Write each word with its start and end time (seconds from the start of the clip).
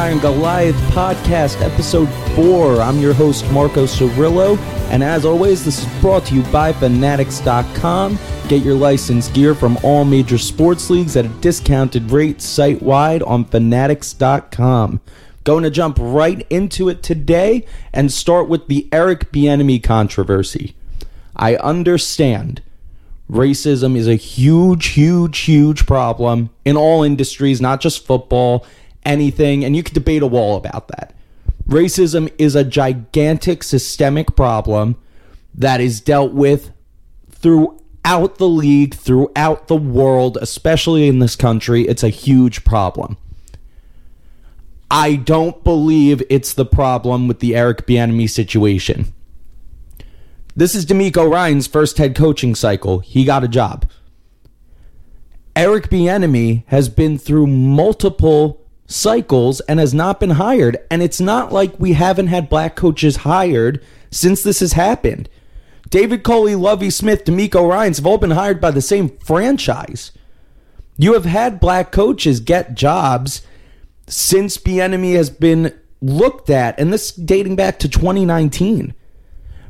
Gridiron 0.00 0.18
Goliath 0.22 0.74
podcast, 0.92 1.60
episode 1.60 2.08
four. 2.34 2.80
I'm 2.80 3.00
your 3.00 3.12
host, 3.12 3.44
Marco 3.52 3.84
Cirillo, 3.84 4.56
and 4.88 5.04
as 5.04 5.26
always, 5.26 5.62
this 5.62 5.80
is 5.80 6.00
brought 6.00 6.24
to 6.26 6.34
you 6.34 6.42
by 6.44 6.72
Fanatics.com. 6.72 8.18
Get 8.48 8.64
your 8.64 8.76
licensed 8.76 9.34
gear 9.34 9.54
from 9.54 9.76
all 9.82 10.06
major 10.06 10.38
sports 10.38 10.88
leagues 10.88 11.18
at 11.18 11.26
a 11.26 11.40
discounted 11.42 12.10
rate 12.10 12.40
site 12.40 12.80
wide 12.80 13.22
on 13.24 13.44
Fanatics.com. 13.44 15.02
Going 15.44 15.64
to 15.64 15.70
jump 15.70 15.98
right 16.00 16.46
into 16.48 16.88
it 16.88 17.02
today 17.02 17.66
and 17.92 18.10
start 18.10 18.48
with 18.48 18.68
the 18.68 18.88
Eric 18.92 19.30
Bieniemy 19.32 19.82
controversy. 19.82 20.74
I 21.36 21.56
understand 21.56 22.62
racism 23.30 23.96
is 23.96 24.08
a 24.08 24.14
huge, 24.14 24.86
huge, 24.86 25.40
huge 25.40 25.84
problem 25.84 26.48
in 26.64 26.78
all 26.78 27.02
industries, 27.02 27.60
not 27.60 27.82
just 27.82 28.06
football, 28.06 28.64
anything, 29.04 29.64
and 29.64 29.76
you 29.76 29.82
could 29.82 29.94
debate 29.94 30.22
a 30.22 30.26
wall 30.26 30.56
about 30.56 30.88
that. 30.88 31.14
Racism 31.68 32.32
is 32.38 32.54
a 32.54 32.64
gigantic 32.64 33.62
systemic 33.62 34.34
problem 34.34 34.96
that 35.54 35.80
is 35.80 36.00
dealt 36.00 36.32
with 36.32 36.72
throughout 37.30 38.36
the 38.38 38.48
league, 38.48 38.94
throughout 38.94 39.68
the 39.68 39.76
world, 39.76 40.36
especially 40.40 41.06
in 41.06 41.20
this 41.20 41.36
country. 41.36 41.82
It's 41.86 42.02
a 42.02 42.08
huge 42.08 42.64
problem. 42.64 43.16
I 44.90 45.14
don't 45.14 45.62
believe 45.62 46.22
it's 46.28 46.52
the 46.52 46.66
problem 46.66 47.28
with 47.28 47.38
the 47.38 47.54
Eric 47.54 47.86
Bieniemy 47.86 48.28
situation. 48.28 49.12
This 50.56 50.74
is 50.74 50.84
DeMeco 50.84 51.30
Ryans' 51.30 51.68
first 51.68 51.98
head 51.98 52.16
coaching 52.16 52.56
cycle. 52.56 52.98
He 52.98 53.24
got 53.24 53.44
a 53.44 53.48
job. 53.48 53.88
Eric 55.54 55.90
Bieniemy 55.90 56.64
has 56.66 56.88
been 56.88 57.18
through 57.18 57.46
multiple 57.46 58.59
cycles 58.90 59.60
and 59.60 59.78
has 59.78 59.94
not 59.94 60.20
been 60.20 60.30
hired, 60.30 60.76
and 60.90 61.02
it's 61.02 61.20
not 61.20 61.52
like 61.52 61.78
we 61.78 61.92
haven't 61.92 62.26
had 62.26 62.50
black 62.50 62.74
coaches 62.74 63.18
hired 63.18 63.82
since 64.10 64.42
this 64.42 64.60
has 64.60 64.72
happened. 64.72 65.28
David 65.88 66.22
Culley, 66.22 66.54
Lovie 66.54 66.90
Smith, 66.90 67.24
DeMeco 67.24 67.68
Ryans 67.68 67.98
have 67.98 68.06
all 68.06 68.18
been 68.18 68.32
hired 68.32 68.60
by 68.60 68.70
the 68.70 68.82
same 68.82 69.16
franchise. 69.18 70.12
You 70.96 71.14
have 71.14 71.24
had 71.24 71.60
black 71.60 71.92
coaches 71.92 72.40
get 72.40 72.74
jobs 72.74 73.42
since 74.06 74.58
Bieniemy 74.58 75.14
has 75.14 75.30
been 75.30 75.78
looked 76.00 76.50
at, 76.50 76.78
and 76.78 76.92
this 76.92 77.12
dating 77.12 77.56
back 77.56 77.78
to 77.78 77.88
2019. 77.88 78.94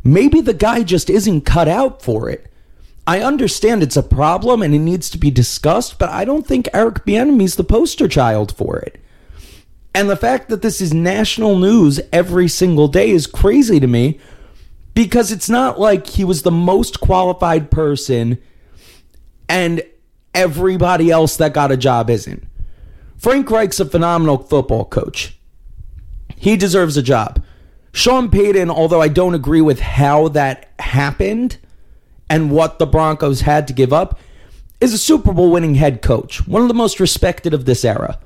Maybe 0.02 0.40
the 0.40 0.54
guy 0.54 0.82
just 0.82 1.10
isn't 1.10 1.42
cut 1.42 1.68
out 1.68 2.02
for 2.02 2.30
it. 2.30 2.46
I 3.06 3.20
understand 3.20 3.82
it's 3.82 3.96
a 3.96 4.02
problem 4.02 4.62
and 4.62 4.74
it 4.74 4.78
needs 4.78 5.10
to 5.10 5.18
be 5.18 5.30
discussed, 5.30 5.98
but 5.98 6.08
I 6.08 6.24
don't 6.24 6.46
think 6.46 6.68
Eric 6.72 7.04
Bieniemy's 7.04 7.56
the 7.56 7.64
poster 7.64 8.08
child 8.08 8.54
for 8.54 8.78
it. 8.78 9.00
And 9.94 10.08
the 10.08 10.16
fact 10.16 10.48
that 10.48 10.62
this 10.62 10.80
is 10.80 10.94
national 10.94 11.58
news 11.58 12.00
every 12.12 12.48
single 12.48 12.88
day 12.88 13.10
is 13.10 13.26
crazy 13.26 13.80
to 13.80 13.86
me 13.86 14.20
because 14.94 15.32
it's 15.32 15.48
not 15.48 15.80
like 15.80 16.06
he 16.06 16.24
was 16.24 16.42
the 16.42 16.50
most 16.50 17.00
qualified 17.00 17.70
person 17.70 18.38
and 19.48 19.82
everybody 20.34 21.10
else 21.10 21.36
that 21.38 21.52
got 21.52 21.72
a 21.72 21.76
job 21.76 22.08
isn't. 22.08 22.44
Frank 23.16 23.50
Reich's 23.50 23.80
a 23.80 23.84
phenomenal 23.84 24.38
football 24.38 24.84
coach. 24.84 25.38
He 26.36 26.56
deserves 26.56 26.96
a 26.96 27.02
job. 27.02 27.42
Sean 27.92 28.30
Payton, 28.30 28.70
although 28.70 29.02
I 29.02 29.08
don't 29.08 29.34
agree 29.34 29.60
with 29.60 29.80
how 29.80 30.28
that 30.28 30.70
happened 30.78 31.58
and 32.30 32.52
what 32.52 32.78
the 32.78 32.86
Broncos 32.86 33.40
had 33.40 33.66
to 33.66 33.74
give 33.74 33.92
up, 33.92 34.18
is 34.80 34.94
a 34.94 34.98
Super 34.98 35.32
Bowl 35.32 35.50
winning 35.50 35.74
head 35.74 36.00
coach, 36.00 36.46
one 36.46 36.62
of 36.62 36.68
the 36.68 36.74
most 36.74 37.00
respected 37.00 37.52
of 37.52 37.64
this 37.64 37.84
era. 37.84 38.18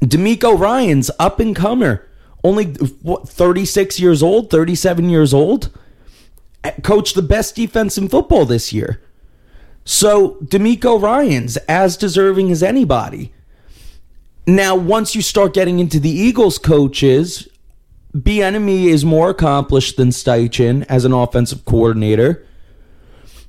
DeMeco 0.00 0.58
Ryans, 0.58 1.10
up 1.18 1.40
and 1.40 1.54
comer, 1.54 2.06
only 2.44 2.66
what, 3.02 3.28
36 3.28 3.98
years 3.98 4.22
old, 4.22 4.50
37 4.50 5.08
years 5.08 5.32
old, 5.32 5.70
coached 6.82 7.14
the 7.14 7.22
best 7.22 7.56
defense 7.56 7.96
in 7.96 8.08
football 8.08 8.44
this 8.44 8.72
year. 8.72 9.00
So 9.84 10.38
DeMeco 10.44 11.00
Ryans, 11.00 11.56
as 11.68 11.96
deserving 11.96 12.50
as 12.50 12.62
anybody. 12.62 13.32
Now, 14.46 14.76
once 14.76 15.14
you 15.14 15.22
start 15.22 15.54
getting 15.54 15.80
into 15.80 15.98
the 15.98 16.10
Eagles 16.10 16.58
coaches, 16.58 17.48
Bieniemy 18.14 18.86
is 18.86 19.04
more 19.04 19.30
accomplished 19.30 19.96
than 19.96 20.08
Steichen 20.08 20.86
as 20.88 21.04
an 21.04 21.12
offensive 21.12 21.64
coordinator. 21.64 22.44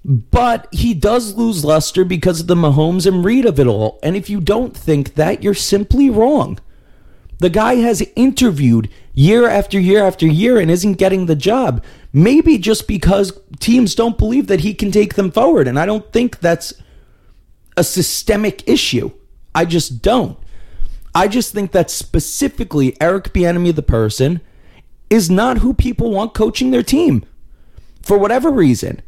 But 0.09 0.69
he 0.71 0.93
does 0.93 1.35
lose 1.35 1.65
luster 1.65 2.05
because 2.05 2.39
of 2.39 2.47
the 2.47 2.55
Mahomes 2.55 3.05
and 3.05 3.25
Reid 3.25 3.45
of 3.45 3.59
it 3.59 3.67
all. 3.67 3.99
And 4.01 4.15
if 4.15 4.29
you 4.29 4.39
don't 4.39 4.75
think 4.75 5.15
that, 5.15 5.43
you're 5.43 5.53
simply 5.53 6.09
wrong. 6.09 6.59
The 7.39 7.49
guy 7.49 7.75
has 7.75 8.01
interviewed 8.15 8.89
year 9.13 9.49
after 9.49 9.77
year 9.77 10.03
after 10.03 10.25
year 10.25 10.59
and 10.59 10.71
isn't 10.71 10.93
getting 10.93 11.25
the 11.25 11.35
job. 11.35 11.83
Maybe 12.13 12.57
just 12.57 12.87
because 12.87 13.37
teams 13.59 13.95
don't 13.95 14.17
believe 14.17 14.47
that 14.47 14.61
he 14.61 14.73
can 14.73 14.91
take 14.91 15.15
them 15.15 15.29
forward. 15.29 15.67
And 15.67 15.77
I 15.77 15.85
don't 15.85 16.09
think 16.13 16.39
that's 16.39 16.73
a 17.75 17.83
systemic 17.83 18.67
issue. 18.67 19.11
I 19.53 19.65
just 19.65 20.01
don't. 20.01 20.39
I 21.13 21.27
just 21.27 21.53
think 21.53 21.73
that 21.73 21.91
specifically 21.91 22.95
Eric 23.01 23.33
Bieniemy, 23.33 23.75
the 23.75 23.83
person, 23.83 24.39
is 25.09 25.29
not 25.29 25.57
who 25.57 25.73
people 25.73 26.11
want 26.11 26.33
coaching 26.33 26.71
their 26.71 26.81
team 26.81 27.25
for 28.01 28.17
whatever 28.17 28.49
reason. 28.49 29.01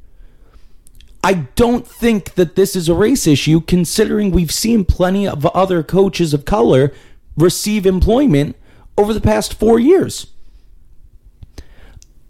I 1.24 1.34
don't 1.34 1.86
think 1.86 2.36
that 2.36 2.56
this 2.56 2.76
is 2.76 2.88
a 2.88 2.94
race 2.94 3.28
issue, 3.28 3.62
considering 3.62 4.32
we've 4.32 4.52
seen 4.52 4.86
plenty 4.86 5.28
of 5.28 5.46
other 5.48 5.84
coaches 5.84 6.34
of 6.34 6.46
color 6.46 6.94
receive 7.38 7.86
employment 7.86 8.56
over 8.98 9.14
the 9.14 9.22
past 9.22 9.54
four 9.54 9.80
years. 9.80 10.28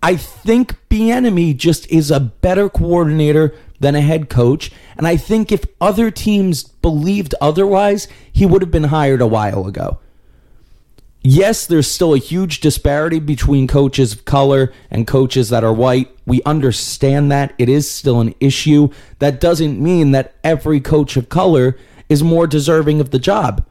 I 0.02 0.16
think 0.16 0.76
Bieniemy 0.90 1.56
just 1.58 1.90
is 1.92 2.10
a 2.10 2.20
better 2.20 2.70
coordinator 2.70 3.54
than 3.80 3.96
a 3.96 4.02
head 4.02 4.30
coach, 4.30 4.72
and 4.98 5.06
I 5.06 5.18
think 5.18 5.52
if 5.52 5.66
other 5.80 6.10
teams 6.10 6.64
believed 6.64 7.36
otherwise, 7.40 8.08
he 8.32 8.46
would 8.46 8.62
have 8.62 8.72
been 8.72 8.86
hired 8.86 9.22
a 9.22 9.28
while 9.28 9.68
ago 9.68 10.00
yes, 11.22 11.66
there's 11.66 11.90
still 11.90 12.14
a 12.14 12.20
huge 12.20 12.60
disparity 12.60 13.20
between 13.20 13.68
coaches 13.68 14.14
of 14.14 14.26
color 14.26 14.74
and 14.90 15.08
coaches 15.08 15.50
that 15.50 15.64
are 15.64 15.74
white. 15.74 16.10
We 16.26 16.42
understand 16.44 17.32
that. 17.32 17.54
It 17.58 17.70
is 17.70 17.90
still 17.90 18.22
an 18.22 18.36
issue. 18.40 18.90
That 19.20 19.40
doesn't 19.40 19.82
mean 19.82 20.12
that 20.12 20.36
every 20.44 20.80
coach 20.80 21.18
of 21.18 21.30
color 21.30 21.78
is 22.10 22.24
more 22.24 22.48
deserving 22.48 23.00
of 23.00 23.12
the 23.12 23.20
job. 23.20 23.66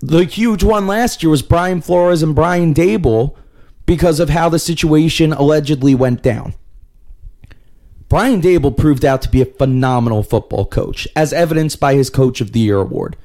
The 0.00 0.24
huge 0.24 0.62
one 0.62 0.86
last 0.86 1.22
year 1.22 1.30
was 1.30 1.42
Brian 1.42 1.80
Flores 1.80 2.22
and 2.22 2.34
Brian 2.34 2.72
Daboll 2.72 3.34
because 3.84 4.20
of 4.20 4.30
how 4.30 4.48
the 4.48 4.58
situation 4.58 5.32
allegedly 5.32 5.94
went 5.94 6.22
down. 6.22 6.54
Brian 8.08 8.40
Daboll 8.40 8.76
proved 8.76 9.04
out 9.04 9.20
to 9.22 9.28
be 9.28 9.42
a 9.42 9.46
phenomenal 9.46 10.22
football 10.22 10.64
coach, 10.64 11.06
as 11.14 11.32
evidenced 11.32 11.78
by 11.78 11.94
his 11.94 12.10
Coach 12.10 12.40
of 12.40 12.52
the 12.52 12.60
Year 12.60 12.78
award. 12.78 13.16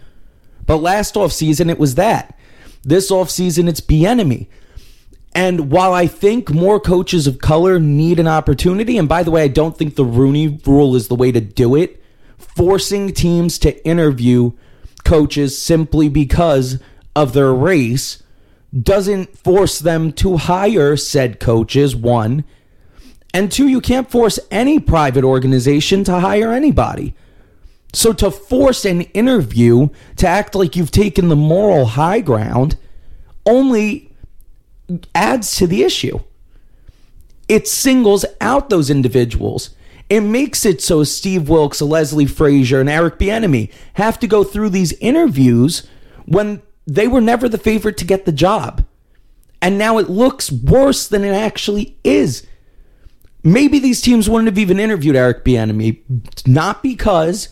But 0.66 0.78
last 0.78 1.16
offseason, 1.16 1.70
it 1.70 1.80
was 1.80 1.96
that. 1.96 2.38
This 2.84 3.12
offseason, 3.12 3.68
it's 3.70 3.82
Bieniemy. 3.82 4.48
And 5.36 5.72
while 5.72 5.94
I 5.94 6.06
think 6.06 6.52
more 6.52 6.80
coaches 6.80 7.26
of 7.26 7.40
color 7.40 7.80
need 7.80 8.20
an 8.20 8.28
opportunity, 8.28 8.98
and 8.98 9.10
by 9.10 9.24
the 9.24 9.32
way, 9.32 9.44
I 9.44 9.48
don't 9.48 9.76
think 9.78 9.96
the 9.96 10.06
Rooney 10.06 10.60
rule 10.66 10.96
is 10.96 11.08
the 11.08 11.16
way 11.16 11.32
to 11.32 11.42
do 11.42 11.76
it, 11.76 12.04
forcing 12.38 13.14
teams 13.14 13.58
to 13.60 13.86
interview 13.86 14.52
coaches 15.04 15.60
simply 15.60 16.08
because 16.08 16.80
of 17.16 17.34
their 17.34 17.54
race 17.54 18.22
doesn't 18.80 19.38
force 19.38 19.80
them 19.80 20.12
to 20.14 20.38
hire 20.38 20.98
said 20.98 21.40
coaches, 21.40 21.96
one. 21.96 22.44
And 23.34 23.52
two, 23.52 23.68
you 23.68 23.82
can't 23.82 24.10
force 24.10 24.40
any 24.52 24.80
private 24.80 25.24
organization 25.24 26.04
to 26.06 26.20
hire 26.20 26.52
anybody. 26.52 27.16
So 27.94 28.12
to 28.14 28.32
force 28.32 28.86
an 28.86 29.02
interview 29.02 29.90
to 30.18 30.28
act 30.28 30.56
like 30.56 30.76
you've 30.76 30.92
taken 30.92 31.30
the 31.30 31.36
moral 31.36 31.86
high 31.86 32.22
ground 32.22 32.76
only 33.46 34.12
adds 35.14 35.56
to 35.58 35.68
the 35.68 35.84
issue. 35.84 36.20
It 37.48 37.68
singles 37.68 38.26
out 38.42 38.70
those 38.70 38.90
individuals. 38.90 39.72
It 40.10 40.22
makes 40.22 40.66
it 40.66 40.82
so 40.82 41.04
Steve 41.04 41.50
Wilks, 41.50 41.82
Leslie 41.82 42.26
Frazier, 42.26 42.80
and 42.80 42.90
Eric 42.90 43.20
Bieniemy 43.20 43.72
have 43.94 44.20
to 44.20 44.28
go 44.28 44.44
through 44.44 44.70
these 44.70 44.94
interviews 44.94 45.88
when 46.26 46.62
they 46.86 47.08
were 47.08 47.22
never 47.22 47.48
the 47.48 47.58
favorite 47.58 47.98
to 47.98 48.06
get 48.06 48.26
the 48.26 48.32
job. 48.32 48.86
And 49.62 49.78
now 49.78 49.98
it 49.98 50.10
looks 50.10 50.52
worse 50.52 51.08
than 51.08 51.24
it 51.24 51.34
actually 51.34 51.98
is. 52.04 52.46
Maybe 53.44 53.80
these 53.80 54.02
teams 54.02 54.30
wouldn't 54.30 54.48
have 54.48 54.58
even 54.58 54.80
interviewed 54.80 55.16
Eric 55.16 55.46
Bieniemy, 55.46 56.00
not 56.48 56.82
because 56.82 57.50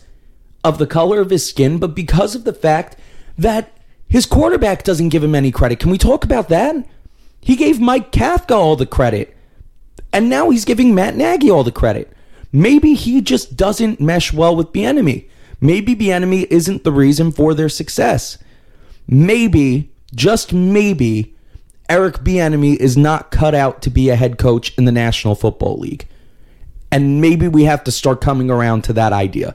of 0.64 0.78
the 0.78 0.86
color 0.86 1.20
of 1.20 1.30
his 1.30 1.46
skin, 1.48 1.78
but 1.78 1.94
because 1.94 2.34
of 2.34 2.44
the 2.44 2.52
fact 2.52 2.96
that 3.36 3.76
his 4.08 4.26
quarterback 4.26 4.82
doesn't 4.82 5.08
give 5.08 5.24
him 5.24 5.34
any 5.34 5.50
credit. 5.50 5.78
Can 5.78 5.90
we 5.90 5.96
talk 5.96 6.22
about 6.22 6.50
that? 6.50 6.76
He 7.40 7.56
gave 7.56 7.80
Mike 7.80 8.12
Kafka 8.12 8.54
all 8.54 8.76
the 8.76 8.84
credit. 8.84 9.34
And 10.12 10.28
now 10.28 10.50
he's 10.50 10.66
giving 10.66 10.94
Matt 10.94 11.16
Nagy 11.16 11.50
all 11.50 11.64
the 11.64 11.72
credit. 11.72 12.12
Maybe 12.52 12.92
he 12.92 13.22
just 13.22 13.56
doesn't 13.56 14.00
mesh 14.00 14.30
well 14.30 14.54
with 14.54 14.72
Bieniemy. 14.72 15.28
Maybe 15.62 15.96
Bieniemy 15.96 16.46
isn't 16.50 16.84
the 16.84 16.92
reason 16.92 17.32
for 17.32 17.54
their 17.54 17.70
success. 17.70 18.36
maybe, 19.06 19.90
just 20.14 20.52
maybe, 20.52 21.34
Eric 21.88 22.16
Bieniemy 22.16 22.76
is 22.76 22.96
not 22.96 23.30
cut 23.30 23.54
out 23.54 23.82
to 23.82 23.90
be 23.90 24.10
a 24.10 24.16
head 24.16 24.38
coach 24.38 24.76
in 24.76 24.84
the 24.84 24.92
National 24.92 25.34
Football 25.34 25.78
League. 25.78 26.06
And 26.90 27.20
maybe 27.20 27.48
we 27.48 27.64
have 27.64 27.82
to 27.84 27.90
start 27.90 28.20
coming 28.20 28.50
around 28.50 28.84
to 28.84 28.92
that 28.92 29.12
idea. 29.12 29.54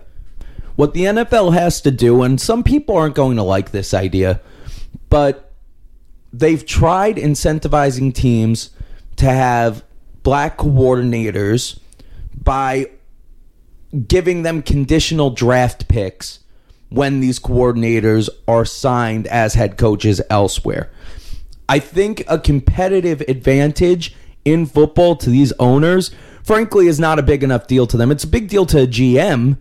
What 0.78 0.94
the 0.94 1.06
NFL 1.06 1.54
has 1.54 1.82
to 1.82 1.92
do, 1.92 2.22
and 2.22 2.40
some 2.40 2.64
people 2.64 2.96
aren't 2.96 3.16
going 3.16 3.36
to 3.38 3.44
like 3.44 3.72
this 3.72 3.96
idea, 3.96 4.40
but 5.10 5.52
they've 6.32 6.64
tried 6.64 7.18
incentivizing 7.18 8.14
teams 8.14 8.70
to 9.16 9.26
have 9.26 9.84
black 10.22 10.58
coordinators 10.60 11.80
by 12.44 12.92
giving 14.08 14.44
them 14.44 14.62
conditional 14.62 15.32
draft 15.32 15.88
picks 15.88 16.40
when 16.90 17.22
these 17.22 17.40
coordinators 17.40 18.30
are 18.48 18.64
signed 18.64 19.26
as 19.28 19.56
head 19.56 19.78
coaches 19.78 20.22
elsewhere. 20.30 20.92
I 21.68 21.80
think 21.80 22.24
a 22.28 22.38
competitive 22.38 23.22
advantage 23.22 24.16
in 24.46 24.68
football 24.68 25.16
to 25.18 25.30
these 25.32 25.54
owners, 25.54 26.12
frankly, 26.44 26.88
is 26.88 27.00
not 27.00 27.18
a 27.18 27.24
big 27.24 27.44
enough 27.44 27.66
deal 27.66 27.88
to 27.88 27.98
them. 27.98 28.12
It's 28.12 28.24
a 28.24 28.28
big 28.28 28.48
deal 28.48 28.68
to 28.68 28.84
a 28.84 28.88
GM, 28.88 29.58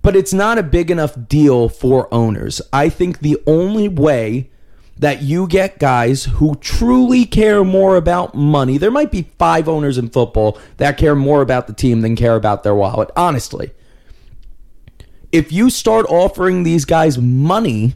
but 0.00 0.16
it's 0.16 0.32
not 0.32 0.58
a 0.58 0.62
big 0.62 0.90
enough 0.90 1.14
deal 1.28 1.68
for 1.68 2.12
owners. 2.12 2.62
I 2.72 2.88
think 2.88 3.18
the 3.18 3.38
only 3.46 3.88
way 3.88 4.50
that 4.98 5.22
you 5.22 5.46
get 5.46 5.78
guys 5.78 6.24
who 6.24 6.54
truly 6.56 7.24
care 7.24 7.64
more 7.64 7.96
about 7.96 8.34
money. 8.34 8.78
There 8.78 8.90
might 8.90 9.10
be 9.10 9.30
five 9.38 9.68
owners 9.68 9.98
in 9.98 10.10
football 10.10 10.58
that 10.76 10.96
care 10.96 11.14
more 11.14 11.42
about 11.42 11.66
the 11.66 11.72
team 11.72 12.02
than 12.02 12.14
care 12.14 12.36
about 12.36 12.62
their 12.62 12.74
wallet, 12.74 13.10
honestly. 13.16 13.72
If 15.32 15.50
you 15.50 15.70
start 15.70 16.06
offering 16.08 16.62
these 16.62 16.84
guys 16.84 17.18
money 17.18 17.94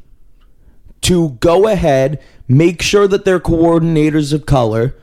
to 1.02 1.30
go 1.40 1.68
ahead, 1.68 2.20
make 2.48 2.80
sure 2.80 3.06
that 3.06 3.24
they're 3.24 3.40
coordinators 3.40 4.32
of 4.32 4.46
color, 4.46 4.96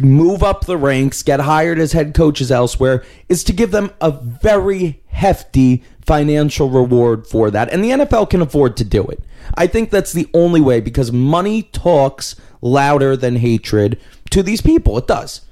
move 0.00 0.42
up 0.42 0.66
the 0.66 0.76
ranks, 0.76 1.22
get 1.22 1.40
hired 1.40 1.78
as 1.78 1.92
head 1.92 2.14
coaches 2.14 2.50
elsewhere, 2.50 3.04
is 3.28 3.44
to 3.44 3.52
give 3.52 3.70
them 3.70 3.90
a 4.00 4.10
very 4.10 5.01
hefty 5.12 5.82
financial 6.04 6.68
reward 6.68 7.26
for 7.26 7.50
that. 7.50 7.72
And 7.72 7.84
the 7.84 7.90
NFL 7.90 8.30
can 8.30 8.42
afford 8.42 8.76
to 8.78 8.84
do 8.84 9.04
it. 9.04 9.20
I 9.54 9.66
think 9.66 9.90
that's 9.90 10.12
the 10.12 10.28
only 10.34 10.60
way 10.60 10.80
because 10.80 11.12
money 11.12 11.62
talks 11.62 12.36
louder 12.60 13.16
than 13.16 13.36
hatred 13.36 14.00
to 14.30 14.42
these 14.42 14.60
people. 14.60 14.98
It 14.98 15.06
does. 15.06 15.42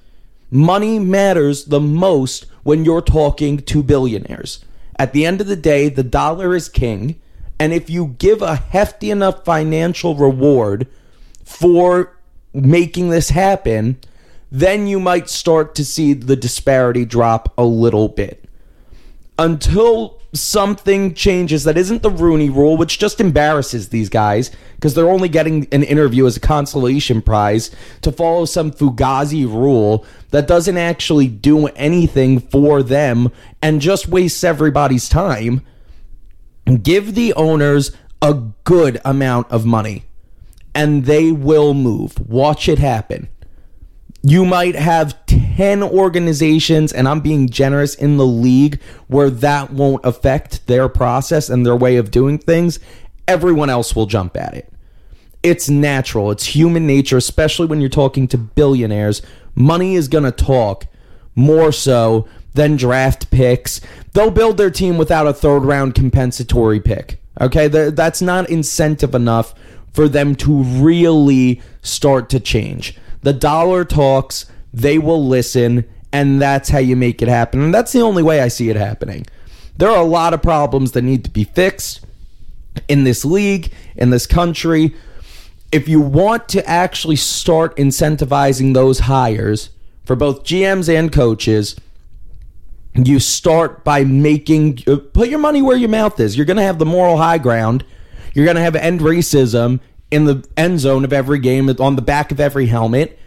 Money 0.50 0.98
matters 0.98 1.66
the 1.66 1.80
most 1.80 2.46
when 2.62 2.84
you're 2.84 3.02
talking 3.02 3.58
to 3.58 3.82
billionaires. 3.82 4.64
At 4.96 5.12
the 5.12 5.24
end 5.24 5.40
of 5.40 5.46
the 5.46 5.56
day, 5.56 5.88
the 5.88 6.02
dollar 6.02 6.54
is 6.54 6.68
king. 6.68 7.20
And 7.58 7.72
if 7.72 7.88
you 7.88 8.16
give 8.18 8.42
a 8.42 8.56
hefty 8.56 9.10
enough 9.10 9.44
financial 9.44 10.14
reward 10.16 10.86
for 11.44 12.16
making 12.52 13.10
this 13.10 13.30
happen, 13.30 13.98
then 14.50 14.86
you 14.86 14.98
might 14.98 15.28
start 15.28 15.74
to 15.76 15.84
see 15.84 16.12
the 16.12 16.36
disparity 16.36 17.04
drop 17.04 17.52
a 17.56 17.64
little 17.64 18.08
bit. 18.08 18.39
Until 19.40 20.20
something 20.34 21.14
changes 21.14 21.64
that 21.64 21.78
isn't 21.78 22.02
the 22.02 22.10
Rooney 22.10 22.50
rule, 22.50 22.76
which 22.76 22.98
just 22.98 23.22
embarrasses 23.22 23.88
these 23.88 24.10
guys 24.10 24.50
because 24.75 24.94
they're 24.94 25.08
only 25.08 25.31
getting 25.31 25.66
an 25.72 25.82
interview 25.82 26.26
as 26.26 26.37
a 26.37 26.40
consolation 26.40 27.22
prize 27.22 27.70
to 28.02 28.12
follow 28.12 28.44
some 28.44 28.70
Fugazi 28.70 29.46
rule 29.46 30.04
that 30.31 30.46
doesn't 30.46 30.76
actually 30.76 31.26
do 31.26 31.69
anything 31.69 32.38
for 32.38 32.82
them 32.82 33.32
and 33.62 33.81
just 33.81 34.08
wastes 34.08 34.44
everybody's 34.44 35.08
time. 35.08 35.62
Give 36.82 37.14
the 37.14 37.32
owners 37.32 37.92
a 38.20 38.34
good 38.64 39.00
amount 39.06 39.50
of 39.50 39.64
money 39.64 40.04
and 40.75 41.06
they 41.06 41.32
will 41.32 41.72
move. 41.72 42.28
Watch 42.28 42.69
it 42.69 42.78
happen. 42.78 43.28
You 44.22 44.44
might 44.44 44.76
have 44.76 45.16
10 45.60 45.82
organizations, 45.82 46.90
and 46.90 47.06
I'm 47.06 47.20
being 47.20 47.46
generous 47.46 47.94
in 47.94 48.16
the 48.16 48.24
league, 48.24 48.80
where 49.08 49.28
that 49.28 49.70
won't 49.70 50.02
affect 50.06 50.66
their 50.68 50.88
process 50.88 51.50
and 51.50 51.66
their 51.66 51.76
way 51.76 51.96
of 51.96 52.10
doing 52.10 52.38
things. 52.38 52.80
Everyone 53.28 53.68
else 53.68 53.94
will 53.94 54.06
jump 54.06 54.38
at 54.38 54.54
it. 54.54 54.72
It's 55.42 55.68
natural, 55.68 56.30
it's 56.30 56.46
human 56.46 56.86
nature, 56.86 57.18
especially 57.18 57.66
when 57.66 57.78
you're 57.78 57.90
talking 57.90 58.26
to 58.28 58.38
billionaires. 58.38 59.20
Money 59.54 59.96
is 59.96 60.08
going 60.08 60.24
to 60.24 60.32
talk 60.32 60.86
more 61.34 61.72
so 61.72 62.26
than 62.54 62.76
draft 62.76 63.30
picks. 63.30 63.82
They'll 64.14 64.30
build 64.30 64.56
their 64.56 64.70
team 64.70 64.96
without 64.96 65.26
a 65.26 65.34
third 65.34 65.66
round 65.66 65.94
compensatory 65.94 66.80
pick. 66.80 67.20
Okay, 67.38 67.68
that's 67.68 68.22
not 68.22 68.48
incentive 68.48 69.14
enough 69.14 69.54
for 69.92 70.08
them 70.08 70.36
to 70.36 70.62
really 70.62 71.60
start 71.82 72.30
to 72.30 72.40
change. 72.40 72.96
The 73.20 73.34
dollar 73.34 73.84
talks 73.84 74.46
they 74.72 74.99
will 74.99 75.26
listen, 75.26 75.84
and 76.12 76.40
that's 76.40 76.69
how 76.69 76.78
you 76.78 76.96
make 76.96 77.22
it 77.22 77.28
happen. 77.28 77.61
And 77.61 77.75
that's 77.75 77.93
the 77.93 78.00
only 78.00 78.22
way 78.22 78.40
I 78.40 78.49
see 78.49 78.70
it 78.70 78.76
happening. 78.76 79.26
There 79.76 79.90
are 79.90 80.02
a 80.02 80.06
lot 80.06 80.34
of 80.34 80.43
problems 80.43 80.93
that 80.93 81.02
need 81.02 81.25
to 81.25 81.31
be 81.31 81.44
fixed 81.44 82.05
in 82.88 83.05
this 83.05 83.25
league, 83.25 83.72
in 83.96 84.11
this 84.11 84.26
country. 84.26 84.94
If 85.72 85.88
you 85.88 86.00
want 86.00 86.49
to 86.50 86.67
actually 86.69 87.17
start 87.17 87.76
incentivizing 87.76 88.75
those 88.75 89.00
hires 89.00 89.70
for 90.05 90.17
both 90.17 90.44
GMs 90.44 90.93
and 90.93 91.12
coaches, 91.12 91.76
you 92.94 93.20
start 93.20 93.84
by 93.84 94.05
making 94.05 94.81
uh, 94.87 94.96
put 94.96 95.28
your 95.28 95.38
money 95.38 95.62
where 95.62 95.76
your 95.76 95.88
mouth 95.88 96.19
is. 96.19 96.37
You're 96.37 96.46
going 96.46 96.56
to 96.56 96.62
have 96.62 96.78
the 96.78 96.87
moral 96.87 97.16
high 97.16 97.38
ground. 97.38 97.84
You're 98.34 98.44
going 98.44 98.56
to 98.56 98.62
have 98.62 98.75
end 98.76 99.00
racism 99.00 99.81
in 100.11 100.25
the 100.25 100.46
end 100.56 100.81
zone 100.81 101.05
of 101.05 101.12
every 101.12 101.38
game, 101.38 101.70
on 101.78 101.96
the 101.96 102.02
back 102.02 102.32
of 102.32 102.40
every 102.40 102.66
helmet. 102.66 103.19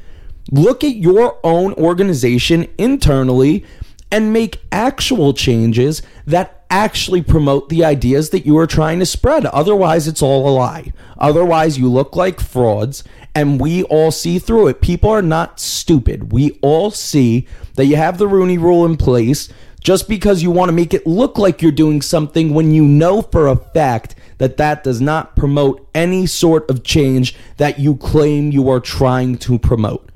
Look 0.51 0.83
at 0.83 0.95
your 0.95 1.39
own 1.43 1.73
organization 1.73 2.67
internally 2.77 3.65
and 4.11 4.33
make 4.33 4.61
actual 4.71 5.33
changes 5.33 6.01
that 6.27 6.63
actually 6.69 7.21
promote 7.21 7.69
the 7.69 7.85
ideas 7.85 8.31
that 8.31 8.45
you 8.45 8.57
are 8.57 8.67
trying 8.67 8.99
to 8.99 9.05
spread. 9.05 9.45
Otherwise, 9.45 10.07
it's 10.07 10.21
all 10.21 10.47
a 10.47 10.51
lie. 10.51 10.91
Otherwise, 11.17 11.77
you 11.77 11.89
look 11.89 12.15
like 12.15 12.39
frauds 12.39 13.03
and 13.35 13.59
we 13.59 13.83
all 13.83 14.11
see 14.11 14.39
through 14.39 14.67
it. 14.67 14.81
People 14.81 15.09
are 15.09 15.21
not 15.21 15.59
stupid. 15.59 16.31
We 16.31 16.59
all 16.61 16.91
see 16.91 17.47
that 17.75 17.85
you 17.85 17.95
have 17.95 18.17
the 18.17 18.27
Rooney 18.27 18.57
rule 18.57 18.85
in 18.85 18.97
place 18.97 19.49
just 19.79 20.07
because 20.07 20.41
you 20.41 20.49
want 20.51 20.69
to 20.69 20.73
make 20.73 20.93
it 20.93 21.05
look 21.05 21.37
like 21.37 21.61
you're 21.61 21.71
doing 21.71 22.01
something 22.01 22.53
when 22.53 22.71
you 22.71 22.83
know 22.83 23.21
for 23.21 23.47
a 23.47 23.55
fact 23.55 24.15
that 24.37 24.57
that 24.57 24.83
does 24.83 25.01
not 25.01 25.35
promote 25.35 25.87
any 25.93 26.25
sort 26.25 26.69
of 26.69 26.83
change 26.83 27.35
that 27.57 27.79
you 27.79 27.95
claim 27.95 28.51
you 28.51 28.69
are 28.69 28.79
trying 28.79 29.37
to 29.37 29.59
promote. 29.59 30.09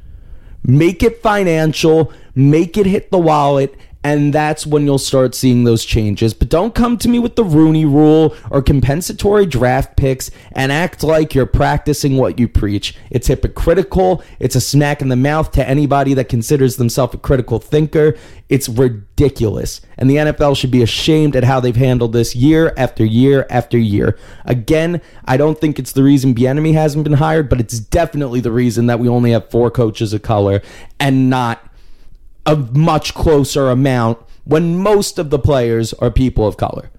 Make 0.68 1.02
it 1.02 1.22
financial, 1.22 2.12
make 2.36 2.78
it 2.78 2.86
hit 2.86 3.10
the 3.10 3.18
wallet, 3.18 3.74
and 4.08 4.32
that's 4.32 4.66
when 4.66 4.86
you'll 4.86 4.98
start 4.98 5.36
seeing 5.36 5.66
those 5.66 5.84
changes. 5.84 6.34
But 6.34 6.48
don't 6.48 6.74
come 6.74 6.98
to 7.00 7.10
me 7.10 7.20
with 7.20 7.36
the 7.36 7.44
Rooney 7.44 7.84
rule 7.84 8.34
or 8.50 8.62
compensatory 8.62 9.46
draft 9.46 9.98
picks 9.98 10.32
and 10.54 10.72
act 10.72 11.04
like 11.04 11.36
you're 11.36 11.46
practicing 11.46 12.16
what 12.16 12.40
you 12.40 12.48
preach. 12.48 12.96
It's 13.12 13.28
hypocritical. 13.28 14.24
It's 14.40 14.56
a 14.56 14.62
smack 14.62 15.02
in 15.02 15.10
the 15.10 15.18
mouth 15.18 15.52
to 15.52 15.68
anybody 15.68 16.14
that 16.14 16.30
considers 16.30 16.78
themselves 16.78 17.16
a 17.16 17.18
critical 17.18 17.60
thinker. 17.60 18.16
It's 18.48 18.70
ridiculous. 18.70 19.82
And 19.98 20.10
the 20.10 20.16
NFL 20.16 20.56
should 20.56 20.72
be 20.72 20.84
ashamed 20.84 21.36
at 21.36 21.44
how 21.44 21.60
they've 21.60 21.76
handled 21.76 22.14
this 22.14 22.34
year 22.34 22.74
after 22.78 23.04
year 23.04 23.46
after 23.50 23.78
year. 23.78 24.18
Again, 24.46 25.02
I 25.26 25.36
don't 25.36 25.60
think 25.60 25.80
it's 25.80 25.92
the 25.92 26.04
reason 26.04 26.34
Bieniemy 26.34 26.72
hasn't 26.72 27.04
been 27.04 27.14
hired, 27.14 27.50
but 27.50 27.60
it's 27.60 27.78
definitely 27.78 28.40
the 28.40 28.54
reason 28.54 28.86
that 28.86 29.00
we 29.00 29.10
only 29.10 29.32
have 29.32 29.52
four 29.52 29.70
coaches 29.70 30.14
of 30.14 30.22
color 30.22 30.62
and 30.98 31.30
not 31.30 31.67
a 32.48 32.56
much 32.56 33.14
closer 33.14 33.70
amount 33.70 34.18
when 34.46 34.78
most 34.78 35.20
of 35.20 35.30
the 35.30 35.38
players 35.38 35.94
are 35.96 36.10
people 36.10 36.48
of 36.48 36.58
color. 36.58 36.90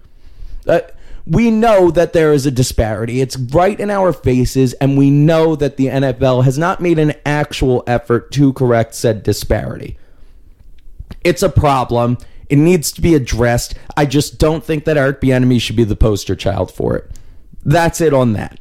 Uh, 0.67 0.81
we 1.25 1.51
know 1.51 1.91
that 1.91 2.13
there 2.13 2.31
is 2.31 2.45
a 2.45 2.51
disparity. 2.51 3.19
It's 3.19 3.35
right 3.35 3.79
in 3.79 3.89
our 3.89 4.13
faces, 4.13 4.73
and 4.73 4.97
we 4.97 5.09
know 5.09 5.55
that 5.55 5.77
the 5.77 5.87
NFL 5.87 6.43
has 6.43 6.57
not 6.57 6.81
made 6.81 6.99
an 6.99 7.13
actual 7.25 7.83
effort 7.87 8.31
to 8.33 8.53
correct 8.53 8.93
said 8.93 9.23
disparity. 9.23 9.97
It's 11.23 11.43
a 11.43 11.49
problem. 11.49 12.17
It 12.49 12.57
needs 12.57 12.91
to 12.93 13.01
be 13.01 13.15
addressed. 13.15 13.75
I 13.97 14.05
just 14.05 14.39
don't 14.39 14.63
think 14.63 14.85
that 14.85 14.97
Eric 14.97 15.21
Bieniemy 15.21 15.59
should 15.61 15.75
be 15.75 15.83
the 15.83 15.95
poster 15.95 16.35
child 16.35 16.71
for 16.71 16.95
it. 16.95 17.11
That's 17.65 18.01
it 18.01 18.13
on 18.13 18.33
that. 18.33 18.59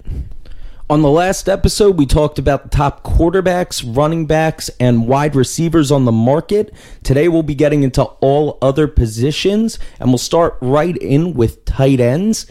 On 0.90 1.02
the 1.02 1.10
last 1.10 1.50
episode, 1.50 1.98
we 1.98 2.06
talked 2.06 2.38
about 2.38 2.62
the 2.62 2.70
top 2.70 3.02
quarterbacks, 3.04 3.84
running 3.86 4.24
backs, 4.24 4.70
and 4.80 5.06
wide 5.06 5.36
receivers 5.36 5.90
on 5.90 6.06
the 6.06 6.12
market. 6.12 6.72
Today, 7.02 7.28
we'll 7.28 7.42
be 7.42 7.54
getting 7.54 7.82
into 7.82 8.04
all 8.04 8.56
other 8.62 8.88
positions, 8.88 9.78
and 10.00 10.08
we'll 10.08 10.16
start 10.16 10.56
right 10.62 10.96
in 10.96 11.34
with 11.34 11.66
tight 11.66 12.00
ends. 12.00 12.50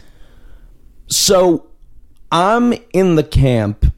So, 1.08 1.66
I'm 2.30 2.74
in 2.92 3.16
the 3.16 3.24
camp 3.24 3.92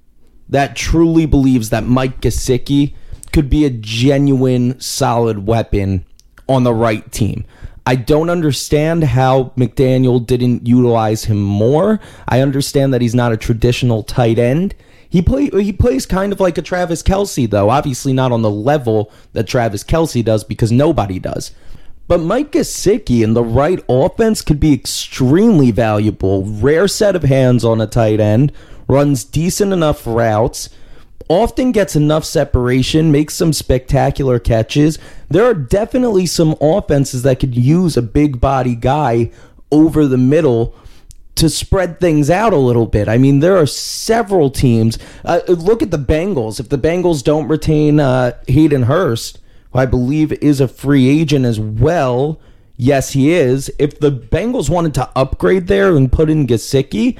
that 0.48 0.74
truly 0.74 1.26
believes 1.26 1.68
that 1.68 1.84
Mike 1.84 2.22
Gesicki 2.22 2.94
could 3.34 3.50
be 3.50 3.66
a 3.66 3.70
genuine 3.70 4.80
solid 4.80 5.46
weapon 5.46 6.06
on 6.48 6.64
the 6.64 6.72
right 6.72 7.12
team. 7.12 7.44
I 7.90 7.96
don't 7.96 8.30
understand 8.30 9.02
how 9.02 9.52
McDaniel 9.56 10.24
didn't 10.24 10.64
utilize 10.64 11.24
him 11.24 11.42
more. 11.42 11.98
I 12.28 12.40
understand 12.40 12.94
that 12.94 13.02
he's 13.02 13.16
not 13.16 13.32
a 13.32 13.36
traditional 13.36 14.04
tight 14.04 14.38
end. 14.38 14.76
He 15.08 15.20
play 15.20 15.50
he 15.50 15.72
plays 15.72 16.06
kind 16.06 16.32
of 16.32 16.38
like 16.38 16.56
a 16.56 16.62
Travis 16.62 17.02
Kelce 17.02 17.50
though. 17.50 17.68
Obviously 17.68 18.12
not 18.12 18.30
on 18.30 18.42
the 18.42 18.50
level 18.50 19.10
that 19.32 19.48
Travis 19.48 19.82
Kelce 19.82 20.24
does 20.24 20.44
because 20.44 20.70
nobody 20.70 21.18
does. 21.18 21.50
But 22.06 22.20
Mike 22.20 22.52
Gesicki 22.52 23.24
in 23.24 23.34
the 23.34 23.42
right 23.42 23.84
offense 23.88 24.40
could 24.40 24.60
be 24.60 24.72
extremely 24.72 25.72
valuable. 25.72 26.44
Rare 26.44 26.86
set 26.86 27.16
of 27.16 27.24
hands 27.24 27.64
on 27.64 27.80
a 27.80 27.88
tight 27.88 28.20
end, 28.20 28.52
runs 28.86 29.24
decent 29.24 29.72
enough 29.72 30.06
routes 30.06 30.68
often 31.28 31.72
gets 31.72 31.96
enough 31.96 32.24
separation, 32.24 33.12
makes 33.12 33.34
some 33.34 33.52
spectacular 33.52 34.38
catches. 34.38 34.98
There 35.28 35.44
are 35.44 35.54
definitely 35.54 36.26
some 36.26 36.56
offenses 36.60 37.22
that 37.22 37.40
could 37.40 37.56
use 37.56 37.96
a 37.96 38.02
big 38.02 38.40
body 38.40 38.74
guy 38.74 39.30
over 39.70 40.06
the 40.06 40.18
middle 40.18 40.74
to 41.36 41.48
spread 41.48 42.00
things 42.00 42.28
out 42.28 42.52
a 42.52 42.58
little 42.58 42.86
bit. 42.86 43.08
I 43.08 43.16
mean, 43.16 43.40
there 43.40 43.56
are 43.56 43.66
several 43.66 44.50
teams. 44.50 44.98
Uh, 45.24 45.40
look 45.48 45.82
at 45.82 45.90
the 45.90 45.98
Bengals. 45.98 46.60
If 46.60 46.68
the 46.68 46.78
Bengals 46.78 47.22
don't 47.22 47.48
retain 47.48 48.00
uh, 48.00 48.36
Hayden 48.46 48.82
Hurst, 48.82 49.38
who 49.72 49.78
I 49.78 49.86
believe 49.86 50.32
is 50.32 50.60
a 50.60 50.68
free 50.68 51.08
agent 51.08 51.44
as 51.44 51.58
well, 51.58 52.40
yes, 52.76 53.12
he 53.12 53.32
is. 53.32 53.72
If 53.78 54.00
the 54.00 54.10
Bengals 54.10 54.68
wanted 54.68 54.94
to 54.94 55.08
upgrade 55.16 55.66
there 55.66 55.96
and 55.96 56.12
put 56.12 56.28
in 56.28 56.46
Gesicki, 56.46 57.18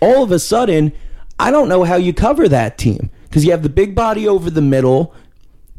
all 0.00 0.22
of 0.22 0.30
a 0.30 0.38
sudden, 0.38 0.92
I 1.38 1.50
don't 1.50 1.68
know 1.68 1.84
how 1.84 1.96
you 1.96 2.12
cover 2.12 2.48
that 2.48 2.78
team 2.78 3.10
because 3.28 3.44
you 3.44 3.50
have 3.50 3.62
the 3.62 3.68
big 3.68 3.94
body 3.94 4.26
over 4.26 4.50
the 4.50 4.62
middle 4.62 5.14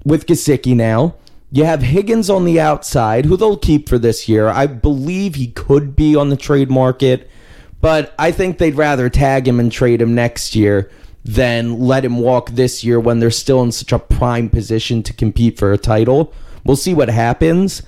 with 0.05 0.25
Gesicki 0.25 0.75
now. 0.75 1.15
You 1.51 1.63
have 1.63 1.81
Higgins 1.81 2.29
on 2.29 2.45
the 2.45 2.59
outside, 2.59 3.25
who 3.25 3.37
they'll 3.37 3.57
keep 3.57 3.87
for 3.87 3.97
this 3.97 4.27
year. 4.27 4.47
I 4.47 4.67
believe 4.67 5.35
he 5.35 5.47
could 5.47 5.95
be 5.95 6.15
on 6.15 6.29
the 6.29 6.37
trade 6.37 6.69
market, 6.69 7.29
but 7.79 8.13
I 8.19 8.31
think 8.31 8.57
they'd 8.57 8.75
rather 8.75 9.09
tag 9.09 9.47
him 9.47 9.59
and 9.59 9.71
trade 9.71 10.01
him 10.01 10.13
next 10.13 10.55
year 10.55 10.91
than 11.23 11.79
let 11.79 12.05
him 12.05 12.19
walk 12.19 12.51
this 12.51 12.83
year 12.83 12.99
when 12.99 13.19
they're 13.19 13.31
still 13.31 13.61
in 13.61 13.71
such 13.71 13.91
a 13.91 13.99
prime 13.99 14.49
position 14.49 15.03
to 15.03 15.13
compete 15.13 15.57
for 15.57 15.71
a 15.71 15.77
title. 15.77 16.33
We'll 16.65 16.75
see 16.75 16.93
what 16.93 17.09
happens. 17.09 17.81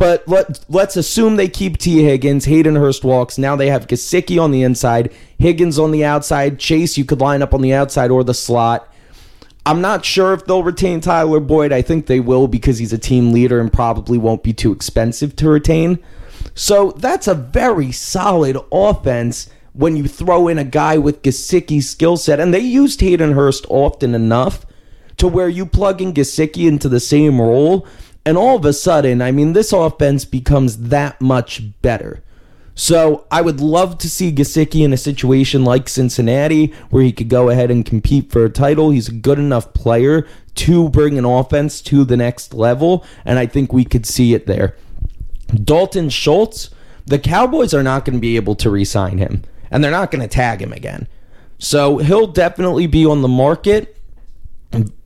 But 0.00 0.26
let, 0.26 0.64
let's 0.70 0.96
assume 0.96 1.36
they 1.36 1.48
keep 1.48 1.76
Tee 1.76 2.02
Higgins. 2.02 2.46
Hayden 2.46 2.76
Hurst 2.76 3.04
walks. 3.04 3.36
Now 3.36 3.54
they 3.54 3.68
have 3.68 3.86
Gesicki 3.86 4.42
on 4.42 4.50
the 4.50 4.62
inside, 4.62 5.12
Higgins 5.38 5.78
on 5.78 5.90
the 5.90 6.06
outside. 6.06 6.58
Chase, 6.58 6.96
you 6.96 7.04
could 7.04 7.20
line 7.20 7.42
up 7.42 7.52
on 7.52 7.60
the 7.60 7.74
outside 7.74 8.10
or 8.10 8.24
the 8.24 8.32
slot. 8.32 8.89
I'm 9.66 9.80
not 9.80 10.04
sure 10.04 10.32
if 10.32 10.46
they'll 10.46 10.62
retain 10.62 11.00
Tyler 11.00 11.40
Boyd. 11.40 11.72
I 11.72 11.82
think 11.82 12.06
they 12.06 12.20
will 12.20 12.48
because 12.48 12.78
he's 12.78 12.92
a 12.92 12.98
team 12.98 13.32
leader 13.32 13.60
and 13.60 13.72
probably 13.72 14.18
won't 14.18 14.42
be 14.42 14.52
too 14.52 14.72
expensive 14.72 15.36
to 15.36 15.48
retain. 15.48 15.98
So 16.54 16.92
that's 16.92 17.28
a 17.28 17.34
very 17.34 17.92
solid 17.92 18.56
offense 18.72 19.50
when 19.72 19.96
you 19.96 20.08
throw 20.08 20.48
in 20.48 20.58
a 20.58 20.64
guy 20.64 20.98
with 20.98 21.22
Gesicki's 21.22 21.88
skill 21.88 22.16
set. 22.16 22.40
And 22.40 22.52
they 22.52 22.60
used 22.60 23.00
Hayden 23.00 23.32
Hurst 23.32 23.66
often 23.68 24.14
enough 24.14 24.66
to 25.18 25.28
where 25.28 25.48
you 25.48 25.66
plug 25.66 26.00
in 26.00 26.14
Gesicki 26.14 26.66
into 26.66 26.88
the 26.88 27.00
same 27.00 27.40
role. 27.40 27.86
And 28.24 28.36
all 28.36 28.56
of 28.56 28.64
a 28.64 28.72
sudden, 28.72 29.22
I 29.22 29.30
mean, 29.30 29.52
this 29.52 29.72
offense 29.72 30.24
becomes 30.24 30.78
that 30.88 31.20
much 31.20 31.62
better. 31.82 32.22
So 32.80 33.26
I 33.30 33.42
would 33.42 33.60
love 33.60 33.98
to 33.98 34.08
see 34.08 34.32
Gesicki 34.32 34.82
in 34.82 34.94
a 34.94 34.96
situation 34.96 35.66
like 35.66 35.86
Cincinnati 35.86 36.68
where 36.88 37.02
he 37.02 37.12
could 37.12 37.28
go 37.28 37.50
ahead 37.50 37.70
and 37.70 37.84
compete 37.84 38.32
for 38.32 38.46
a 38.46 38.48
title. 38.48 38.88
He's 38.88 39.10
a 39.10 39.12
good 39.12 39.38
enough 39.38 39.74
player 39.74 40.26
to 40.54 40.88
bring 40.88 41.18
an 41.18 41.26
offense 41.26 41.82
to 41.82 42.06
the 42.06 42.16
next 42.16 42.54
level, 42.54 43.04
and 43.22 43.38
I 43.38 43.44
think 43.44 43.70
we 43.70 43.84
could 43.84 44.06
see 44.06 44.32
it 44.32 44.46
there. 44.46 44.76
Dalton 45.62 46.08
Schultz, 46.08 46.70
the 47.04 47.18
Cowboys 47.18 47.74
are 47.74 47.82
not 47.82 48.06
going 48.06 48.16
to 48.16 48.20
be 48.20 48.36
able 48.36 48.54
to 48.54 48.70
re 48.70 48.86
sign 48.86 49.18
him, 49.18 49.42
and 49.70 49.84
they're 49.84 49.90
not 49.90 50.10
going 50.10 50.22
to 50.22 50.34
tag 50.34 50.62
him 50.62 50.72
again. 50.72 51.06
So 51.58 51.98
he'll 51.98 52.28
definitely 52.28 52.86
be 52.86 53.04
on 53.04 53.20
the 53.20 53.28
market. 53.28 53.94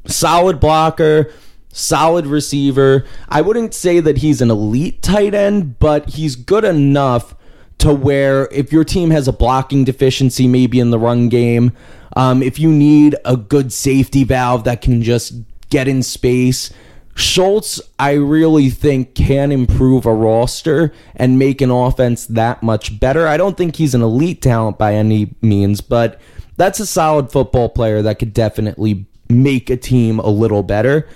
Solid 0.06 0.60
blocker, 0.60 1.32
solid 1.72 2.28
receiver. 2.28 3.04
I 3.28 3.40
wouldn't 3.40 3.74
say 3.74 3.98
that 3.98 4.18
he's 4.18 4.40
an 4.40 4.52
elite 4.52 5.02
tight 5.02 5.34
end, 5.34 5.80
but 5.80 6.10
he's 6.10 6.36
good 6.36 6.62
enough 6.62 7.34
to 7.78 7.92
where 7.92 8.48
if 8.50 8.72
your 8.72 8.84
team 8.84 9.10
has 9.10 9.28
a 9.28 9.32
blocking 9.32 9.84
deficiency, 9.84 10.46
maybe 10.46 10.80
in 10.80 10.90
the 10.90 10.98
run 10.98 11.28
game, 11.28 11.72
um, 12.16 12.42
if 12.42 12.58
you 12.58 12.70
need 12.70 13.16
a 13.24 13.36
good 13.36 13.72
safety 13.72 14.24
valve 14.24 14.64
that 14.64 14.80
can 14.80 15.02
just 15.02 15.34
get 15.70 15.88
in 15.88 16.02
space, 16.02 16.72
Schultz, 17.16 17.80
I 17.98 18.12
really 18.12 18.70
think, 18.70 19.14
can 19.14 19.52
improve 19.52 20.04
a 20.04 20.14
roster 20.14 20.92
and 21.14 21.38
make 21.38 21.60
an 21.60 21.70
offense 21.70 22.26
that 22.26 22.62
much 22.62 22.98
better. 22.98 23.28
I 23.28 23.36
don't 23.36 23.56
think 23.56 23.76
he's 23.76 23.94
an 23.94 24.02
elite 24.02 24.42
talent 24.42 24.78
by 24.78 24.94
any 24.94 25.34
means, 25.40 25.80
but 25.80 26.20
that's 26.56 26.80
a 26.80 26.86
solid 26.86 27.30
football 27.30 27.68
player 27.68 28.02
that 28.02 28.18
could 28.18 28.34
definitely 28.34 29.06
make 29.28 29.70
a 29.70 29.76
team 29.76 30.18
a 30.18 30.28
little 30.28 30.62
better. 30.62 31.08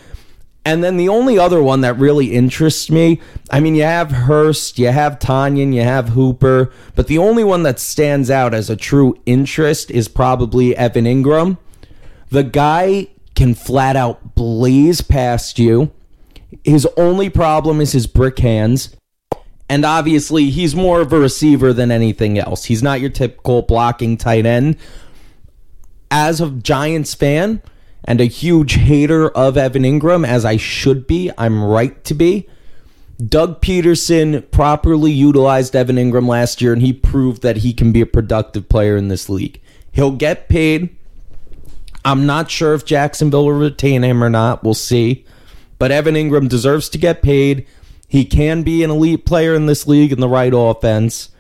And 0.69 0.85
then 0.85 0.99
the 0.99 1.09
only 1.09 1.39
other 1.39 1.63
one 1.63 1.81
that 1.81 1.97
really 1.97 2.35
interests 2.35 2.91
me, 2.91 3.23
I 3.51 3.59
mean, 3.59 3.75
you 3.75 3.85
have 3.85 4.11
Hurst, 4.11 4.79
you 4.79 4.89
have 4.89 5.19
Tonyan, 5.19 5.73
you 5.73 5.81
have 5.81 6.11
Hooper, 6.11 6.71
but 6.95 7.07
the 7.07 7.17
only 7.17 7.43
one 7.43 7.63
that 7.63 7.81
stands 7.81 8.31
out 8.31 8.53
as 8.53 8.69
a 8.69 8.77
true 8.77 9.19
interest 9.25 9.91
is 9.91 10.09
probably 10.09 10.77
Evan 10.77 11.07
Engram. 11.07 11.57
The 12.29 12.43
guy 12.45 13.07
can 13.35 13.55
flat 13.55 13.97
out 13.97 14.35
blaze 14.35 15.01
past 15.01 15.59
you. 15.59 15.91
His 16.65 16.87
only 16.99 17.31
problem 17.31 17.81
is 17.81 17.93
his 17.93 18.07
brick 18.07 18.39
hands. 18.39 18.95
And 19.71 19.87
obviously, 19.87 20.51
he's 20.51 20.75
more 20.75 21.01
of 21.01 21.15
a 21.15 21.19
receiver 21.19 21.73
than 21.73 21.91
anything 21.91 22.39
else. 22.39 22.67
He's 22.67 22.83
not 22.83 23.01
your 23.01 23.09
typical 23.09 23.63
blocking 23.63 24.19
tight 24.19 24.45
end. 24.45 24.77
As 26.11 26.43
a 26.43 26.51
Giants 26.51 27.15
fan, 27.15 27.63
and 28.05 28.21
a 28.21 28.25
huge 28.25 28.75
hater 28.75 29.29
of 29.31 29.57
Evan 29.57 29.83
Engram, 29.83 30.27
as 30.27 30.45
I 30.45 30.57
should 30.57 31.07
be. 31.07 31.31
I'm 31.37 31.63
right 31.63 32.03
to 32.05 32.15
be. 32.15 32.49
Doug 33.25 33.61
Pederson 33.61 34.49
properly 34.51 35.11
utilized 35.11 35.75
Evan 35.75 35.97
Engram 35.97 36.29
last 36.29 36.63
year, 36.63 36.73
and 36.73 36.83
he 36.83 36.93
proved 36.93 37.43
that 37.43 37.59
he 37.59 37.73
can 37.73 37.91
be 37.91 38.01
a 38.01 38.07
productive 38.07 38.69
player 38.69 38.97
in 38.97 39.09
this 39.09 39.29
league. 39.29 39.61
He'll 39.91 40.13
get 40.13 40.49
paid. 40.49 40.97
I'm 42.05 42.27
not 42.27 42.51
sure 42.51 42.75
if 42.75 42.85
Jacksonville 42.85 43.47
will 43.47 43.59
retain 43.59 44.05
him 44.05 44.23
or 44.23 44.31
not. 44.31 44.63
We'll 44.63 44.75
see. 44.75 45.27
But 45.79 45.91
Evan 45.91 46.15
Engram 46.15 46.49
deserves 46.49 46.89
to 46.91 46.99
get 46.99 47.23
paid. 47.23 47.67
He 48.07 48.25
can 48.25 48.63
be 48.63 48.85
an 48.85 48.91
elite 48.91 49.27
player 49.27 49.55
in 49.55 49.67
this 49.67 49.87
league 49.87 50.13
in 50.13 50.21
the 50.21 50.29
right 50.29 50.53
offense. 50.55 51.31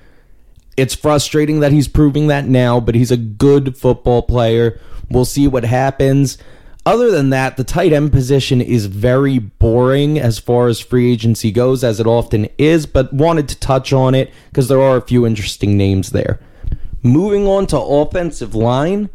It's 0.79 0.95
frustrating 0.95 1.61
that 1.61 1.73
he's 1.73 1.89
proving 1.89 2.29
that 2.29 2.47
now, 2.47 2.81
but 2.81 2.95
he's 2.95 3.11
a 3.11 3.17
good 3.17 3.77
football 3.77 4.23
player 4.23 4.81
We'll 5.11 5.25
see 5.25 5.49
what 5.49 5.65
happens. 5.65 6.39
Other 6.85 7.11
than 7.11 7.31
that, 7.31 7.57
the 7.57 7.65
tight 7.65 7.93
end 7.93 8.13
position 8.13 8.61
is 8.61 8.87
very 8.87 9.39
boring 9.39 10.19
as 10.19 10.39
far 10.39 10.69
as 10.69 10.81
free 10.81 11.13
agency 11.13 11.51
goes, 11.51 11.85
as 11.85 12.01
it 12.01 12.07
often 12.07 12.49
is, 12.57 12.87
but 12.87 13.13
wanted 13.13 13.49
to 13.51 13.59
touch 13.59 13.93
on 13.93 14.15
it 14.15 14.33
because 14.49 14.69
there 14.69 14.81
are 14.81 14.97
a 14.97 15.03
few 15.03 15.27
interesting 15.27 15.77
names 15.77 16.11
there. 16.11 16.41
Moving 17.03 17.47
on 17.47 17.67
to 17.69 17.79
offensive 17.79 18.55
line, 18.55 19.11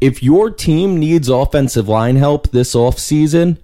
if 0.00 0.22
your 0.22 0.50
team 0.50 0.98
needs 0.98 1.28
offensive 1.28 1.88
line 1.88 2.16
help 2.16 2.50
this 2.50 2.74
offseason, 2.74 3.58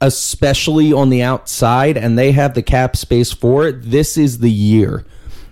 especially 0.00 0.92
on 0.92 1.10
the 1.10 1.22
outside, 1.22 1.96
and 1.96 2.18
they 2.18 2.32
have 2.32 2.54
the 2.54 2.62
cap 2.62 2.96
space 2.96 3.32
for 3.32 3.66
it, 3.68 3.90
this 3.90 4.16
is 4.16 4.38
the 4.38 4.50
year. 4.50 5.04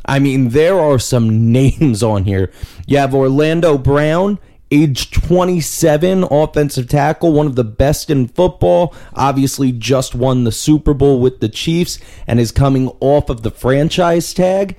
I 0.08 0.18
mean, 0.18 0.48
there 0.48 0.80
are 0.80 0.98
some 0.98 1.52
names 1.52 2.02
on 2.02 2.24
here. 2.24 2.50
You 2.86 2.98
have 2.98 3.14
Orlando 3.14 3.78
Brown 3.78 4.38
age 4.70 5.10
27 5.10 6.24
offensive 6.24 6.88
tackle, 6.88 7.32
one 7.32 7.46
of 7.46 7.56
the 7.56 7.64
best 7.64 8.10
in 8.10 8.28
football. 8.28 8.94
Obviously, 9.14 9.72
just 9.72 10.14
won 10.14 10.44
the 10.44 10.52
Super 10.52 10.94
Bowl 10.94 11.20
with 11.20 11.40
the 11.40 11.48
Chiefs 11.48 11.98
and 12.26 12.38
is 12.40 12.52
coming 12.52 12.88
off 13.00 13.30
of 13.30 13.42
the 13.42 13.50
franchise 13.50 14.34
tag. 14.34 14.76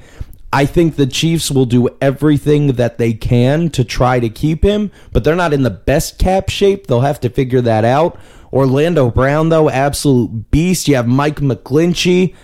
I 0.51 0.65
think 0.65 0.95
the 0.95 1.07
Chiefs 1.07 1.51
will 1.51 1.65
do 1.65 1.89
everything 2.01 2.73
that 2.73 2.97
they 2.97 3.13
can 3.13 3.69
to 3.71 3.83
try 3.83 4.19
to 4.19 4.29
keep 4.29 4.63
him, 4.63 4.91
but 5.11 5.23
they're 5.23 5.35
not 5.35 5.53
in 5.53 5.61
the 5.61 5.69
best 5.69 6.17
cap 6.17 6.49
shape. 6.49 6.87
They'll 6.87 7.01
have 7.01 7.19
to 7.21 7.29
figure 7.29 7.61
that 7.61 7.85
out. 7.85 8.19
Orlando 8.51 9.11
Brown, 9.11 9.49
though, 9.49 9.69
absolute 9.69 10.49
beast. 10.49 10.87
You 10.87 10.95
have 10.95 11.07
Mike 11.07 11.35
McGlinchey, 11.35 12.35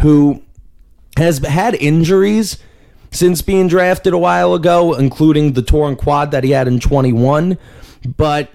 who 0.00 0.43
has 1.16 1.38
had 1.38 1.74
injuries 1.74 2.58
since 3.10 3.42
being 3.42 3.68
drafted 3.68 4.12
a 4.12 4.18
while 4.18 4.54
ago, 4.54 4.94
including 4.94 5.52
the 5.52 5.62
torn 5.62 5.96
quad 5.96 6.32
that 6.32 6.44
he 6.44 6.50
had 6.50 6.66
in 6.66 6.80
21. 6.80 7.56
But 8.16 8.50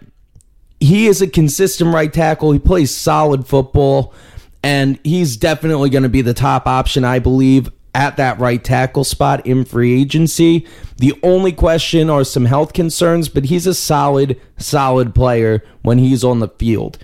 he 0.79 1.07
is 1.07 1.21
a 1.21 1.27
consistent 1.27 1.93
right 1.93 2.11
tackle. 2.11 2.51
He 2.51 2.59
plays 2.59 2.95
solid 2.95 3.47
football, 3.47 4.13
and 4.61 4.99
he's 5.03 5.37
definitely 5.37 5.89
going 5.89 6.03
to 6.03 6.09
be 6.09 6.21
the 6.21 6.33
top 6.33 6.67
option, 6.67 7.05
I 7.05 7.19
believe, 7.19 7.69
at 7.95 8.17
that 8.17 8.39
right 8.39 8.63
tackle 8.63 9.03
spot 9.03 9.45
in 9.45 9.65
free 9.65 10.01
agency. 10.01 10.67
The 10.97 11.17
only 11.23 11.51
question 11.51 12.09
are 12.09 12.23
some 12.23 12.45
health 12.45 12.73
concerns, 12.73 13.29
but 13.29 13.45
he's 13.45 13.65
a 13.65 13.73
solid, 13.73 14.39
solid 14.57 15.15
player 15.15 15.63
when 15.81 15.97
he's 15.97 16.23
on 16.23 16.39
the 16.39 16.49
field. 16.49 16.97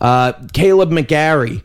Uh, 0.00 0.32
Kaleb 0.54 0.90
McGary 0.90 1.62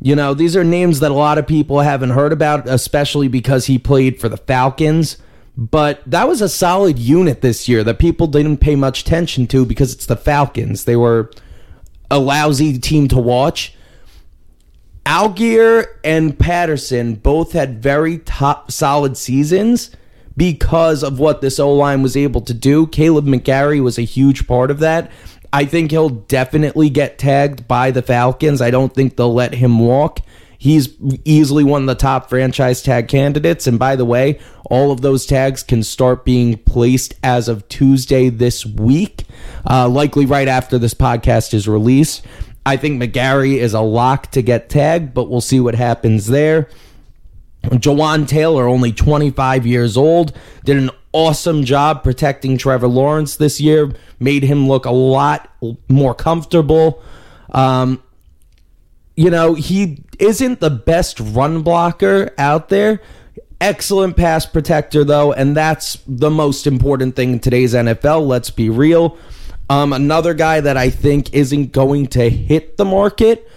You 0.00 0.14
know, 0.14 0.32
these 0.32 0.56
are 0.56 0.64
names 0.64 1.00
that 1.00 1.10
a 1.10 1.14
lot 1.14 1.38
of 1.38 1.46
people 1.46 1.80
haven't 1.80 2.10
heard 2.10 2.32
about, 2.32 2.68
especially 2.68 3.28
because 3.28 3.66
he 3.66 3.78
played 3.78 4.20
for 4.20 4.28
the 4.28 4.36
Falcons. 4.36 5.18
But 5.56 6.02
that 6.06 6.28
was 6.28 6.40
a 6.40 6.48
solid 6.48 7.00
unit 7.00 7.40
this 7.40 7.68
year 7.68 7.82
that 7.82 7.98
people 7.98 8.28
didn't 8.28 8.58
pay 8.58 8.76
much 8.76 9.00
attention 9.00 9.48
to 9.48 9.66
because 9.66 9.92
it's 9.92 10.06
the 10.06 10.16
Falcons. 10.16 10.84
They 10.84 10.94
were 10.94 11.32
a 12.10 12.20
lousy 12.20 12.78
team 12.78 13.08
to 13.08 13.18
watch. 13.18 13.74
Allgeier 15.04 15.86
and 16.04 16.38
Patterson 16.38 17.16
both 17.16 17.52
had 17.52 17.82
very 17.82 18.18
top 18.18 18.70
solid 18.70 19.16
seasons 19.16 19.90
because 20.36 21.02
of 21.02 21.18
what 21.18 21.40
this 21.40 21.58
O 21.58 21.72
line 21.72 22.02
was 22.02 22.16
able 22.16 22.42
to 22.42 22.54
do. 22.54 22.86
Kaleb 22.86 23.26
McGary 23.26 23.82
was 23.82 23.98
a 23.98 24.02
huge 24.02 24.46
part 24.46 24.70
of 24.70 24.78
that. 24.78 25.10
I 25.52 25.64
think 25.64 25.90
he'll 25.90 26.10
definitely 26.10 26.90
get 26.90 27.18
tagged 27.18 27.66
by 27.66 27.90
the 27.90 28.02
Falcons. 28.02 28.60
I 28.60 28.70
don't 28.70 28.94
think 28.94 29.16
they'll 29.16 29.32
let 29.32 29.54
him 29.54 29.78
walk. 29.78 30.20
He's 30.58 30.90
easily 31.24 31.62
one 31.62 31.82
of 31.82 31.86
the 31.86 31.94
top 31.94 32.28
franchise 32.28 32.82
tag 32.82 33.08
candidates. 33.08 33.66
And 33.66 33.78
by 33.78 33.94
the 33.94 34.04
way, 34.04 34.40
all 34.64 34.90
of 34.90 35.00
those 35.00 35.24
tags 35.24 35.62
can 35.62 35.82
start 35.82 36.24
being 36.24 36.58
placed 36.58 37.14
as 37.22 37.48
of 37.48 37.68
Tuesday 37.68 38.28
this 38.28 38.66
week, 38.66 39.24
uh, 39.68 39.88
likely 39.88 40.26
right 40.26 40.48
after 40.48 40.76
this 40.76 40.94
podcast 40.94 41.54
is 41.54 41.68
released. 41.68 42.26
I 42.66 42.76
think 42.76 43.00
McGary 43.00 43.56
is 43.56 43.72
a 43.72 43.80
lock 43.80 44.30
to 44.32 44.42
get 44.42 44.68
tagged, 44.68 45.14
but 45.14 45.30
we'll 45.30 45.40
see 45.40 45.60
what 45.60 45.74
happens 45.76 46.26
there. 46.26 46.68
Jawaan 47.64 48.26
Taylor, 48.26 48.66
only 48.66 48.92
25 48.92 49.66
years 49.66 49.96
old, 49.96 50.36
did 50.64 50.76
an 50.76 50.90
awesome 51.18 51.64
job 51.64 52.04
protecting 52.04 52.58
Trevor 52.58 52.88
Lawrence 52.88 53.36
this 53.36 53.60
year, 53.60 53.92
made 54.20 54.42
him 54.42 54.68
look 54.68 54.84
a 54.84 54.90
lot 54.90 55.50
more 55.88 56.14
comfortable. 56.14 57.02
Um, 57.50 58.02
you 59.16 59.30
know, 59.30 59.54
he 59.54 60.04
isn't 60.18 60.60
the 60.60 60.70
best 60.70 61.18
run 61.20 61.62
blocker 61.62 62.32
out 62.38 62.68
there. 62.68 63.00
Excellent 63.60 64.16
pass 64.16 64.46
protector, 64.46 65.02
though, 65.02 65.32
and 65.32 65.56
that's 65.56 65.98
the 66.06 66.30
most 66.30 66.66
important 66.66 67.16
thing 67.16 67.32
in 67.32 67.40
today's 67.40 67.74
NFL. 67.74 68.26
Let's 68.26 68.50
be 68.50 68.70
real. 68.70 69.18
Um, 69.68 69.92
another 69.92 70.34
guy 70.34 70.60
that 70.60 70.76
I 70.76 70.90
think 70.90 71.34
isn't 71.34 71.72
going 71.72 72.06
to 72.08 72.30
hit 72.30 72.76
the 72.76 72.84
market 72.84 73.48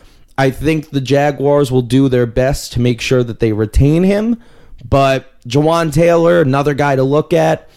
I 0.41 0.49
think 0.49 0.89
the 0.89 1.01
Jaguars 1.01 1.71
will 1.71 1.83
do 1.83 2.09
their 2.09 2.25
best 2.25 2.73
to 2.73 2.79
make 2.79 2.99
sure 2.99 3.23
that 3.23 3.39
they 3.39 3.53
retain 3.53 4.01
him. 4.01 4.41
But 4.83 5.30
Jawaan 5.47 5.93
Taylor, 5.93 6.41
another 6.41 6.73
guy 6.73 6.95
to 6.95 7.03
look 7.03 7.33
at. 7.33 7.69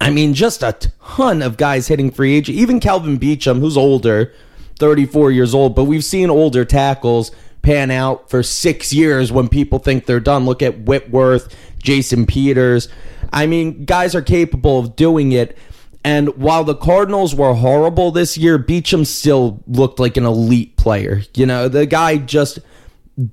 I 0.00 0.10
mean, 0.10 0.34
just 0.34 0.62
a 0.62 0.72
ton 0.72 1.42
of 1.42 1.56
guys 1.56 1.88
hitting 1.88 2.10
free 2.10 2.36
agent. 2.36 2.58
Even 2.58 2.80
Kelvin 2.80 3.18
Beachum, 3.18 3.60
who's 3.60 3.76
older, 3.76 4.32
34 4.78 5.32
years 5.32 5.54
old, 5.54 5.74
but 5.74 5.84
we've 5.84 6.04
seen 6.04 6.30
older 6.30 6.64
tackles 6.64 7.32
pan 7.62 7.90
out 7.90 8.30
for 8.30 8.42
six 8.42 8.92
years 8.92 9.32
when 9.32 9.48
people 9.48 9.78
think 9.78 10.06
they're 10.06 10.20
done. 10.20 10.44
Look 10.44 10.62
at 10.62 10.80
Whitworth, 10.80 11.54
Jason 11.82 12.26
Peters. 12.26 12.88
I 13.32 13.46
mean, 13.46 13.84
guys 13.84 14.14
are 14.14 14.22
capable 14.22 14.78
of 14.78 14.96
doing 14.96 15.32
it. 15.32 15.58
And 16.04 16.28
while 16.36 16.64
the 16.64 16.76
Cardinals 16.76 17.34
were 17.34 17.54
horrible 17.54 18.12
this 18.12 18.38
year, 18.38 18.58
Beachum 18.58 19.04
still 19.04 19.62
looked 19.66 19.98
like 19.98 20.16
an 20.16 20.24
elite 20.24 20.76
player. 20.76 21.22
You 21.34 21.44
know, 21.44 21.68
the 21.68 21.86
guy 21.86 22.16
just 22.18 22.60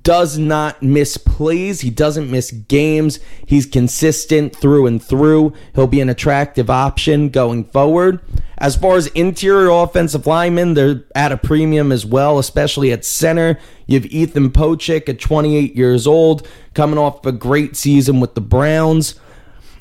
does 0.02 0.38
not 0.38 0.82
miss 0.82 1.16
plays. 1.16 1.80
He 1.80 1.90
doesn't 1.90 2.30
miss 2.30 2.50
games. 2.50 3.20
He's 3.46 3.66
consistent 3.66 4.54
through 4.54 4.86
and 4.86 5.02
through. 5.02 5.52
He'll 5.74 5.86
be 5.86 6.00
an 6.00 6.08
attractive 6.08 6.68
option 6.70 7.28
going 7.28 7.64
forward. 7.64 8.20
As 8.58 8.74
far 8.76 8.96
as 8.96 9.06
interior 9.08 9.68
offensive 9.68 10.26
linemen, 10.26 10.74
they're 10.74 11.04
at 11.14 11.32
a 11.32 11.36
premium 11.36 11.92
as 11.92 12.06
well, 12.06 12.38
especially 12.38 12.90
at 12.90 13.04
center. 13.04 13.58
You 13.86 14.00
have 14.00 14.10
Ethan 14.10 14.50
Pocic 14.50 15.08
at 15.08 15.20
28 15.20 15.76
years 15.76 16.06
old, 16.06 16.48
coming 16.74 16.98
off 16.98 17.24
a 17.26 17.32
great 17.32 17.76
season 17.76 18.18
with 18.18 18.34
the 18.34 18.40
Browns. 18.40 19.14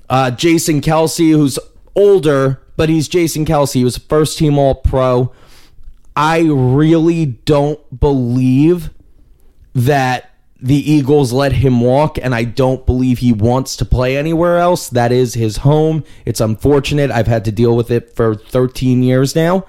Uh, 0.10 0.30
Jason 0.32 0.82
Kelce, 0.82 1.32
who's 1.32 1.58
older 1.96 2.62
but 2.76 2.90
he's 2.90 3.08
Jason 3.08 3.46
Kelce. 3.46 3.74
He 3.74 3.84
was 3.84 3.98
first 3.98 4.38
team 4.38 4.58
All 4.58 4.76
Pro. 4.76 5.32
I 6.16 6.42
really 6.42 7.26
don't 7.26 8.00
believe 8.00 8.90
that 9.76 10.32
the 10.62 10.92
Eagles 10.92 11.34
let 11.34 11.52
him 11.52 11.82
walk, 11.82 12.18
and 12.18 12.34
I 12.34 12.46
don't 12.46 12.86
believe 12.86 13.20
he 13.20 13.34
wants 13.34 13.76
to 13.76 13.86
play 13.86 14.18
anywhere 14.18 14.58
else. 14.58 14.90
That 14.90 15.12
is 15.12 15.34
his 15.34 15.58
home. 15.58 16.04
It's 16.26 16.40
unfortunate. 16.40 17.12
I've 17.12 17.28
had 17.28 17.46
to 17.46 17.52
deal 17.52 17.76
with 17.76 17.92
it 17.92 18.16
for 18.16 18.36
13 18.36 19.04
years 19.04 19.36
now, 19.36 19.66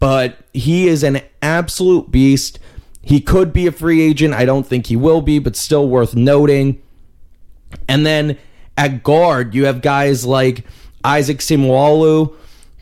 but 0.00 0.38
he 0.54 0.88
is 0.88 1.04
an 1.04 1.20
absolute 1.42 2.10
beast. 2.10 2.58
He 3.02 3.20
could 3.20 3.52
be 3.52 3.66
a 3.66 3.72
free 3.72 4.00
agent. 4.00 4.32
I 4.32 4.46
don't 4.46 4.66
think 4.66 4.86
he 4.86 4.96
will 4.96 5.20
be, 5.20 5.38
but 5.38 5.56
still 5.56 5.88
worth 5.88 6.16
noting. 6.16 6.82
And 7.86 8.06
then 8.06 8.38
at 8.78 9.02
guard, 9.02 9.54
you 9.54 9.66
have 9.66 9.82
guys 9.82 10.24
like 10.24 10.64
Isaac 11.04 11.38
Seumalo 11.38 12.34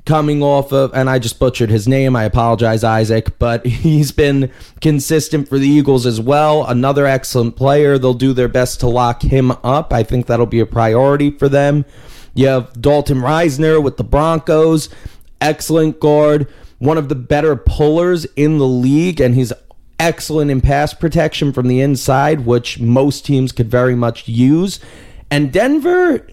coming 0.04 0.42
off 0.42 0.72
of, 0.72 0.92
and 0.94 1.08
I 1.08 1.18
just 1.18 1.38
butchered 1.38 1.70
his 1.70 1.86
name. 1.86 2.16
I 2.16 2.24
apologize, 2.24 2.82
Isaac, 2.84 3.38
but 3.38 3.64
he's 3.66 4.12
been 4.12 4.50
consistent 4.80 5.48
for 5.48 5.58
the 5.58 5.68
Eagles 5.68 6.06
as 6.06 6.20
well. 6.20 6.66
Another 6.66 7.06
excellent 7.06 7.56
player. 7.56 7.98
They'll 7.98 8.14
do 8.14 8.32
their 8.32 8.48
best 8.48 8.80
to 8.80 8.88
lock 8.88 9.22
him 9.22 9.52
up. 9.62 9.92
I 9.92 10.02
think 10.02 10.26
that'll 10.26 10.46
be 10.46 10.60
a 10.60 10.66
priority 10.66 11.30
for 11.30 11.48
them. 11.48 11.84
You 12.34 12.46
have 12.48 12.80
Dalton 12.80 13.18
Risner 13.18 13.82
with 13.82 13.98
the 13.98 14.04
Broncos, 14.04 14.88
excellent 15.40 16.00
guard, 16.00 16.48
one 16.78 16.98
of 16.98 17.08
the 17.08 17.14
better 17.14 17.56
pullers 17.56 18.24
in 18.36 18.58
the 18.58 18.66
league, 18.66 19.20
and 19.20 19.34
he's 19.34 19.52
excellent 20.00 20.50
in 20.50 20.60
pass 20.60 20.94
protection 20.94 21.52
from 21.52 21.68
the 21.68 21.80
inside, 21.80 22.46
which 22.46 22.80
most 22.80 23.24
teams 23.24 23.52
could 23.52 23.70
very 23.70 23.94
much 23.94 24.26
use. 24.26 24.80
And 25.30 25.52
Denver 25.52 26.26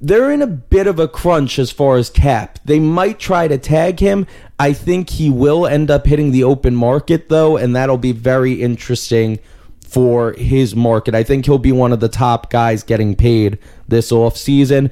they're 0.00 0.30
in 0.30 0.42
a 0.42 0.46
bit 0.46 0.86
of 0.86 0.98
a 0.98 1.08
crunch 1.08 1.58
as 1.58 1.70
far 1.70 1.96
as 1.96 2.10
cap. 2.10 2.58
They 2.64 2.78
might 2.78 3.18
try 3.18 3.48
to 3.48 3.58
tag 3.58 4.00
him. 4.00 4.26
I 4.58 4.72
think 4.72 5.10
he 5.10 5.30
will 5.30 5.66
end 5.66 5.90
up 5.90 6.06
hitting 6.06 6.32
the 6.32 6.44
open 6.44 6.74
market 6.74 7.28
though, 7.28 7.56
and 7.56 7.74
that'll 7.74 7.98
be 7.98 8.12
very 8.12 8.62
interesting 8.62 9.38
for 9.80 10.32
his 10.32 10.74
market. 10.74 11.14
I 11.14 11.22
think 11.22 11.46
he'll 11.46 11.58
be 11.58 11.72
one 11.72 11.92
of 11.92 12.00
the 12.00 12.08
top 12.08 12.50
guys 12.50 12.82
getting 12.82 13.14
paid 13.14 13.58
this 13.88 14.10
offseason, 14.10 14.90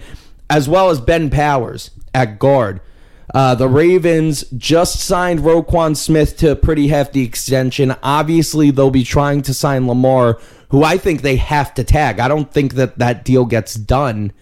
as 0.49 0.69
well 0.69 0.91
as 0.91 1.01
Ben 1.01 1.31
Powers 1.31 1.91
at 2.15 2.39
guard. 2.39 2.81
Uh, 3.35 3.55
the 3.55 3.69
Ravens 3.69 4.45
just 4.57 5.01
signed 5.01 5.41
Roquan 5.41 5.97
Smith 5.97 6.37
to 6.37 6.53
a 6.53 6.57
pretty 6.57 6.89
hefty 6.89 7.25
extension. 7.25 7.95
Obviously, 8.03 8.71
they'll 8.71 8.91
be 8.91 9.03
trying 9.03 9.43
to 9.43 9.53
sign 9.53 9.89
Lamar, 9.89 10.39
who 10.69 10.85
I 10.85 10.99
think 10.99 11.23
they 11.23 11.37
have 11.37 11.75
to 11.75 11.85
tag. 11.85 12.21
I 12.21 12.29
don't 12.29 12.53
think 12.53 12.75
that 12.75 12.99
that 12.99 13.25
deal 13.25 13.45
gets 13.45 13.75
done 13.75 14.33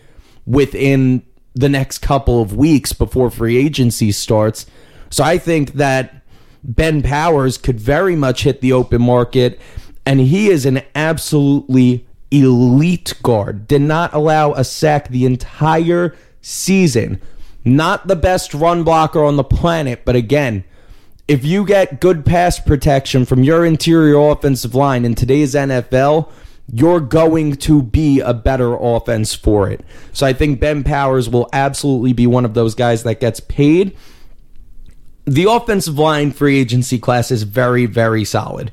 within 0.46 1.22
the 1.54 1.68
next 1.68 1.98
couple 1.98 2.40
of 2.40 2.56
weeks 2.56 2.92
before 2.92 3.30
free 3.30 3.56
agency 3.56 4.12
starts. 4.12 4.66
So 5.10 5.22
I 5.22 5.38
think 5.38 5.74
that 5.74 6.22
Ben 6.64 7.02
Powers 7.02 7.58
could 7.58 7.78
very 7.78 8.16
much 8.16 8.44
hit 8.44 8.60
the 8.60 8.72
open 8.72 9.02
market, 9.02 9.60
and 10.06 10.20
he 10.20 10.48
is 10.48 10.64
an 10.64 10.82
absolutely 10.94 12.06
elite 12.30 13.14
guard. 13.22 13.68
Did 13.68 13.82
not 13.82 14.14
allow 14.14 14.52
a 14.52 14.64
sack 14.64 15.08
the 15.08 15.26
entire 15.26 16.16
season. 16.40 17.20
Not 17.64 18.08
the 18.08 18.16
best 18.16 18.54
run 18.54 18.82
blocker 18.82 19.22
on 19.22 19.36
the 19.36 19.44
planet, 19.44 20.04
but 20.04 20.16
again, 20.16 20.64
if 21.28 21.44
you 21.44 21.64
get 21.64 22.00
good 22.00 22.26
pass 22.26 22.58
protection 22.58 23.24
from 23.24 23.44
your 23.44 23.64
interior 23.64 24.18
offensive 24.18 24.74
line 24.74 25.04
in 25.04 25.14
today's 25.14 25.54
NFL, 25.54 26.28
you're 26.70 27.00
going 27.00 27.54
to 27.56 27.82
be 27.82 28.20
a 28.20 28.32
better 28.32 28.74
offense 28.74 29.34
for 29.34 29.70
it. 29.70 29.84
So 30.12 30.26
I 30.26 30.32
think 30.32 30.60
Ben 30.60 30.84
Powers 30.84 31.28
will 31.28 31.48
absolutely 31.52 32.12
be 32.12 32.26
one 32.26 32.44
of 32.44 32.54
those 32.54 32.74
guys 32.74 33.02
that 33.02 33.20
gets 33.20 33.40
paid. 33.40 33.96
The 35.24 35.50
offensive 35.50 35.98
line 35.98 36.32
free 36.32 36.58
agency 36.58 36.98
class 36.98 37.30
is 37.30 37.42
very, 37.42 37.86
very 37.86 38.24
solid. 38.24 38.72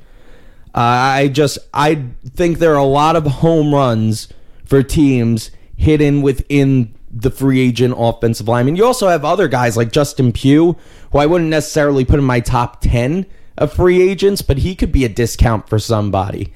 Uh, 0.73 0.79
I 0.79 1.27
just 1.29 1.57
I 1.73 2.05
think 2.35 2.59
there 2.59 2.73
are 2.73 2.77
a 2.77 2.83
lot 2.83 3.15
of 3.15 3.25
home 3.25 3.73
runs 3.73 4.29
for 4.65 4.83
teams 4.83 5.51
hidden 5.75 6.21
within 6.21 6.93
the 7.11 7.31
free 7.31 7.59
agent 7.59 7.95
offensive 7.97 8.47
line. 8.47 8.67
And 8.67 8.77
you 8.77 8.85
also 8.85 9.07
have 9.07 9.25
other 9.25 9.47
guys 9.47 9.75
like 9.75 9.91
Justin 9.91 10.31
Pugh, 10.31 10.77
who 11.11 11.17
I 11.17 11.25
wouldn't 11.25 11.49
necessarily 11.49 12.05
put 12.05 12.19
in 12.19 12.25
my 12.25 12.39
top 12.39 12.81
ten 12.81 13.25
of 13.57 13.73
free 13.73 14.01
agents, 14.01 14.43
but 14.43 14.59
he 14.59 14.75
could 14.75 14.91
be 14.91 15.05
a 15.05 15.09
discount 15.09 15.67
for 15.67 15.79
somebody. 15.79 16.53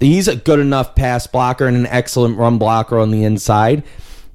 He's 0.00 0.28
a 0.28 0.36
good 0.36 0.60
enough 0.60 0.94
pass 0.94 1.26
blocker 1.26 1.66
and 1.66 1.76
an 1.76 1.86
excellent 1.86 2.38
run 2.38 2.58
blocker 2.58 2.98
on 2.98 3.10
the 3.10 3.24
inside. 3.24 3.82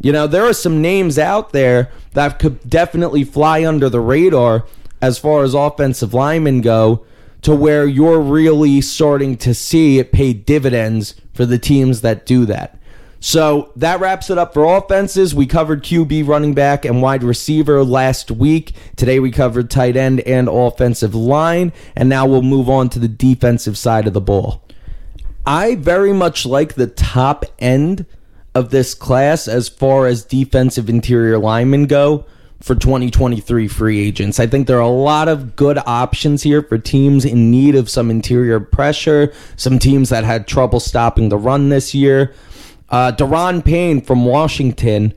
You 0.02 0.12
know, 0.12 0.28
there 0.28 0.44
are 0.44 0.54
some 0.54 0.82
names 0.82 1.18
out 1.18 1.54
there 1.54 1.90
that 2.12 2.40
could 2.40 2.70
definitely 2.70 3.24
fly 3.24 3.66
under 3.66 3.90
the 3.90 4.02
radar 4.02 4.66
as 5.02 5.18
far 5.18 5.44
as 5.44 5.54
offensive 5.54 6.14
linemen 6.14 6.62
go 6.62 7.06
to 7.42 7.56
where 7.56 7.86
you're 7.86 8.20
really 8.20 8.82
starting 8.82 9.38
to 9.38 9.54
see 9.54 10.00
it 10.00 10.12
pay 10.12 10.34
dividends 10.34 11.16
for 11.34 11.46
the 11.46 11.60
teams 11.60 12.02
that 12.02 12.26
do 12.26 12.46
that. 12.46 12.78
So 13.20 13.72
that 13.78 14.02
wraps 14.02 14.30
it 14.30 14.38
up 14.38 14.54
for 14.54 14.66
offenses. 14.66 15.34
We 15.34 15.46
covered 15.46 15.84
QB, 15.84 16.28
running 16.28 16.54
back, 16.54 16.84
and 16.84 17.02
wide 17.02 17.24
receiver 17.24 17.82
last 17.82 18.30
week. 18.30 18.74
Today 18.98 19.20
we 19.20 19.32
covered 19.32 19.70
tight 19.70 19.96
end 19.96 20.20
and 20.22 20.50
offensive 20.50 21.16
line. 21.16 21.72
And 21.96 22.10
now 22.10 22.26
we'll 22.26 22.42
move 22.42 22.70
on 22.70 22.90
to 22.90 23.00
the 23.00 23.08
defensive 23.08 23.78
side 23.78 24.08
of 24.08 24.14
the 24.14 24.20
ball. 24.20 24.62
I 25.46 25.76
very 25.76 26.14
much 26.14 26.46
like 26.46 26.76
the 26.76 26.88
top 26.88 27.46
end 27.60 28.06
of 28.56 28.70
this 28.70 28.94
class 28.94 29.48
as 29.48 29.68
far 29.68 30.08
as 30.08 30.24
defensive 30.24 30.90
interior 30.90 31.38
linemen 31.38 31.86
go 31.88 32.26
for 32.62 32.76
2023 32.76 33.68
free 33.68 34.00
agents. 34.00 34.40
I 34.40 34.48
think 34.48 34.68
there 34.68 34.78
are 34.78 34.82
a 34.82 34.88
lot 34.88 35.28
of 35.28 35.58
good 35.58 35.78
options 35.86 36.44
here 36.44 36.62
for 36.62 36.78
teams 36.78 37.26
in 37.26 37.52
need 37.52 37.76
of 37.76 37.90
some 37.90 38.10
interior 38.10 38.62
pressure, 38.62 39.34
some 39.58 39.80
teams 39.80 40.10
that 40.10 40.24
had 40.24 40.48
trouble 40.48 40.80
stopping 40.80 41.28
the 41.28 41.38
run 41.38 41.68
this 41.68 41.94
year. 41.94 42.34
Uh, 42.90 43.12
Daron 43.12 43.66
Payne 43.66 44.00
from 44.00 44.24
Washington, 44.24 45.14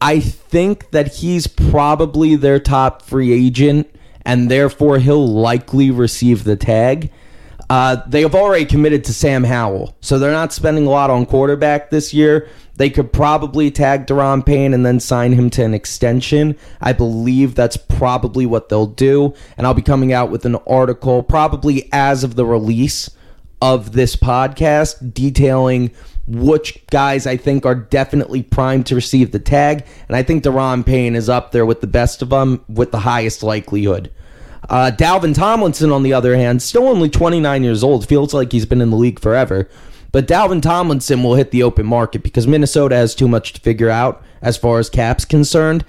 I 0.00 0.20
think 0.20 0.90
that 0.92 1.16
he's 1.16 1.46
probably 1.46 2.34
their 2.34 2.58
top 2.58 3.02
free 3.02 3.32
agent, 3.32 3.94
and 4.24 4.50
therefore 4.50 5.00
he'll 5.00 5.26
likely 5.26 5.90
receive 5.90 6.44
the 6.44 6.56
tag. 6.56 7.10
Uh, 7.70 7.96
they 8.06 8.22
have 8.22 8.34
already 8.34 8.64
committed 8.66 9.04
to 9.04 9.14
Sam 9.14 9.44
Howell, 9.44 9.96
so 10.00 10.18
they're 10.18 10.32
not 10.32 10.52
spending 10.52 10.86
a 10.86 10.90
lot 10.90 11.10
on 11.10 11.24
quarterback 11.24 11.90
this 11.90 12.12
year. 12.12 12.48
They 12.76 12.90
could 12.90 13.12
probably 13.12 13.70
tag 13.70 14.06
Daron 14.06 14.44
Payne 14.44 14.74
and 14.74 14.84
then 14.84 15.00
sign 15.00 15.32
him 15.32 15.48
to 15.50 15.64
an 15.64 15.74
extension. 15.74 16.56
I 16.80 16.92
believe 16.92 17.54
that's 17.54 17.76
probably 17.76 18.46
what 18.46 18.68
they'll 18.68 18.86
do. 18.86 19.34
And 19.56 19.66
I'll 19.66 19.74
be 19.74 19.82
coming 19.82 20.12
out 20.12 20.30
with 20.30 20.44
an 20.44 20.56
article 20.66 21.22
probably 21.22 21.88
as 21.92 22.24
of 22.24 22.34
the 22.34 22.44
release 22.44 23.08
of 23.62 23.92
this 23.92 24.16
podcast 24.16 25.14
detailing 25.14 25.92
which 26.26 26.84
guys 26.88 27.26
I 27.26 27.36
think 27.36 27.66
are 27.66 27.74
definitely 27.74 28.42
primed 28.42 28.86
to 28.86 28.94
receive 28.94 29.30
the 29.30 29.38
tag. 29.38 29.86
And 30.08 30.16
I 30.16 30.22
think 30.22 30.42
Daron 30.42 30.84
Payne 30.84 31.14
is 31.14 31.28
up 31.28 31.52
there 31.52 31.66
with 31.66 31.80
the 31.80 31.86
best 31.86 32.22
of 32.22 32.30
them 32.30 32.64
with 32.68 32.92
the 32.92 33.00
highest 33.00 33.42
likelihood. 33.42 34.10
Uh, 34.68 34.90
Dalvin 34.94 35.34
Tomlinson, 35.34 35.90
on 35.90 36.02
the 36.02 36.12
other 36.12 36.36
hand, 36.36 36.62
still 36.62 36.88
only 36.88 37.10
29 37.10 37.62
years 37.62 37.84
old, 37.84 38.08
feels 38.08 38.32
like 38.32 38.52
he's 38.52 38.66
been 38.66 38.80
in 38.80 38.90
the 38.90 38.96
league 38.96 39.20
forever. 39.20 39.68
But 40.12 40.28
Dalvin 40.28 40.62
Tomlinson 40.62 41.22
will 41.22 41.34
hit 41.34 41.50
the 41.50 41.62
open 41.62 41.86
market 41.86 42.22
because 42.22 42.46
Minnesota 42.46 42.94
has 42.94 43.14
too 43.14 43.28
much 43.28 43.52
to 43.52 43.60
figure 43.60 43.90
out 43.90 44.22
as 44.40 44.56
far 44.56 44.78
as 44.78 44.88
cap's 44.88 45.24
concerned. 45.24 45.84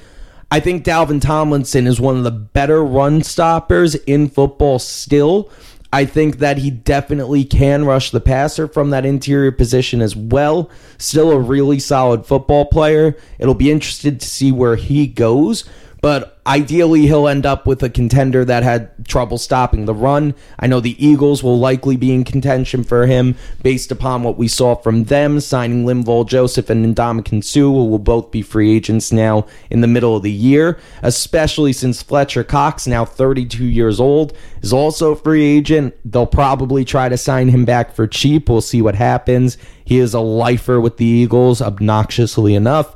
I 0.51 0.59
think 0.59 0.83
Dalvin 0.83 1.21
Tomlinson 1.21 1.87
is 1.87 1.99
one 1.99 2.17
of 2.17 2.23
the 2.23 2.31
better 2.31 2.83
run 2.83 3.21
stoppers 3.23 3.95
in 3.95 4.29
football 4.29 4.79
still. 4.79 5.51
I 5.93 6.05
think 6.05 6.39
that 6.39 6.57
he 6.57 6.71
definitely 6.71 7.45
can 7.45 7.85
rush 7.85 8.11
the 8.11 8.19
passer 8.19 8.67
from 8.67 8.89
that 8.89 9.05
interior 9.05 9.51
position 9.51 10.01
as 10.01 10.15
well. 10.15 10.69
Still 10.97 11.31
a 11.31 11.39
really 11.39 11.79
solid 11.79 12.25
football 12.25 12.65
player. 12.65 13.15
It'll 13.39 13.53
be 13.53 13.71
interested 13.71 14.19
to 14.19 14.27
see 14.27 14.51
where 14.51 14.75
he 14.75 15.07
goes 15.07 15.63
but 16.05 16.37
ideally 16.45 17.07
he'll 17.07 17.27
end 17.27 17.47
up 17.47 17.65
with 17.65 17.81
a 17.81 17.89
contender 17.89 18.45
that 18.45 18.61
had 18.61 19.07
trouble 19.07 19.39
stopping 19.39 19.85
the 19.85 19.93
run. 19.95 20.35
I 20.59 20.67
know 20.67 20.79
the 20.79 21.03
Eagles 21.03 21.41
will 21.41 21.57
likely 21.57 21.97
be 21.97 22.13
in 22.13 22.23
contention 22.23 22.83
for 22.83 23.07
him 23.07 23.33
based 23.63 23.91
upon 23.91 24.21
what 24.21 24.37
we 24.37 24.47
saw 24.47 24.75
from 24.75 25.05
them 25.05 25.39
signing 25.39 25.83
Linval 25.83 26.27
Joseph 26.27 26.69
and 26.69 26.95
Ndamukong 26.95 27.43
Suh, 27.43 27.61
who 27.61 27.85
will 27.85 27.97
both 27.97 28.29
be 28.29 28.43
free 28.43 28.75
agents 28.75 29.11
now 29.11 29.47
in 29.71 29.81
the 29.81 29.87
middle 29.87 30.15
of 30.15 30.21
the 30.21 30.31
year, 30.31 30.77
especially 31.01 31.73
since 31.73 32.03
Fletcher 32.03 32.43
Cox, 32.43 32.85
now 32.85 33.03
32 33.03 33.65
years 33.65 33.99
old, 33.99 34.37
is 34.61 34.71
also 34.71 35.13
a 35.13 35.15
free 35.15 35.43
agent. 35.43 35.95
They'll 36.05 36.27
probably 36.27 36.85
try 36.85 37.09
to 37.09 37.17
sign 37.17 37.47
him 37.47 37.65
back 37.65 37.95
for 37.95 38.05
cheap. 38.05 38.47
We'll 38.47 38.61
see 38.61 38.83
what 38.83 38.93
happens. 38.93 39.57
He 39.83 39.97
is 39.97 40.13
a 40.13 40.19
lifer 40.19 40.79
with 40.79 40.97
the 40.97 41.05
Eagles, 41.05 41.63
obnoxiously 41.63 42.53
enough. 42.53 42.95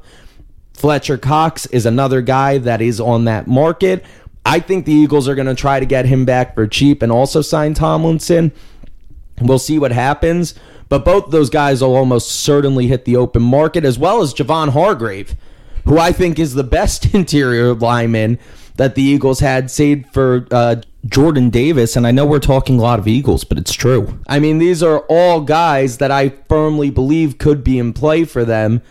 Fletcher 0.79 1.17
Cox 1.17 1.65
is 1.67 1.85
another 1.85 2.21
guy 2.21 2.57
that 2.59 2.81
is 2.81 2.99
on 2.99 3.25
that 3.25 3.47
market. 3.47 4.05
I 4.45 4.59
think 4.59 4.85
the 4.85 4.93
Eagles 4.93 5.27
are 5.27 5.35
going 5.35 5.47
to 5.47 5.55
try 5.55 5.79
to 5.79 5.85
get 5.85 6.05
him 6.05 6.25
back 6.25 6.55
for 6.55 6.65
cheap 6.67 7.01
and 7.01 7.11
also 7.11 7.41
sign 7.41 7.73
Tomlinson. 7.73 8.51
We'll 9.41 9.59
see 9.59 9.77
what 9.77 9.91
happens. 9.91 10.55
But 10.87 11.05
both 11.05 11.29
those 11.29 11.49
guys 11.49 11.81
will 11.81 11.95
almost 11.95 12.31
certainly 12.31 12.87
hit 12.87 13.05
the 13.05 13.15
open 13.15 13.43
market, 13.43 13.85
as 13.85 13.99
well 13.99 14.21
as 14.21 14.33
Javon 14.33 14.69
Hargrave, 14.69 15.35
who 15.85 15.99
I 15.99 16.11
think 16.11 16.39
is 16.39 16.55
the 16.55 16.63
best 16.63 17.13
interior 17.13 17.73
lineman 17.73 18.39
that 18.77 18.95
the 18.95 19.03
Eagles 19.03 19.41
had, 19.41 19.69
saved 19.69 20.11
for 20.13 20.47
uh, 20.49 20.77
Jordan 21.05 21.49
Davis. 21.49 21.95
And 21.95 22.07
I 22.07 22.11
know 22.11 22.25
we're 22.25 22.39
talking 22.39 22.79
a 22.79 22.81
lot 22.81 22.97
of 22.97 23.07
Eagles, 23.07 23.43
but 23.43 23.57
it's 23.57 23.73
true. 23.73 24.19
I 24.27 24.39
mean, 24.39 24.57
these 24.57 24.81
are 24.81 24.99
all 25.09 25.41
guys 25.41 25.97
that 25.97 26.09
I 26.09 26.29
firmly 26.47 26.89
believe 26.89 27.37
could 27.37 27.63
be 27.63 27.77
in 27.77 27.93
play 27.93 28.23
for 28.23 28.45
them. 28.45 28.81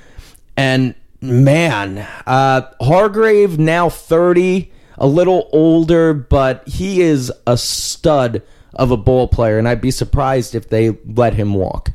And 0.56 0.94
man, 1.20 1.98
uh, 2.26 2.62
Hargrave 2.80 3.58
now 3.58 3.88
30, 3.88 4.70
a 4.96 5.06
little 5.06 5.48
older, 5.52 6.14
but 6.14 6.66
he 6.68 7.00
is 7.00 7.32
a 7.46 7.56
stud 7.56 8.42
of 8.74 8.90
a 8.90 8.96
ball 8.96 9.28
player, 9.28 9.58
and 9.58 9.68
I'd 9.68 9.80
be 9.80 9.90
surprised 9.90 10.54
if 10.54 10.68
they 10.68 10.96
let 11.06 11.34
him 11.34 11.54
walk. 11.54 11.92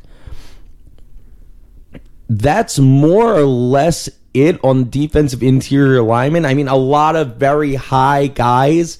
That's 2.28 2.78
more 2.78 3.34
or 3.34 3.44
less 3.44 4.08
it 4.32 4.62
on 4.64 4.90
defensive 4.90 5.42
interior 5.42 6.02
linemen. 6.02 6.44
I 6.44 6.54
mean, 6.54 6.68
a 6.68 6.76
lot 6.76 7.16
of 7.16 7.36
very 7.36 7.74
high 7.74 8.26
guys 8.26 8.98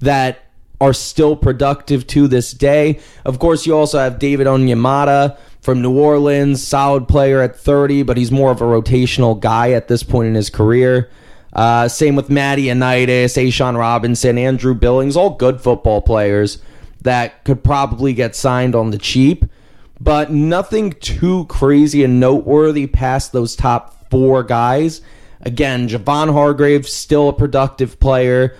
that 0.00 0.40
are 0.80 0.92
still 0.92 1.36
productive 1.36 2.06
to 2.08 2.26
this 2.26 2.52
day. 2.52 3.00
Of 3.24 3.38
course, 3.38 3.66
you 3.66 3.76
also 3.76 3.98
have 3.98 4.18
David 4.18 4.46
Onyemata 4.46 5.38
from 5.64 5.80
New 5.80 5.98
Orleans, 5.98 6.62
solid 6.62 7.08
player 7.08 7.40
at 7.40 7.58
30, 7.58 8.02
but 8.02 8.18
he's 8.18 8.30
more 8.30 8.50
of 8.50 8.60
a 8.60 8.64
rotational 8.64 9.40
guy 9.40 9.70
at 9.70 9.88
this 9.88 10.02
point 10.02 10.28
in 10.28 10.34
his 10.34 10.50
career. 10.50 11.10
Uh, 11.54 11.88
same 11.88 12.16
with 12.16 12.28
Matt 12.28 12.58
Ioannidis, 12.58 13.38
A'Shawn 13.38 13.78
Robinson, 13.78 14.36
Andrew 14.36 14.74
Billings, 14.74 15.16
all 15.16 15.30
good 15.30 15.62
football 15.62 16.02
players 16.02 16.58
that 17.00 17.44
could 17.44 17.64
probably 17.64 18.12
get 18.12 18.36
signed 18.36 18.74
on 18.74 18.90
the 18.90 18.98
cheap, 18.98 19.46
but 19.98 20.30
nothing 20.30 20.92
too 20.92 21.46
crazy 21.46 22.04
and 22.04 22.20
noteworthy 22.20 22.86
past 22.86 23.32
those 23.32 23.56
top 23.56 24.10
four 24.10 24.42
guys. 24.42 25.00
Again, 25.40 25.88
Javon 25.88 26.30
Hargrave, 26.30 26.86
still 26.86 27.30
a 27.30 27.32
productive 27.32 27.98
player. 27.98 28.54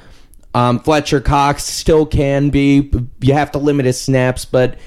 Um, 0.54 0.78
Fletcher 0.78 1.20
Cox 1.20 1.64
still 1.64 2.06
can 2.06 2.48
be. 2.48 2.90
You 3.20 3.34
have 3.34 3.50
to 3.52 3.58
limit 3.58 3.84
his 3.84 4.00
snaps, 4.00 4.46
but 4.46 4.78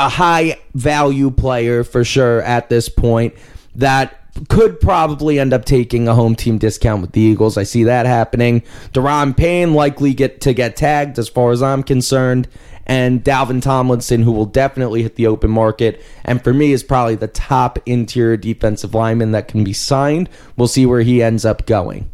a 0.00 0.08
high 0.08 0.58
value 0.72 1.30
player 1.30 1.84
for 1.84 2.04
sure 2.04 2.40
at 2.42 2.70
this 2.70 2.88
point 2.88 3.34
that 3.74 4.16
could 4.48 4.80
probably 4.80 5.38
end 5.38 5.52
up 5.52 5.66
taking 5.66 6.08
a 6.08 6.14
home 6.14 6.34
team 6.34 6.56
discount 6.56 7.02
with 7.02 7.12
the 7.12 7.20
Eagles. 7.20 7.58
I 7.58 7.64
see 7.64 7.84
that 7.84 8.06
happening. 8.06 8.62
Daron 8.94 9.36
Payne 9.36 9.74
likely 9.74 10.14
get 10.14 10.40
to 10.40 10.54
get 10.54 10.74
tagged 10.74 11.18
as 11.18 11.28
far 11.28 11.50
as 11.50 11.62
I'm 11.62 11.82
concerned. 11.82 12.48
And 12.86 13.22
Dalvin 13.22 13.60
Tomlinson, 13.60 14.22
who 14.22 14.32
will 14.32 14.46
definitely 14.46 15.02
hit 15.02 15.16
the 15.16 15.26
open 15.26 15.50
market, 15.50 16.02
and 16.24 16.42
for 16.42 16.54
me 16.54 16.72
is 16.72 16.82
probably 16.82 17.14
the 17.14 17.28
top 17.28 17.78
interior 17.86 18.38
defensive 18.38 18.94
lineman 18.94 19.32
that 19.32 19.48
can 19.48 19.62
be 19.62 19.74
signed. 19.74 20.30
We'll 20.56 20.66
see 20.66 20.86
where 20.86 21.02
he 21.02 21.22
ends 21.22 21.44
up 21.44 21.66
going. 21.66 22.10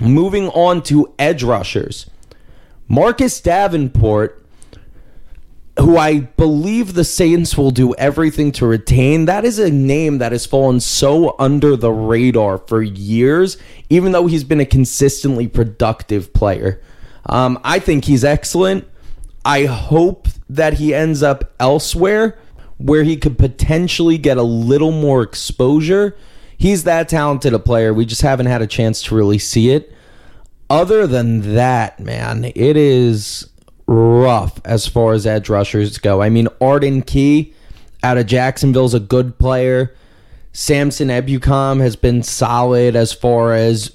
Moving 0.00 0.48
on 0.48 0.82
to 0.84 1.12
edge 1.18 1.42
rushers. 1.42 2.08
Marcus 2.88 3.38
Davenport 3.40 4.39
who 5.80 5.96
I 5.96 6.20
believe 6.20 6.94
the 6.94 7.04
Saints 7.04 7.56
will 7.56 7.70
do 7.70 7.94
everything 7.94 8.52
to 8.52 8.66
retain. 8.66 9.24
That 9.24 9.44
is 9.44 9.58
a 9.58 9.70
name 9.70 10.18
that 10.18 10.32
has 10.32 10.46
fallen 10.46 10.80
so 10.80 11.36
under 11.38 11.76
the 11.76 11.90
radar 11.90 12.58
for 12.58 12.82
years, 12.82 13.56
even 13.88 14.12
though 14.12 14.26
he's 14.26 14.44
been 14.44 14.60
a 14.60 14.66
consistently 14.66 15.48
productive 15.48 16.32
player. 16.32 16.80
Um, 17.26 17.58
I 17.64 17.78
think 17.78 18.04
he's 18.04 18.24
excellent. 18.24 18.86
I 19.44 19.64
hope 19.64 20.28
that 20.48 20.74
he 20.74 20.94
ends 20.94 21.22
up 21.22 21.54
elsewhere 21.58 22.38
where 22.78 23.04
he 23.04 23.16
could 23.16 23.38
potentially 23.38 24.18
get 24.18 24.36
a 24.36 24.42
little 24.42 24.92
more 24.92 25.22
exposure. 25.22 26.16
He's 26.56 26.84
that 26.84 27.08
talented 27.08 27.54
a 27.54 27.58
player. 27.58 27.92
We 27.94 28.06
just 28.06 28.22
haven't 28.22 28.46
had 28.46 28.62
a 28.62 28.66
chance 28.66 29.02
to 29.04 29.14
really 29.14 29.38
see 29.38 29.70
it. 29.70 29.94
Other 30.68 31.06
than 31.06 31.54
that, 31.54 32.00
man, 32.00 32.44
it 32.44 32.76
is 32.76 33.49
rough 33.90 34.60
as 34.64 34.86
far 34.86 35.14
as 35.14 35.26
edge 35.26 35.48
rushers 35.48 35.98
go. 35.98 36.22
I 36.22 36.30
mean, 36.30 36.46
Arden 36.60 37.02
Key 37.02 37.52
out 38.04 38.18
of 38.18 38.26
Jacksonville 38.26 38.84
is 38.84 38.94
a 38.94 39.00
good 39.00 39.36
player. 39.38 39.94
Samson 40.52 41.08
Ebukam 41.08 41.80
has 41.80 41.96
been 41.96 42.22
solid 42.22 42.94
as 42.94 43.12
far 43.12 43.52
as 43.52 43.92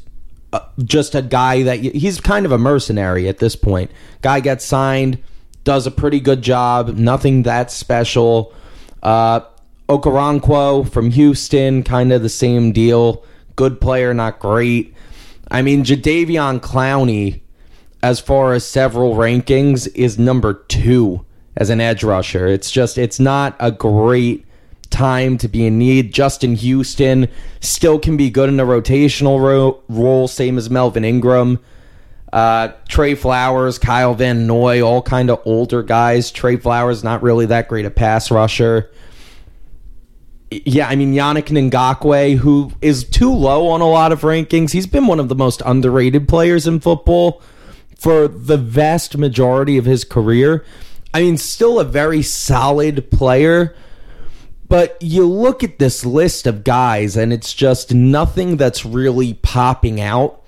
uh, 0.52 0.60
just 0.84 1.16
a 1.16 1.22
guy 1.22 1.64
that 1.64 1.80
he's 1.80 2.20
kind 2.20 2.46
of 2.46 2.52
a 2.52 2.58
mercenary 2.58 3.30
at 3.30 3.38
this 3.38 3.56
point. 3.56 3.90
Guy 4.22 4.42
gets 4.42 4.66
signed, 4.66 5.18
does 5.64 5.88
a 5.88 5.92
pretty 5.92 6.20
good 6.20 6.42
job, 6.42 6.98
nothing 6.98 7.44
that 7.44 7.72
special. 7.72 8.54
Uh, 9.02 9.42
Okoronkwo 9.88 10.92
from 10.92 11.12
Houston, 11.12 11.84
kind 11.84 12.12
of 12.12 12.22
the 12.22 12.30
same 12.30 12.74
deal. 12.74 13.24
Good 13.56 13.80
player, 13.80 14.14
not 14.14 14.40
great. 14.40 14.94
I 15.50 15.62
mean, 15.62 15.86
Jadeveon 15.86 16.60
Clowney 16.60 17.42
as 18.06 18.20
far 18.20 18.54
as 18.54 18.64
several 18.64 19.16
rankings, 19.16 19.88
is 19.96 20.20
number 20.20 20.54
two 20.54 21.26
as 21.58 21.72
an 21.72 21.82
edge 21.82 22.04
rusher. 22.04 22.46
It's 22.46 22.70
just, 22.70 23.00
it's 23.00 23.20
not 23.20 23.56
a 23.60 23.72
great 23.72 24.46
time 24.92 25.40
to 25.40 25.48
be 25.48 25.66
in 25.66 25.80
need. 25.80 26.14
Justin 26.14 26.54
Houston 26.54 27.28
still 27.62 27.98
can 27.98 28.16
be 28.16 28.30
good 28.30 28.48
in 28.48 28.60
a 28.60 28.64
rotational 28.64 29.42
ro- 29.42 29.82
role, 29.90 30.28
same 30.28 30.60
as 30.60 30.70
Melvin 30.70 31.04
Ingram. 31.04 31.58
Uh, 32.32 32.74
Trey 32.88 33.16
Flowers, 33.16 33.80
Kyle 33.80 34.14
Van 34.14 34.46
Noy, 34.46 34.84
all 34.84 35.02
kind 35.02 35.32
of 35.32 35.42
older 35.44 35.82
guys. 35.82 36.30
Trey 36.30 36.58
Flowers 36.58 37.04
not 37.04 37.24
really 37.24 37.48
that 37.48 37.68
great 37.68 37.86
a 37.86 37.90
pass 37.90 38.30
rusher. 38.30 38.92
Yeah, 40.52 40.88
I 40.88 40.96
mean 40.96 41.16
Yannick 41.16 41.48
Ngakoue, 41.48 42.38
who 42.38 42.72
is 42.84 43.04
too 43.04 43.34
low 43.34 43.70
on 43.70 43.82
a 43.82 43.90
lot 43.90 44.12
of 44.12 44.22
rankings. 44.22 44.74
He's 44.74 44.86
been 44.86 45.08
one 45.08 45.20
of 45.20 45.28
the 45.28 45.36
most 45.36 45.64
underrated 45.66 46.28
players 46.28 46.68
in 46.68 46.80
football 46.80 47.42
for 47.96 48.28
the 48.28 48.58
vast 48.58 49.18
majority 49.18 49.78
of 49.78 49.86
his 49.86 50.04
career. 50.04 50.66
I 51.14 51.22
mean, 51.22 51.38
still 51.38 51.80
a 51.80 51.86
very 51.86 52.22
solid 52.22 53.10
player. 53.10 53.76
But 54.68 54.98
you 55.00 55.28
look 55.28 55.64
at 55.64 55.80
this 55.80 56.06
list 56.06 56.48
of 56.48 56.64
guys, 56.64 57.16
and 57.16 57.32
it's 57.32 57.54
just 57.54 57.94
nothing 57.94 58.58
that's 58.58 58.84
really 58.84 59.36
popping 59.36 60.02
out. 60.02 60.42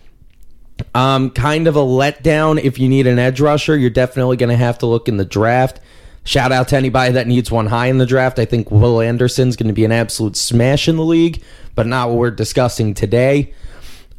Um, 0.94 1.30
kind 1.32 1.68
of 1.68 1.76
a 1.76 1.82
letdown 1.82 2.62
if 2.62 2.80
you 2.80 2.90
need 2.90 3.08
an 3.08 3.20
edge 3.20 3.40
rusher. 3.40 3.78
You're 3.78 3.90
definitely 3.90 4.38
going 4.38 4.50
to 4.50 4.56
have 4.58 4.80
to 4.80 4.86
look 4.86 5.08
in 5.08 5.18
the 5.18 5.26
draft. 5.26 5.80
Shout 6.24 6.52
out 6.52 6.68
to 6.70 6.76
anybody 6.76 7.14
that 7.14 7.28
needs 7.28 7.50
one 7.50 7.68
high 7.68 7.88
in 7.88 8.00
the 8.00 8.06
draft. 8.06 8.38
I 8.38 8.46
think 8.46 8.70
Will 8.70 9.00
Anderson's 9.00 9.56
going 9.56 9.68
to 9.68 9.74
be 9.74 9.86
an 9.86 9.92
absolute 9.92 10.36
smash 10.36 10.90
in 10.90 10.98
the 10.98 11.06
league, 11.06 11.42
but 11.74 11.88
not 11.88 12.10
what 12.10 12.18
we're 12.18 12.32
discussing 12.32 12.94
today. 12.94 13.54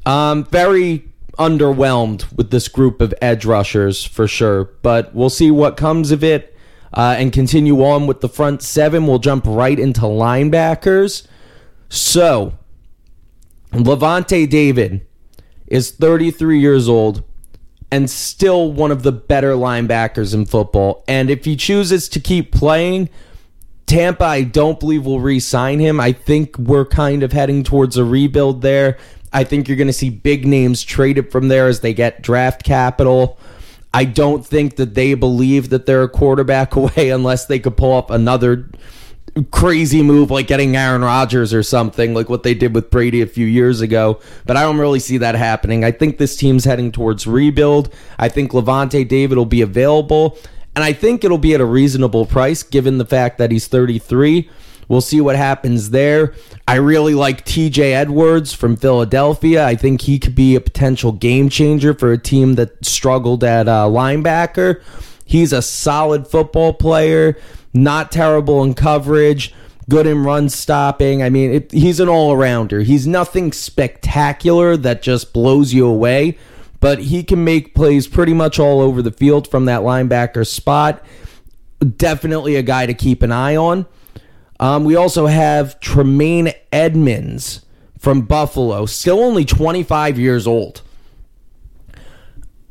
Um, 0.06 0.44
very 0.44 1.07
underwhelmed 1.38 2.30
with 2.36 2.50
this 2.50 2.68
group 2.68 3.00
of 3.00 3.14
edge 3.22 3.44
rushers 3.44 4.04
for 4.04 4.26
sure, 4.28 4.64
but 4.82 5.14
we'll 5.14 5.30
see 5.30 5.50
what 5.50 5.76
comes 5.76 6.10
of 6.10 6.22
it 6.22 6.56
uh, 6.92 7.14
and 7.18 7.32
continue 7.32 7.84
on 7.84 8.06
with 8.06 8.20
the 8.20 8.28
front 8.28 8.62
seven. 8.62 9.06
We'll 9.06 9.18
jump 9.18 9.44
right 9.46 9.78
into 9.78 10.02
linebackers. 10.02 11.26
So, 11.88 12.58
Lavonte 13.72 14.48
David 14.48 15.06
is 15.66 15.90
33 15.90 16.58
years 16.58 16.88
old 16.88 17.22
and 17.90 18.10
still 18.10 18.72
one 18.72 18.90
of 18.90 19.02
the 19.02 19.12
better 19.12 19.52
linebackers 19.52 20.34
in 20.34 20.46
football. 20.46 21.04
And 21.08 21.30
if 21.30 21.44
he 21.44 21.56
chooses 21.56 22.08
to 22.10 22.20
keep 22.20 22.52
playing, 22.52 23.08
Tampa, 23.86 24.24
I 24.24 24.42
don't 24.42 24.78
believe 24.78 25.06
will 25.06 25.20
re 25.20 25.40
sign 25.40 25.78
him. 25.78 25.98
I 25.98 26.12
think 26.12 26.58
we're 26.58 26.84
kind 26.84 27.22
of 27.22 27.32
heading 27.32 27.64
towards 27.64 27.96
a 27.96 28.04
rebuild 28.04 28.60
there. 28.60 28.98
I 29.32 29.44
think 29.44 29.68
you're 29.68 29.76
going 29.76 29.88
to 29.88 29.92
see 29.92 30.10
big 30.10 30.46
names 30.46 30.82
traded 30.82 31.30
from 31.30 31.48
there 31.48 31.66
as 31.66 31.80
they 31.80 31.94
get 31.94 32.22
draft 32.22 32.64
capital. 32.64 33.38
I 33.92 34.04
don't 34.04 34.44
think 34.44 34.76
that 34.76 34.94
they 34.94 35.14
believe 35.14 35.70
that 35.70 35.86
they're 35.86 36.02
a 36.02 36.08
quarterback 36.08 36.76
away 36.76 37.10
unless 37.10 37.46
they 37.46 37.58
could 37.58 37.76
pull 37.76 37.96
up 37.96 38.10
another 38.10 38.68
crazy 39.50 40.02
move 40.02 40.30
like 40.30 40.46
getting 40.46 40.76
Aaron 40.76 41.02
Rodgers 41.02 41.54
or 41.54 41.62
something 41.62 42.14
like 42.14 42.28
what 42.28 42.42
they 42.42 42.54
did 42.54 42.74
with 42.74 42.90
Brady 42.90 43.20
a 43.20 43.26
few 43.26 43.46
years 43.46 43.80
ago. 43.80 44.20
But 44.46 44.56
I 44.56 44.62
don't 44.62 44.78
really 44.78 44.98
see 44.98 45.18
that 45.18 45.34
happening. 45.34 45.84
I 45.84 45.90
think 45.90 46.18
this 46.18 46.36
team's 46.36 46.64
heading 46.64 46.92
towards 46.92 47.26
rebuild. 47.26 47.92
I 48.18 48.28
think 48.28 48.52
Lavonte 48.52 49.06
David 49.06 49.38
will 49.38 49.46
be 49.46 49.62
available. 49.62 50.38
And 50.74 50.84
I 50.84 50.92
think 50.92 51.24
it'll 51.24 51.38
be 51.38 51.54
at 51.54 51.60
a 51.60 51.64
reasonable 51.64 52.26
price 52.26 52.62
given 52.62 52.98
the 52.98 53.04
fact 53.04 53.38
that 53.38 53.50
he's 53.50 53.66
33. 53.66 54.48
We'll 54.88 55.00
see 55.00 55.20
what 55.20 55.36
happens 55.36 55.90
there. 55.90 56.34
I 56.66 56.76
really 56.76 57.14
like 57.14 57.44
TJ 57.44 57.92
Edwards 57.92 58.54
from 58.54 58.76
Philadelphia. 58.76 59.66
I 59.66 59.76
think 59.76 60.02
he 60.02 60.18
could 60.18 60.34
be 60.34 60.54
a 60.56 60.60
potential 60.60 61.12
game 61.12 61.48
changer 61.48 61.92
for 61.94 62.12
a 62.12 62.18
team 62.18 62.54
that 62.54 62.84
struggled 62.84 63.44
at 63.44 63.68
uh, 63.68 63.86
linebacker. 63.86 64.82
He's 65.24 65.52
a 65.52 65.60
solid 65.60 66.26
football 66.26 66.72
player 66.72 67.36
not 67.72 68.12
terrible 68.12 68.62
in 68.62 68.74
coverage, 68.74 69.54
good 69.88 70.06
in 70.06 70.24
run 70.24 70.48
stopping. 70.48 71.22
I 71.22 71.30
mean, 71.30 71.52
it, 71.52 71.72
he's 71.72 72.00
an 72.00 72.08
all 72.08 72.34
arounder. 72.34 72.84
He's 72.84 73.06
nothing 73.06 73.52
spectacular 73.52 74.76
that 74.78 75.02
just 75.02 75.32
blows 75.32 75.72
you 75.72 75.86
away, 75.86 76.38
but 76.80 76.98
he 76.98 77.22
can 77.22 77.44
make 77.44 77.74
plays 77.74 78.06
pretty 78.06 78.34
much 78.34 78.58
all 78.58 78.80
over 78.80 79.02
the 79.02 79.12
field 79.12 79.48
from 79.50 79.66
that 79.66 79.82
linebacker 79.82 80.46
spot. 80.46 81.04
Definitely 81.96 82.56
a 82.56 82.62
guy 82.62 82.86
to 82.86 82.94
keep 82.94 83.22
an 83.22 83.32
eye 83.32 83.56
on. 83.56 83.86
Um, 84.60 84.84
we 84.84 84.96
also 84.96 85.26
have 85.26 85.78
Tremaine 85.80 86.52
Edmunds 86.72 87.64
from 87.98 88.22
Buffalo, 88.22 88.86
still 88.86 89.20
only 89.20 89.44
25 89.44 90.18
years 90.18 90.46
old. 90.46 90.82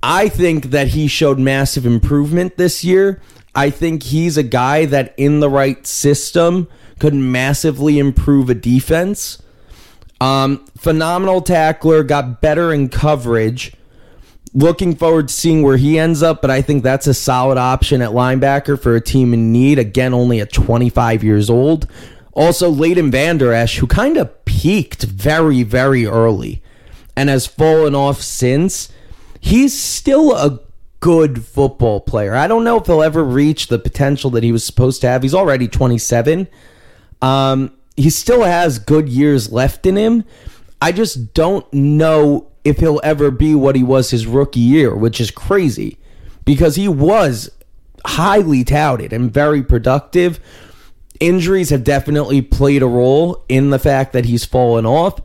I 0.01 0.29
think 0.29 0.65
that 0.67 0.89
he 0.89 1.07
showed 1.07 1.39
massive 1.39 1.85
improvement 1.85 2.57
this 2.57 2.83
year. 2.83 3.21
I 3.55 3.69
think 3.69 4.03
he's 4.03 4.37
a 4.37 4.43
guy 4.43 4.85
that 4.85 5.13
in 5.17 5.39
the 5.39 5.49
right 5.49 5.85
system 5.87 6.67
could 6.99 7.13
massively 7.13 7.99
improve 7.99 8.49
a 8.49 8.53
defense. 8.53 9.41
Um, 10.21 10.65
phenomenal 10.77 11.41
tackler, 11.41 12.03
got 12.03 12.41
better 12.41 12.73
in 12.73 12.89
coverage. 12.89 13.73
Looking 14.57 14.95
forward 14.95 15.27
to 15.27 15.33
seeing 15.35 15.61
where 15.61 15.77
he 15.77 15.99
ends 15.99 16.23
up, 16.23 16.41
but 16.41 16.49
I 16.49 16.63
think 16.63 16.81
that's 16.81 17.05
a 17.05 17.13
solid 17.13 17.59
option 17.59 18.01
at 18.01 18.09
linebacker 18.09 18.81
for 18.81 18.95
a 18.95 19.01
team 19.01 19.31
in 19.31 19.51
need. 19.51 19.77
Again, 19.77 20.15
only 20.15 20.39
at 20.39 20.51
25 20.51 21.23
years 21.23 21.47
old. 21.47 21.87
Also, 22.31 22.67
Leighton 22.67 23.11
Vander 23.11 23.53
Esch, 23.53 23.77
who 23.77 23.85
kind 23.85 24.17
of 24.17 24.45
peaked 24.45 25.03
very, 25.03 25.61
very 25.61 26.07
early 26.07 26.63
and 27.15 27.29
has 27.29 27.45
fallen 27.45 27.93
off 27.93 28.19
since. 28.19 28.91
He's 29.39 29.79
still 29.79 30.35
a 30.35 30.59
good 31.01 31.45
football 31.45 32.01
player. 32.01 32.33
I 32.33 32.47
don't 32.47 32.63
know 32.63 32.79
if 32.79 32.87
he'll 32.87 33.03
ever 33.03 33.23
reach 33.23 33.67
the 33.67 33.77
potential 33.77 34.31
that 34.31 34.41
he 34.41 34.51
was 34.51 34.63
supposed 34.63 35.01
to 35.01 35.07
have. 35.07 35.21
He's 35.21 35.35
already 35.35 35.67
27. 35.67 36.47
Um, 37.21 37.73
he 37.95 38.09
still 38.09 38.41
has 38.41 38.79
good 38.79 39.07
years 39.07 39.51
left 39.51 39.85
in 39.85 39.97
him. 39.97 40.23
I 40.81 40.93
just 40.93 41.35
don't 41.35 41.71
know 41.71 42.47
if 42.67 42.79
he'll 42.79 42.99
ever 43.01 43.31
be 43.31 43.55
what 43.55 43.77
he 43.77 43.83
was 43.83 44.11
his 44.11 44.27
rookie 44.27 44.59
year, 44.59 44.93
which 44.93 45.21
is 45.21 45.31
crazy 45.31 45.97
because 46.43 46.75
he 46.75 46.87
was 46.87 47.49
highly 48.05 48.63
touted 48.63 49.13
and 49.13 49.33
very 49.33 49.63
productive. 49.63 50.39
Injuries 51.19 51.69
have 51.69 51.85
definitely 51.85 52.41
played 52.41 52.83
a 52.83 52.87
role 52.87 53.43
in 53.47 53.69
the 53.69 53.79
fact 53.79 54.11
that 54.13 54.25
he's 54.25 54.43
fallen 54.43 54.85
off, 54.85 55.21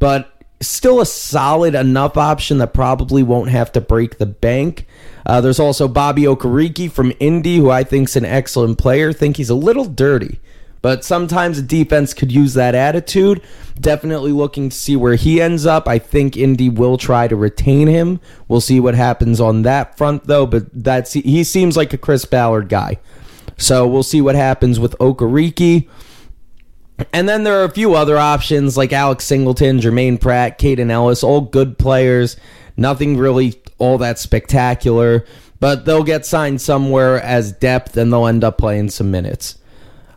but 0.00 0.42
still 0.60 1.00
a 1.00 1.06
solid 1.06 1.76
enough 1.76 2.16
option 2.16 2.58
that 2.58 2.74
probably 2.74 3.22
won't 3.22 3.50
have 3.50 3.70
to 3.72 3.80
break 3.80 4.18
the 4.18 4.26
bank. 4.26 4.86
Uh, 5.24 5.40
there's 5.40 5.60
also 5.60 5.86
Bobby 5.86 6.22
Okereke 6.22 6.90
from 6.90 7.12
Indy, 7.20 7.58
who 7.58 7.70
I 7.70 7.84
think's 7.84 8.16
an 8.16 8.24
excellent 8.24 8.78
player. 8.78 9.12
Think 9.12 9.36
he's 9.36 9.48
a 9.48 9.54
little 9.54 9.84
dirty, 9.84 10.40
but 10.82 11.04
sometimes 11.04 11.58
a 11.58 11.62
defense 11.62 12.14
could 12.14 12.32
use 12.32 12.54
that 12.54 12.74
attitude. 12.74 13.42
Definitely 13.78 14.32
looking 14.32 14.70
to 14.70 14.76
see 14.76 14.96
where 14.96 15.14
he 15.14 15.40
ends 15.40 15.66
up. 15.66 15.86
I 15.88 15.98
think 15.98 16.36
Indy 16.36 16.68
will 16.68 16.96
try 16.96 17.28
to 17.28 17.36
retain 17.36 17.88
him. 17.88 18.20
We'll 18.48 18.60
see 18.60 18.80
what 18.80 18.94
happens 18.94 19.40
on 19.40 19.62
that 19.62 19.96
front, 19.96 20.26
though. 20.26 20.46
But 20.46 20.64
that's 20.72 21.12
he 21.12 21.44
seems 21.44 21.76
like 21.76 21.92
a 21.92 21.98
Chris 21.98 22.24
Ballard 22.24 22.68
guy, 22.68 22.98
so 23.56 23.86
we'll 23.86 24.02
see 24.02 24.20
what 24.20 24.34
happens 24.34 24.80
with 24.80 24.96
Okereke. 24.98 25.88
And 27.12 27.28
then 27.28 27.44
there 27.44 27.60
are 27.60 27.64
a 27.64 27.70
few 27.70 27.94
other 27.94 28.18
options 28.18 28.76
like 28.76 28.92
Alex 28.92 29.24
Singleton, 29.24 29.80
Germaine 29.80 30.18
Pratt, 30.18 30.58
Kaden 30.58 30.90
Elliss, 30.90 31.24
all 31.24 31.40
good 31.40 31.78
players. 31.78 32.36
Nothing 32.76 33.16
really 33.16 33.54
all 33.78 33.98
that 33.98 34.18
spectacular, 34.18 35.24
but 35.58 35.84
they'll 35.84 36.04
get 36.04 36.26
signed 36.26 36.60
somewhere 36.60 37.20
as 37.20 37.52
depth 37.52 37.96
and 37.96 38.12
they'll 38.12 38.26
end 38.26 38.44
up 38.44 38.58
playing 38.58 38.90
some 38.90 39.10
minutes. 39.10 39.56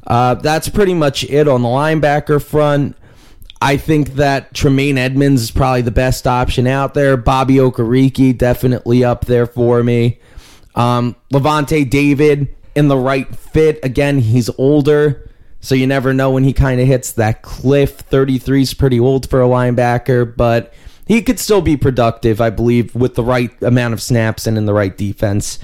Uh, 0.05 0.35
that's 0.35 0.69
pretty 0.69 0.93
much 0.93 1.23
it 1.25 1.47
on 1.47 1.61
the 1.61 1.67
linebacker 1.67 2.43
front. 2.43 2.95
I 3.61 3.77
think 3.77 4.15
that 4.15 4.53
Tremaine 4.53 4.97
Edmunds 4.97 5.41
is 5.41 5.51
probably 5.51 5.83
the 5.83 5.91
best 5.91 6.27
option 6.27 6.67
out 6.67 6.93
there. 6.93 7.15
Bobby 7.15 7.55
Okereke 7.55 8.37
definitely 8.37 9.05
up 9.05 9.25
there 9.25 9.45
for 9.45 9.81
me. 9.83 10.19
Um, 10.75 11.15
Lavonte 11.31 11.89
David 11.89 12.53
in 12.75 12.89
the 12.89 12.97
right 12.97 13.33
fit. 13.33 13.79
Again, 13.81 14.19
he's 14.19 14.49
older, 14.57 15.29
so 15.61 15.75
you 15.75 15.87
never 15.87 16.13
know 16.13 16.31
when 16.31 16.43
he 16.43 16.51
kind 16.51 16.81
of 16.81 16.87
hits 16.87 17.13
that 17.13 17.41
cliff. 17.41 17.99
33 17.99 18.63
is 18.63 18.73
pretty 18.73 18.99
old 18.99 19.29
for 19.29 19.41
a 19.41 19.47
linebacker, 19.47 20.35
but 20.35 20.73
he 21.07 21.21
could 21.21 21.39
still 21.39 21.61
be 21.61 21.77
productive, 21.77 22.41
I 22.41 22.49
believe, 22.49 22.95
with 22.95 23.15
the 23.15 23.23
right 23.23 23.49
amount 23.61 23.93
of 23.93 24.01
snaps 24.01 24.45
and 24.45 24.57
in 24.57 24.65
the 24.65 24.73
right 24.73 24.97
defense. 24.97 25.59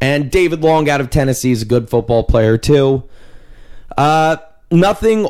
And 0.00 0.30
David 0.30 0.62
Long 0.62 0.88
out 0.88 1.00
of 1.00 1.10
Tennessee 1.10 1.52
is 1.52 1.62
a 1.62 1.66
good 1.66 1.88
football 1.88 2.22
player 2.22 2.58
too. 2.58 3.02
Uh, 3.96 4.36
nothing 4.70 5.28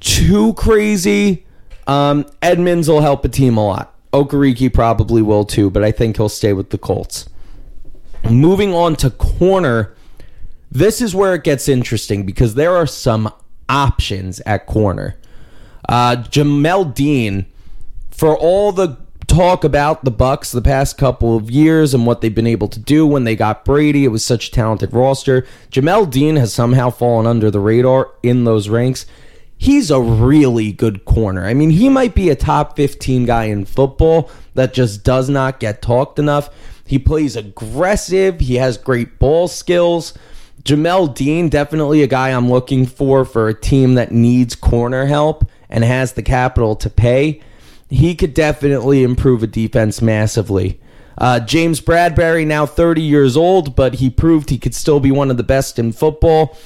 too 0.00 0.54
crazy. 0.54 1.44
Um, 1.86 2.26
Edmunds 2.42 2.88
will 2.88 3.00
help 3.00 3.24
a 3.24 3.28
team 3.28 3.56
a 3.56 3.66
lot. 3.66 3.94
Okereke 4.12 4.72
probably 4.72 5.22
will 5.22 5.44
too, 5.44 5.70
but 5.70 5.82
I 5.82 5.90
think 5.90 6.16
he'll 6.16 6.28
stay 6.28 6.52
with 6.52 6.70
the 6.70 6.78
Colts. 6.78 7.28
Moving 8.30 8.72
on 8.72 8.96
to 8.96 9.10
corner, 9.10 9.94
this 10.70 11.00
is 11.02 11.14
where 11.14 11.34
it 11.34 11.44
gets 11.44 11.68
interesting 11.68 12.24
because 12.24 12.54
there 12.54 12.74
are 12.74 12.86
some 12.86 13.32
options 13.68 14.40
at 14.40 14.66
corner. 14.66 15.16
Uh, 15.88 16.16
Jamel 16.16 16.94
Dean 16.94 17.46
for 18.10 18.36
all 18.36 18.72
the 18.72 18.96
talk 19.34 19.64
about 19.64 20.04
the 20.04 20.12
Bucs 20.12 20.52
the 20.52 20.62
past 20.62 20.96
couple 20.96 21.36
of 21.36 21.50
years 21.50 21.92
and 21.92 22.06
what 22.06 22.20
they've 22.20 22.34
been 22.34 22.46
able 22.46 22.68
to 22.68 22.78
do 22.78 23.04
when 23.04 23.24
they 23.24 23.34
got 23.34 23.64
Brady. 23.64 24.04
It 24.04 24.08
was 24.08 24.24
such 24.24 24.48
a 24.48 24.50
talented 24.52 24.92
roster. 24.92 25.44
Jamel 25.72 26.08
Dean 26.08 26.36
has 26.36 26.52
somehow 26.52 26.90
fallen 26.90 27.26
under 27.26 27.50
the 27.50 27.58
radar 27.58 28.12
in 28.22 28.44
those 28.44 28.68
ranks. 28.68 29.06
he's 29.56 29.90
a 29.90 30.00
really 30.00 30.72
good 30.72 31.04
corner. 31.04 31.46
I 31.46 31.54
mean, 31.54 31.70
he 31.70 31.88
might 31.88 32.14
be 32.14 32.28
a 32.28 32.36
top 32.36 32.76
15 32.76 33.24
guy 33.24 33.44
in 33.44 33.64
football 33.64 34.30
that 34.54 34.74
just 34.74 35.02
does 35.04 35.28
not 35.28 35.58
get 35.58 35.82
talked 35.82 36.18
enough. 36.18 36.50
He 36.86 36.98
plays 36.98 37.34
aggressive, 37.34 38.40
he 38.40 38.56
has 38.56 38.76
great 38.76 39.18
ball 39.18 39.48
skills. 39.48 40.12
Jamel 40.62 41.12
Dean, 41.14 41.48
definitely 41.48 42.02
a 42.02 42.06
guy 42.06 42.28
I'm 42.28 42.50
looking 42.50 42.86
for 42.86 43.24
for 43.24 43.48
a 43.48 43.54
team 43.54 43.94
that 43.94 44.12
needs 44.12 44.54
corner 44.54 45.06
help 45.06 45.48
and 45.68 45.82
has 45.82 46.12
the 46.12 46.22
capital 46.22 46.76
to 46.76 46.90
pay. 46.90 47.40
He 47.94 48.16
could 48.16 48.34
definitely 48.34 49.04
improve 49.04 49.44
a 49.44 49.46
defense 49.46 50.02
massively. 50.02 50.80
Uh, 51.16 51.38
James 51.38 51.80
Bradberry, 51.80 52.44
now 52.44 52.66
30 52.66 53.00
years 53.00 53.36
old, 53.36 53.76
but 53.76 53.94
he 53.94 54.10
proved 54.10 54.50
he 54.50 54.58
could 54.58 54.74
still 54.74 54.98
be 54.98 55.12
one 55.12 55.30
of 55.30 55.36
the 55.36 55.44
best 55.44 55.78
in 55.78 55.92
football. 55.92 56.56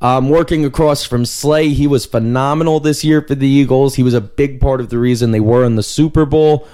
Um, 0.00 0.28
working 0.28 0.64
across 0.64 1.02
from 1.02 1.24
Slay, 1.24 1.70
he 1.70 1.88
was 1.88 2.06
phenomenal 2.06 2.78
this 2.78 3.02
year 3.02 3.20
for 3.20 3.34
the 3.34 3.48
Eagles. 3.48 3.96
He 3.96 4.04
was 4.04 4.14
a 4.14 4.20
big 4.20 4.60
part 4.60 4.80
of 4.80 4.90
the 4.90 4.98
reason 4.98 5.32
they 5.32 5.40
were 5.40 5.64
in 5.64 5.74
the 5.74 5.82
Super 5.82 6.24
Bowl. 6.24 6.68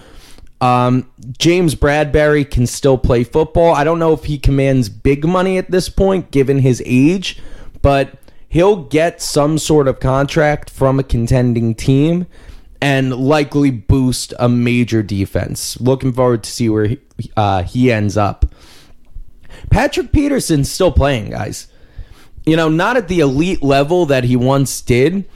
Um, 0.60 1.10
James 1.38 1.74
Bradberry 1.74 2.48
can 2.48 2.66
still 2.66 2.98
play 2.98 3.24
football. 3.24 3.74
I 3.74 3.82
don't 3.82 3.98
know 3.98 4.12
if 4.12 4.24
he 4.24 4.38
commands 4.38 4.90
big 4.90 5.24
money 5.24 5.56
at 5.56 5.70
this 5.70 5.88
point, 5.88 6.30
given 6.30 6.58
his 6.58 6.82
age, 6.84 7.40
but 7.80 8.12
he'll 8.46 8.84
get 8.84 9.22
some 9.22 9.56
sort 9.56 9.88
of 9.88 10.00
contract 10.00 10.68
from 10.68 11.00
a 11.00 11.02
contending 11.02 11.74
team 11.74 12.26
and 12.82 13.14
likely 13.14 13.70
boost 13.70 14.34
a 14.38 14.48
major 14.48 15.02
defense. 15.02 15.80
Looking 15.80 16.12
forward 16.12 16.42
to 16.42 16.50
see 16.50 16.68
where 16.68 16.86
he, 16.86 17.00
uh, 17.36 17.62
he 17.62 17.90
ends 17.90 18.18
up. 18.18 18.44
Patrick 19.70 20.12
Peterson's 20.12 20.70
still 20.70 20.92
playing, 20.92 21.30
guys 21.30 21.68
you 22.44 22.56
know, 22.56 22.68
not 22.68 22.96
at 22.96 23.08
the 23.08 23.20
elite 23.20 23.62
level 23.62 24.06
that 24.06 24.24
he 24.24 24.36
once 24.36 24.80
did, 24.80 25.28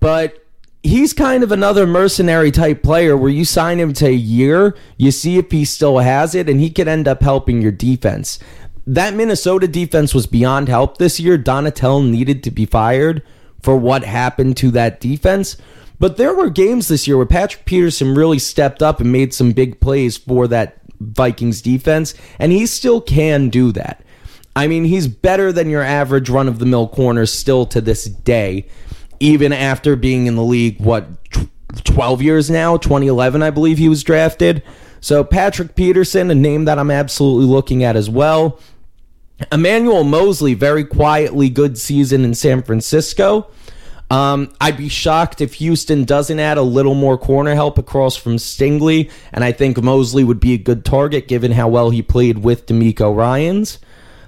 but 0.00 0.44
he's 0.82 1.12
kind 1.12 1.42
of 1.42 1.52
another 1.52 1.86
mercenary 1.86 2.50
type 2.50 2.82
player 2.82 3.16
where 3.16 3.30
you 3.30 3.44
sign 3.44 3.78
him 3.78 3.92
to 3.92 4.06
a 4.06 4.12
year, 4.12 4.76
you 4.96 5.10
see 5.10 5.38
if 5.38 5.50
he 5.50 5.64
still 5.64 5.98
has 5.98 6.34
it, 6.34 6.48
and 6.48 6.60
he 6.60 6.70
could 6.70 6.88
end 6.88 7.06
up 7.06 7.22
helping 7.22 7.62
your 7.62 7.72
defense. 7.72 8.38
That 8.86 9.14
Minnesota 9.14 9.68
defense 9.68 10.14
was 10.14 10.26
beyond 10.26 10.68
help 10.68 10.98
this 10.98 11.20
year. 11.20 11.36
Donatell 11.36 12.08
needed 12.08 12.42
to 12.44 12.50
be 12.50 12.64
fired 12.64 13.22
for 13.62 13.76
what 13.76 14.02
happened 14.02 14.56
to 14.58 14.70
that 14.72 15.00
defense. 15.00 15.56
But 15.98 16.16
there 16.16 16.34
were 16.34 16.50
games 16.50 16.88
this 16.88 17.06
year 17.06 17.16
where 17.16 17.26
Patrick 17.26 17.64
Peterson 17.64 18.14
really 18.14 18.38
stepped 18.38 18.82
up 18.82 19.00
and 19.00 19.10
made 19.10 19.34
some 19.34 19.52
big 19.52 19.80
plays 19.80 20.16
for 20.16 20.46
that 20.48 20.80
Vikings 21.00 21.62
defense, 21.62 22.14
and 22.38 22.52
he 22.52 22.66
still 22.66 23.00
can 23.00 23.48
do 23.48 23.72
that. 23.72 24.02
I 24.54 24.66
mean, 24.66 24.84
he's 24.84 25.06
better 25.06 25.52
than 25.52 25.70
your 25.70 25.82
average 25.82 26.28
run 26.28 26.48
of 26.48 26.58
the 26.58 26.66
mill 26.66 26.88
corner 26.88 27.26
still 27.26 27.66
to 27.66 27.80
this 27.80 28.04
day, 28.04 28.66
even 29.20 29.52
after 29.52 29.94
being 29.96 30.26
in 30.26 30.36
the 30.36 30.42
league, 30.42 30.80
what, 30.80 31.06
12 31.84 32.22
years 32.22 32.50
now? 32.50 32.76
2011, 32.76 33.42
I 33.42 33.50
believe 33.50 33.78
he 33.78 33.88
was 33.88 34.02
drafted. 34.02 34.62
So, 35.00 35.22
Patrick 35.22 35.76
Peterson, 35.76 36.30
a 36.30 36.34
name 36.34 36.64
that 36.64 36.78
I'm 36.78 36.90
absolutely 36.90 37.46
looking 37.46 37.84
at 37.84 37.94
as 37.94 38.10
well. 38.10 38.58
Emmanuel 39.52 40.02
Moseley, 40.02 40.54
very 40.54 40.84
quietly 40.84 41.48
good 41.48 41.78
season 41.78 42.24
in 42.24 42.34
San 42.34 42.62
Francisco. 42.62 43.48
Um, 44.10 44.50
I'd 44.60 44.78
be 44.78 44.88
shocked 44.88 45.40
if 45.40 45.54
Houston 45.54 46.04
doesn't 46.04 46.40
add 46.40 46.56
a 46.56 46.62
little 46.62 46.94
more 46.94 47.18
corner 47.18 47.54
help 47.54 47.78
across 47.78 48.16
from 48.16 48.36
Stingley, 48.36 49.10
and 49.32 49.44
I 49.44 49.52
think 49.52 49.82
Moseley 49.82 50.24
would 50.24 50.40
be 50.40 50.54
a 50.54 50.58
good 50.58 50.84
target 50.84 51.28
given 51.28 51.52
how 51.52 51.68
well 51.68 51.90
he 51.90 52.00
played 52.00 52.38
with 52.38 52.66
DeMeco 52.66 53.14
Ryans. 53.14 53.78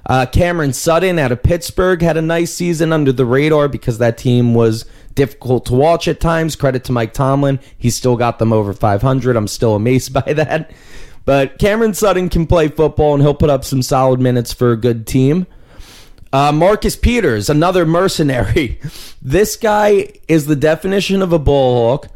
Uh, 0.07 0.27
Cameron 0.27 0.73
Sutton 0.73 1.19
out 1.19 1.33
of 1.33 1.43
Pittsburgh 1.43 2.03
had 2.03 2.17
a 2.17 2.23
nice 2.23 2.53
season 2.53 2.93
under 2.93 3.13
the 3.13 3.25
radar 3.25 3.69
because 3.69 3.99
that 3.99 4.19
team 4.19 4.55
was 4.55 4.85
difficult 5.15 5.67
to 5.67 5.75
watch 5.75 6.09
at 6.09 6.21
times. 6.21 6.57
Credit 6.57 6.83
to 6.85 6.93
Mike 6.93 7.13
Tomlin. 7.13 7.61
He 7.77 7.91
still 7.91 8.17
got 8.17 8.39
them 8.39 8.53
over 8.53 8.73
500. 8.73 9.37
I'm 9.37 9.49
still 9.49 9.75
amazed 9.77 10.13
by 10.13 10.33
that. 10.33 10.71
But 11.25 11.59
Cameron 11.59 11.95
Sutton 11.95 12.29
can 12.29 12.47
play 12.47 12.69
football 12.69 13.15
and 13.15 13.23
he'll 13.23 13.35
put 13.35 13.51
up 13.51 13.65
some 13.65 13.83
solid 13.83 14.21
minutes 14.21 14.53
for 14.53 14.73
a 14.73 14.77
good 14.77 15.07
team. 15.07 15.47
Uh, 16.33 16.53
Marcus 16.53 16.97
Peters, 16.97 17.51
another 17.51 17.85
mercenary. 17.87 18.81
This 19.23 19.55
guy 19.55 20.09
is 20.29 20.47
the 20.47 20.57
definition 20.57 21.21
of 21.21 21.31
a 21.31 21.39
ball 21.39 21.91
hawk 21.91 22.11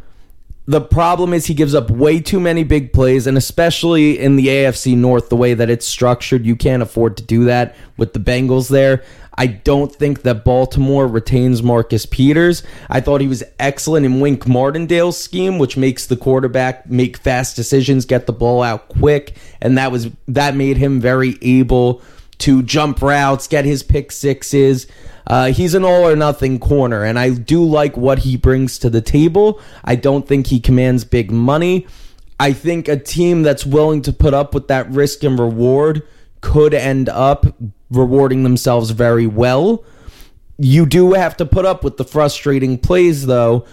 the 0.66 0.80
problem 0.80 1.34
is 1.34 1.46
he 1.46 1.54
gives 1.54 1.74
up 1.74 1.90
way 1.90 2.20
too 2.20 2.40
many 2.40 2.64
big 2.64 2.92
plays, 2.92 3.26
and 3.26 3.36
especially 3.36 4.18
in 4.18 4.36
the 4.36 4.46
AFC 4.46 4.96
North, 4.96 5.28
the 5.28 5.36
way 5.36 5.52
that 5.52 5.68
it's 5.68 5.86
structured, 5.86 6.46
you 6.46 6.56
can't 6.56 6.82
afford 6.82 7.18
to 7.18 7.22
do 7.22 7.44
that 7.44 7.76
with 7.98 8.14
the 8.14 8.18
Bengals 8.18 8.70
there. 8.70 9.04
I 9.36 9.48
don't 9.48 9.94
think 9.94 10.22
that 10.22 10.44
Baltimore 10.44 11.06
retains 11.06 11.62
Marcus 11.62 12.06
Peters. 12.06 12.62
I 12.88 13.00
thought 13.00 13.20
he 13.20 13.26
was 13.26 13.42
excellent 13.58 14.06
in 14.06 14.20
Wink 14.20 14.46
Martindale's 14.46 15.18
scheme, 15.18 15.58
which 15.58 15.76
makes 15.76 16.06
the 16.06 16.16
quarterback 16.16 16.88
make 16.88 17.18
fast 17.18 17.56
decisions, 17.56 18.06
get 18.06 18.26
the 18.26 18.32
ball 18.32 18.62
out 18.62 18.88
quick, 18.88 19.36
and 19.60 19.76
that 19.76 19.92
was 19.92 20.08
that 20.28 20.56
made 20.56 20.78
him 20.78 21.00
very 21.00 21.36
able 21.42 22.00
to 22.38 22.62
jump 22.62 23.00
routes, 23.02 23.46
get 23.46 23.64
his 23.64 23.82
pick 23.82 24.12
sixes. 24.12 24.86
Uh, 25.26 25.52
he's 25.52 25.74
an 25.74 25.84
all 25.84 26.06
or 26.06 26.16
nothing 26.16 26.58
corner, 26.58 27.04
and 27.04 27.18
I 27.18 27.30
do 27.30 27.64
like 27.64 27.96
what 27.96 28.20
he 28.20 28.36
brings 28.36 28.78
to 28.80 28.90
the 28.90 29.00
table. 29.00 29.60
I 29.84 29.96
don't 29.96 30.28
think 30.28 30.48
he 30.48 30.60
commands 30.60 31.04
big 31.04 31.30
money. 31.30 31.86
I 32.38 32.52
think 32.52 32.88
a 32.88 32.98
team 32.98 33.42
that's 33.42 33.64
willing 33.64 34.02
to 34.02 34.12
put 34.12 34.34
up 34.34 34.54
with 34.54 34.68
that 34.68 34.90
risk 34.90 35.22
and 35.22 35.38
reward 35.38 36.02
could 36.40 36.74
end 36.74 37.08
up 37.08 37.46
rewarding 37.90 38.42
themselves 38.42 38.90
very 38.90 39.26
well. 39.26 39.84
You 40.58 40.84
do 40.84 41.14
have 41.14 41.36
to 41.38 41.46
put 41.46 41.64
up 41.64 41.82
with 41.82 41.96
the 41.96 42.04
frustrating 42.04 42.78
plays, 42.78 43.26
though, 43.26 43.64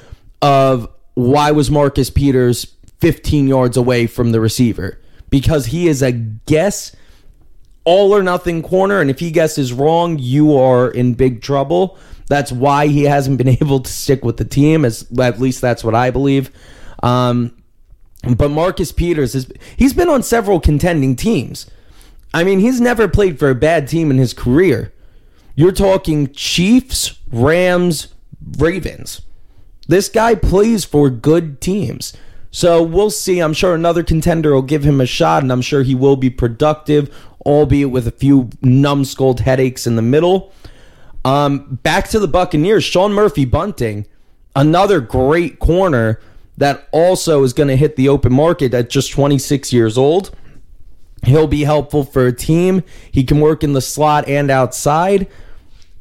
of 0.41 0.87
why 1.15 1.51
was 1.51 1.69
Marcus 1.69 2.09
Peters 2.09 2.65
15 2.99 3.47
yards 3.47 3.77
away 3.77 4.07
from 4.07 4.31
the 4.31 4.39
receiver? 4.39 4.99
Because 5.29 5.67
he 5.67 5.87
is 5.87 6.01
a 6.01 6.11
guess 6.11 6.95
all 7.83 8.13
or 8.15 8.21
nothing 8.21 8.61
corner, 8.61 8.99
and 8.99 9.09
if 9.09 9.19
he 9.19 9.31
guesses 9.31 9.73
wrong, 9.73 10.19
you 10.19 10.55
are 10.57 10.89
in 10.89 11.13
big 11.13 11.41
trouble. 11.41 11.97
That's 12.27 12.51
why 12.51 12.87
he 12.87 13.03
hasn't 13.03 13.37
been 13.37 13.47
able 13.61 13.79
to 13.79 13.91
stick 13.91 14.23
with 14.23 14.37
the 14.37 14.45
team. 14.45 14.85
As 14.85 15.05
at 15.19 15.39
least 15.39 15.61
that's 15.61 15.83
what 15.83 15.95
I 15.95 16.11
believe. 16.11 16.51
Um, 17.03 17.57
but 18.35 18.51
Marcus 18.51 18.91
Peters 18.91 19.33
is 19.33 19.51
he's 19.75 19.93
been 19.93 20.09
on 20.09 20.23
several 20.23 20.59
contending 20.59 21.15
teams. 21.15 21.69
I 22.33 22.43
mean, 22.43 22.59
he's 22.59 22.79
never 22.79 23.07
played 23.07 23.39
for 23.39 23.49
a 23.49 23.55
bad 23.55 23.87
team 23.87 24.09
in 24.11 24.17
his 24.17 24.33
career. 24.33 24.93
You're 25.55 25.73
talking 25.73 26.31
Chiefs, 26.31 27.19
Rams, 27.31 28.13
Ravens. 28.57 29.21
This 29.87 30.07
guy 30.07 30.35
plays 30.35 30.85
for 30.85 31.09
good 31.09 31.59
teams. 31.59 32.15
So 32.51 32.83
we'll 32.83 33.09
see. 33.09 33.39
I'm 33.39 33.53
sure 33.53 33.73
another 33.73 34.03
contender 34.03 34.53
will 34.53 34.61
give 34.61 34.83
him 34.83 35.01
a 35.01 35.05
shot, 35.05 35.43
and 35.43 35.51
I'm 35.51 35.61
sure 35.61 35.83
he 35.83 35.95
will 35.95 36.15
be 36.15 36.29
productive 36.29 37.13
albeit 37.45 37.89
with 37.89 38.07
a 38.07 38.11
few 38.11 38.49
numbskulled 38.61 39.41
headaches 39.41 39.87
in 39.87 39.95
the 39.95 40.01
middle. 40.01 40.53
Um, 41.23 41.79
back 41.83 42.07
to 42.09 42.19
the 42.19 42.27
Buccaneers, 42.27 42.83
Sean 42.83 43.13
Murphy 43.13 43.45
Bunting, 43.45 44.05
another 44.55 44.99
great 44.99 45.59
corner 45.59 46.19
that 46.57 46.87
also 46.91 47.43
is 47.43 47.53
going 47.53 47.69
to 47.69 47.75
hit 47.75 47.95
the 47.95 48.09
open 48.09 48.33
market 48.33 48.73
at 48.73 48.89
just 48.89 49.11
26 49.11 49.71
years 49.71 49.97
old. 49.97 50.35
He'll 51.23 51.47
be 51.47 51.63
helpful 51.63 52.03
for 52.03 52.25
a 52.25 52.33
team. 52.33 52.83
He 53.11 53.23
can 53.23 53.39
work 53.39 53.63
in 53.63 53.73
the 53.73 53.81
slot 53.81 54.27
and 54.27 54.49
outside. 54.49 55.27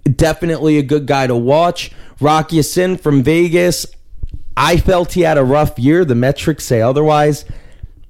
Definitely 0.04 0.78
a 0.78 0.82
good 0.82 1.06
guy 1.06 1.26
to 1.26 1.36
watch. 1.36 1.92
Rock 2.20 2.52
Ya-Sin 2.52 2.96
from 2.96 3.22
Vegas. 3.22 3.86
I 4.56 4.78
felt 4.78 5.12
he 5.12 5.22
had 5.22 5.38
a 5.38 5.44
rough 5.44 5.78
year. 5.78 6.04
The 6.04 6.14
metrics 6.14 6.64
say 6.64 6.80
otherwise 6.80 7.44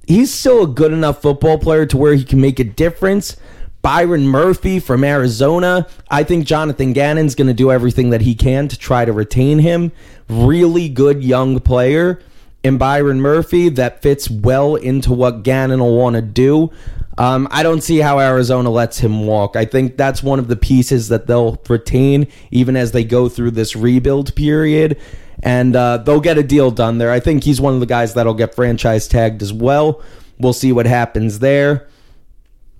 he's 0.06 0.32
still 0.32 0.64
a 0.64 0.66
good 0.66 0.92
enough 0.92 1.22
football 1.22 1.58
player 1.58 1.86
to 1.86 1.96
where 1.96 2.14
he 2.14 2.24
can 2.24 2.40
make 2.40 2.58
a 2.58 2.64
difference. 2.64 3.36
Byron 3.82 4.26
Murphy 4.26 4.78
from 4.78 5.04
Arizona. 5.04 5.86
I 6.10 6.22
think 6.22 6.46
Jonathan 6.46 6.92
Gannon's 6.92 7.34
going 7.34 7.48
to 7.48 7.54
do 7.54 7.70
everything 7.72 8.10
that 8.10 8.20
he 8.20 8.34
can 8.34 8.68
to 8.68 8.78
try 8.78 9.04
to 9.04 9.12
retain 9.12 9.58
him. 9.58 9.92
Really 10.28 10.88
good 10.88 11.24
young 11.24 11.60
player. 11.60 12.20
And 12.62 12.78
Byron 12.78 13.22
Murphy 13.22 13.70
that 13.70 14.02
fits 14.02 14.28
well 14.28 14.74
into 14.74 15.14
what 15.14 15.44
Gannon 15.44 15.80
will 15.80 15.96
want 15.96 16.16
to 16.16 16.22
do. 16.22 16.70
Um, 17.16 17.48
I 17.50 17.62
don't 17.62 17.82
see 17.82 17.98
how 17.98 18.18
Arizona 18.18 18.70
lets 18.70 18.98
him 18.98 19.26
walk. 19.26 19.56
I 19.56 19.64
think 19.64 19.96
that's 19.96 20.22
one 20.22 20.38
of 20.38 20.48
the 20.48 20.56
pieces 20.56 21.08
that 21.08 21.26
they'll 21.26 21.60
retain 21.68 22.26
even 22.50 22.76
as 22.76 22.92
they 22.92 23.04
go 23.04 23.28
through 23.28 23.52
this 23.52 23.74
rebuild 23.74 24.34
period 24.34 24.98
and 25.42 25.74
uh, 25.74 25.98
they'll 25.98 26.20
get 26.20 26.38
a 26.38 26.42
deal 26.42 26.70
done 26.70 26.98
there. 26.98 27.10
I 27.10 27.20
think 27.20 27.44
he's 27.44 27.60
one 27.60 27.74
of 27.74 27.80
the 27.80 27.86
guys 27.86 28.14
that'll 28.14 28.34
get 28.34 28.54
franchise 28.54 29.08
tagged 29.08 29.42
as 29.42 29.52
well. 29.52 30.02
We'll 30.38 30.52
see 30.52 30.72
what 30.72 30.86
happens 30.86 31.38
there. 31.38 31.88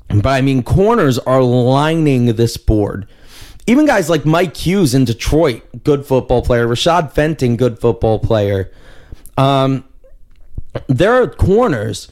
But 0.08 0.26
I 0.26 0.40
mean, 0.40 0.62
corners 0.62 1.18
are 1.18 1.42
lining 1.42 2.26
this 2.26 2.56
board. 2.56 3.06
Even 3.66 3.86
guys 3.86 4.10
like 4.10 4.26
Mike 4.26 4.56
Hughes 4.56 4.94
in 4.94 5.04
Detroit, 5.04 5.62
good 5.84 6.04
football 6.04 6.42
player. 6.42 6.66
Rashad 6.66 7.12
Fenton, 7.12 7.56
good 7.56 7.78
football 7.78 8.18
player. 8.18 8.72
Um, 9.36 9.84
there 10.88 11.22
are 11.22 11.28
corners 11.28 12.10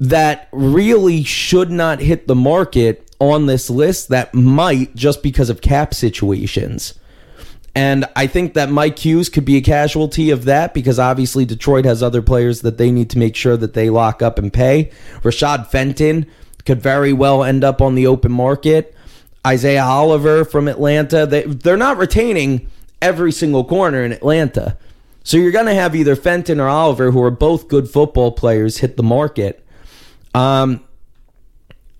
that 0.00 0.48
really 0.52 1.24
should 1.24 1.70
not 1.70 2.00
hit 2.00 2.26
the 2.26 2.34
market 2.34 3.08
on 3.20 3.46
this 3.46 3.68
list 3.68 4.08
that 4.08 4.34
might 4.34 4.94
just 4.94 5.22
because 5.22 5.50
of 5.50 5.60
cap 5.60 5.94
situations. 5.94 6.98
And 7.78 8.06
I 8.16 8.26
think 8.26 8.54
that 8.54 8.70
Mike 8.70 8.98
Hughes 8.98 9.28
could 9.28 9.44
be 9.44 9.56
a 9.56 9.60
casualty 9.60 10.30
of 10.30 10.46
that 10.46 10.74
because 10.74 10.98
obviously 10.98 11.44
Detroit 11.44 11.84
has 11.84 12.02
other 12.02 12.20
players 12.20 12.62
that 12.62 12.76
they 12.76 12.90
need 12.90 13.08
to 13.10 13.18
make 13.18 13.36
sure 13.36 13.56
that 13.56 13.74
they 13.74 13.88
lock 13.88 14.20
up 14.20 14.36
and 14.36 14.52
pay. 14.52 14.90
Rashad 15.22 15.68
Fenton 15.68 16.26
could 16.64 16.82
very 16.82 17.12
well 17.12 17.44
end 17.44 17.62
up 17.62 17.80
on 17.80 17.94
the 17.94 18.04
open 18.04 18.32
market. 18.32 18.96
Isaiah 19.46 19.84
Oliver 19.84 20.44
from 20.44 20.66
Atlanta, 20.66 21.24
they, 21.24 21.44
they're 21.44 21.76
not 21.76 21.98
retaining 21.98 22.68
every 23.00 23.30
single 23.30 23.64
corner 23.64 24.02
in 24.02 24.10
Atlanta. 24.10 24.76
So 25.22 25.36
you're 25.36 25.52
going 25.52 25.66
to 25.66 25.74
have 25.74 25.94
either 25.94 26.16
Fenton 26.16 26.58
or 26.58 26.66
Oliver, 26.66 27.12
who 27.12 27.22
are 27.22 27.30
both 27.30 27.68
good 27.68 27.88
football 27.88 28.32
players, 28.32 28.78
hit 28.78 28.96
the 28.96 29.04
market. 29.04 29.64
Um, 30.34 30.82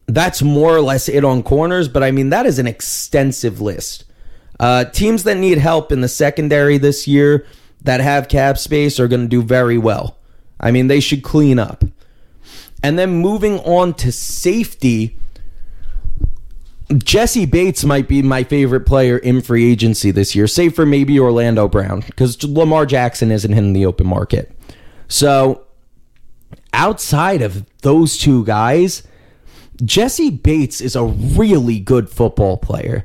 that's 0.06 0.42
more 0.42 0.74
or 0.74 0.80
less 0.80 1.08
it 1.08 1.24
on 1.24 1.44
corners, 1.44 1.86
but 1.86 2.02
I 2.02 2.10
mean, 2.10 2.30
that 2.30 2.46
is 2.46 2.58
an 2.58 2.66
extensive 2.66 3.60
list. 3.60 4.06
Uh, 4.60 4.84
teams 4.84 5.24
that 5.24 5.36
need 5.36 5.58
help 5.58 5.92
in 5.92 6.00
the 6.00 6.08
secondary 6.08 6.78
this 6.78 7.06
year 7.06 7.46
that 7.82 8.00
have 8.00 8.28
cap 8.28 8.58
space 8.58 8.98
are 8.98 9.08
going 9.08 9.22
to 9.22 9.28
do 9.28 9.42
very 9.42 9.78
well. 9.78 10.18
I 10.60 10.70
mean, 10.70 10.88
they 10.88 11.00
should 11.00 11.22
clean 11.22 11.58
up. 11.58 11.84
And 12.82 12.98
then 12.98 13.10
moving 13.10 13.58
on 13.60 13.94
to 13.94 14.12
safety, 14.12 15.16
Jessie 16.96 17.46
Bates 17.46 17.84
might 17.84 18.08
be 18.08 18.22
my 18.22 18.44
favorite 18.44 18.86
player 18.86 19.18
in 19.18 19.42
free 19.42 19.70
agency 19.70 20.10
this 20.10 20.34
year, 20.34 20.46
save 20.46 20.74
for 20.74 20.86
maybe 20.86 21.18
Orlando 21.18 21.68
Brown, 21.68 22.00
because 22.00 22.42
Lamar 22.42 22.86
Jackson 22.86 23.30
isn't 23.30 23.52
in 23.52 23.72
the 23.72 23.84
open 23.86 24.06
market. 24.06 24.50
So 25.06 25.66
outside 26.72 27.42
of 27.42 27.64
those 27.82 28.16
two 28.16 28.44
guys, 28.44 29.02
Jessie 29.84 30.30
Bates 30.30 30.80
is 30.80 30.96
a 30.96 31.04
really 31.04 31.78
good 31.78 32.10
football 32.10 32.56
player. 32.56 33.04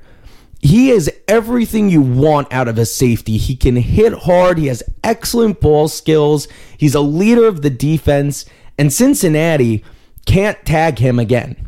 He 0.64 0.92
is 0.92 1.12
everything 1.28 1.90
you 1.90 2.02
want 2.02 2.52
out 2.54 2.70
of 2.70 2.78
a 2.78 2.86
safety. 2.86 3.36
He 3.36 3.54
can 3.54 3.76
hit 3.76 4.14
hard. 4.14 4.58
He 4.58 4.68
has 4.68 4.82
excellent 5.04 5.60
ball 5.60 5.90
skills. 5.90 6.48
He's 6.78 6.96
a 6.96 7.02
leader 7.02 7.46
of 7.46 7.64
the 7.64 7.70
defense. 7.70 8.46
And 8.78 8.92
Cincinnati 8.92 9.84
can't 10.26 10.64
tag 10.66 11.00
him 11.00 11.20
again. 11.20 11.68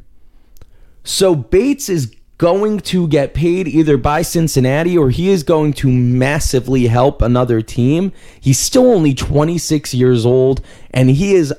So 1.04 1.36
Bates 1.36 1.90
is 1.90 2.16
going 2.38 2.80
to 2.80 3.10
get 3.10 3.34
paid 3.34 3.68
either 3.68 3.98
by 3.98 4.22
Cincinnati 4.22 4.98
or 4.98 5.10
he 5.10 5.30
is 5.30 5.44
going 5.44 5.74
to 5.74 5.90
massively 5.90 6.88
help 6.88 7.22
another 7.22 7.62
team. 7.62 8.14
He's 8.40 8.60
still 8.60 8.94
only 8.94 9.14
26 9.14 9.94
years 9.94 10.26
old 10.26 10.62
and 10.92 11.10
he 11.10 11.36
is 11.36 11.54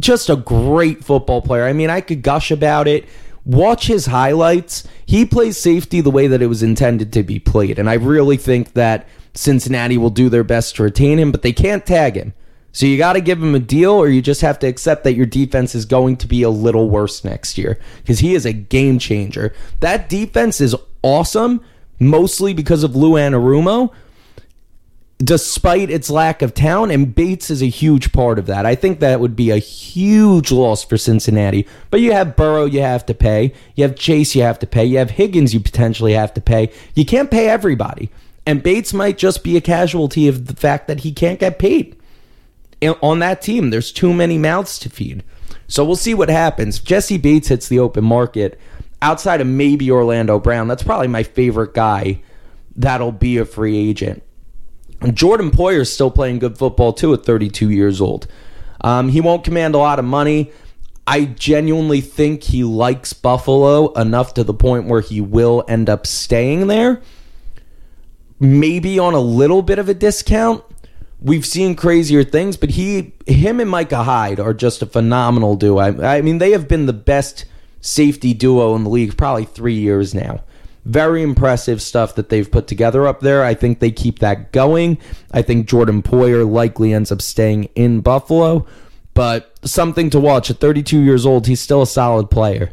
just 0.00 0.28
a 0.28 0.34
great 0.34 1.04
football 1.04 1.40
player. 1.40 1.66
I 1.66 1.72
mean, 1.72 1.88
I 1.88 2.00
could 2.00 2.22
gush 2.22 2.50
about 2.50 2.88
it 2.88 3.08
watch 3.44 3.86
his 3.86 4.06
highlights. 4.06 4.86
He 5.06 5.24
plays 5.24 5.56
safety 5.56 6.00
the 6.00 6.10
way 6.10 6.26
that 6.26 6.42
it 6.42 6.46
was 6.46 6.62
intended 6.62 7.12
to 7.12 7.22
be 7.22 7.38
played. 7.38 7.78
And 7.78 7.88
I 7.88 7.94
really 7.94 8.36
think 8.36 8.74
that 8.74 9.08
Cincinnati 9.34 9.96
will 9.96 10.10
do 10.10 10.28
their 10.28 10.44
best 10.44 10.76
to 10.76 10.82
retain 10.82 11.18
him, 11.18 11.32
but 11.32 11.42
they 11.42 11.52
can't 11.52 11.86
tag 11.86 12.16
him. 12.16 12.34
So 12.72 12.86
you 12.86 12.98
got 12.98 13.14
to 13.14 13.20
give 13.20 13.42
him 13.42 13.54
a 13.54 13.60
deal, 13.60 13.92
or 13.92 14.08
you 14.08 14.22
just 14.22 14.42
have 14.42 14.58
to 14.60 14.66
accept 14.68 15.02
that 15.04 15.14
your 15.14 15.26
defense 15.26 15.74
is 15.74 15.84
going 15.84 16.16
to 16.18 16.28
be 16.28 16.42
a 16.42 16.50
little 16.50 16.88
worse 16.88 17.24
next 17.24 17.58
year 17.58 17.78
because 17.98 18.20
he 18.20 18.34
is 18.34 18.46
a 18.46 18.52
game 18.52 18.98
changer. 18.98 19.52
That 19.80 20.08
defense 20.08 20.60
is 20.60 20.76
awesome, 21.02 21.64
mostly 21.98 22.54
because 22.54 22.84
of 22.84 22.94
Lou 22.94 23.12
Anarumo, 23.12 23.92
despite 25.22 25.90
its 25.90 26.08
lack 26.08 26.40
of 26.40 26.54
talent, 26.54 26.92
and 26.92 27.14
Bates 27.14 27.50
is 27.50 27.62
a 27.62 27.66
huge 27.66 28.12
part 28.12 28.38
of 28.38 28.46
that. 28.46 28.64
I 28.64 28.74
think 28.74 29.00
that 29.00 29.20
would 29.20 29.36
be 29.36 29.50
a 29.50 29.58
huge 29.58 30.50
loss 30.50 30.82
for 30.82 30.96
Cincinnati. 30.96 31.66
But 31.90 32.00
you 32.00 32.12
have 32.12 32.36
Burrow, 32.36 32.64
you 32.64 32.80
have 32.80 33.04
to 33.06 33.14
pay. 33.14 33.52
You 33.74 33.84
have 33.84 33.96
Chase, 33.96 34.34
you 34.34 34.42
have 34.42 34.58
to 34.60 34.66
pay. 34.66 34.84
You 34.84 34.98
have 34.98 35.10
Higgins, 35.10 35.52
you 35.52 35.60
potentially 35.60 36.14
have 36.14 36.32
to 36.34 36.40
pay. 36.40 36.72
You 36.94 37.04
can't 37.04 37.30
pay 37.30 37.48
everybody. 37.48 38.10
And 38.46 38.62
Bates 38.62 38.94
might 38.94 39.18
just 39.18 39.44
be 39.44 39.56
a 39.56 39.60
casualty 39.60 40.26
of 40.26 40.46
the 40.46 40.56
fact 40.56 40.88
that 40.88 41.00
he 41.00 41.12
can't 41.12 41.38
get 41.38 41.58
paid 41.58 41.96
on 43.02 43.18
that 43.18 43.42
team. 43.42 43.68
There's 43.68 43.92
too 43.92 44.14
many 44.14 44.38
mouths 44.38 44.78
to 44.80 44.88
feed. 44.88 45.22
So 45.68 45.84
we'll 45.84 45.96
see 45.96 46.14
what 46.14 46.30
happens. 46.30 46.80
Jessie 46.80 47.18
Bates 47.18 47.48
hits 47.48 47.68
the 47.68 47.78
open 47.78 48.04
market 48.04 48.58
outside 49.02 49.42
of 49.42 49.46
maybe 49.46 49.90
Orlando 49.90 50.38
Brown. 50.38 50.66
That's 50.66 50.82
probably 50.82 51.08
my 51.08 51.22
favorite 51.22 51.74
guy 51.74 52.22
that'll 52.74 53.12
be 53.12 53.36
a 53.36 53.44
free 53.44 53.76
agent. 53.76 54.22
Jordan 55.12 55.50
Poyer 55.50 55.80
is 55.80 55.92
still 55.92 56.10
playing 56.10 56.40
good 56.40 56.58
football 56.58 56.92
too 56.92 57.14
at 57.14 57.24
32 57.24 57.70
years 57.70 58.00
old. 58.00 58.26
Um, 58.82 59.08
he 59.08 59.20
won't 59.20 59.44
command 59.44 59.74
a 59.74 59.78
lot 59.78 59.98
of 59.98 60.04
money. 60.04 60.52
I 61.06 61.24
genuinely 61.24 62.00
think 62.00 62.44
he 62.44 62.62
likes 62.64 63.12
Buffalo 63.12 63.92
enough 63.94 64.34
to 64.34 64.44
the 64.44 64.54
point 64.54 64.86
where 64.86 65.00
he 65.00 65.20
will 65.20 65.64
end 65.66 65.88
up 65.88 66.06
staying 66.06 66.66
there. 66.66 67.02
Maybe 68.38 68.98
on 68.98 69.14
a 69.14 69.20
little 69.20 69.62
bit 69.62 69.78
of 69.78 69.88
a 69.88 69.94
discount. 69.94 70.64
We've 71.20 71.44
seen 71.44 71.74
crazier 71.74 72.24
things, 72.24 72.56
but 72.56 72.70
he, 72.70 73.12
him, 73.26 73.60
and 73.60 73.68
Micah 73.68 74.04
Hyde 74.04 74.40
are 74.40 74.54
just 74.54 74.80
a 74.80 74.86
phenomenal 74.86 75.56
duo. 75.56 75.78
I, 75.78 76.16
I 76.16 76.22
mean, 76.22 76.38
they 76.38 76.52
have 76.52 76.66
been 76.66 76.86
the 76.86 76.94
best 76.94 77.44
safety 77.80 78.32
duo 78.32 78.74
in 78.74 78.84
the 78.84 78.90
league 78.90 79.16
probably 79.16 79.44
three 79.44 79.74
years 79.74 80.14
now. 80.14 80.42
Very 80.84 81.22
impressive 81.22 81.82
stuff 81.82 82.14
that 82.14 82.30
they've 82.30 82.50
put 82.50 82.66
together 82.66 83.06
up 83.06 83.20
there. 83.20 83.44
I 83.44 83.54
think 83.54 83.80
they 83.80 83.90
keep 83.90 84.20
that 84.20 84.52
going. 84.52 84.98
I 85.30 85.42
think 85.42 85.68
Jordan 85.68 86.02
Poyer 86.02 86.50
likely 86.50 86.92
ends 86.94 87.12
up 87.12 87.20
staying 87.20 87.64
in 87.74 88.00
Buffalo, 88.00 88.66
but 89.12 89.54
something 89.62 90.08
to 90.10 90.20
watch. 90.20 90.50
At 90.50 90.58
32 90.58 90.98
years 91.00 91.26
old, 91.26 91.46
he's 91.46 91.60
still 91.60 91.82
a 91.82 91.86
solid 91.86 92.30
player. 92.30 92.72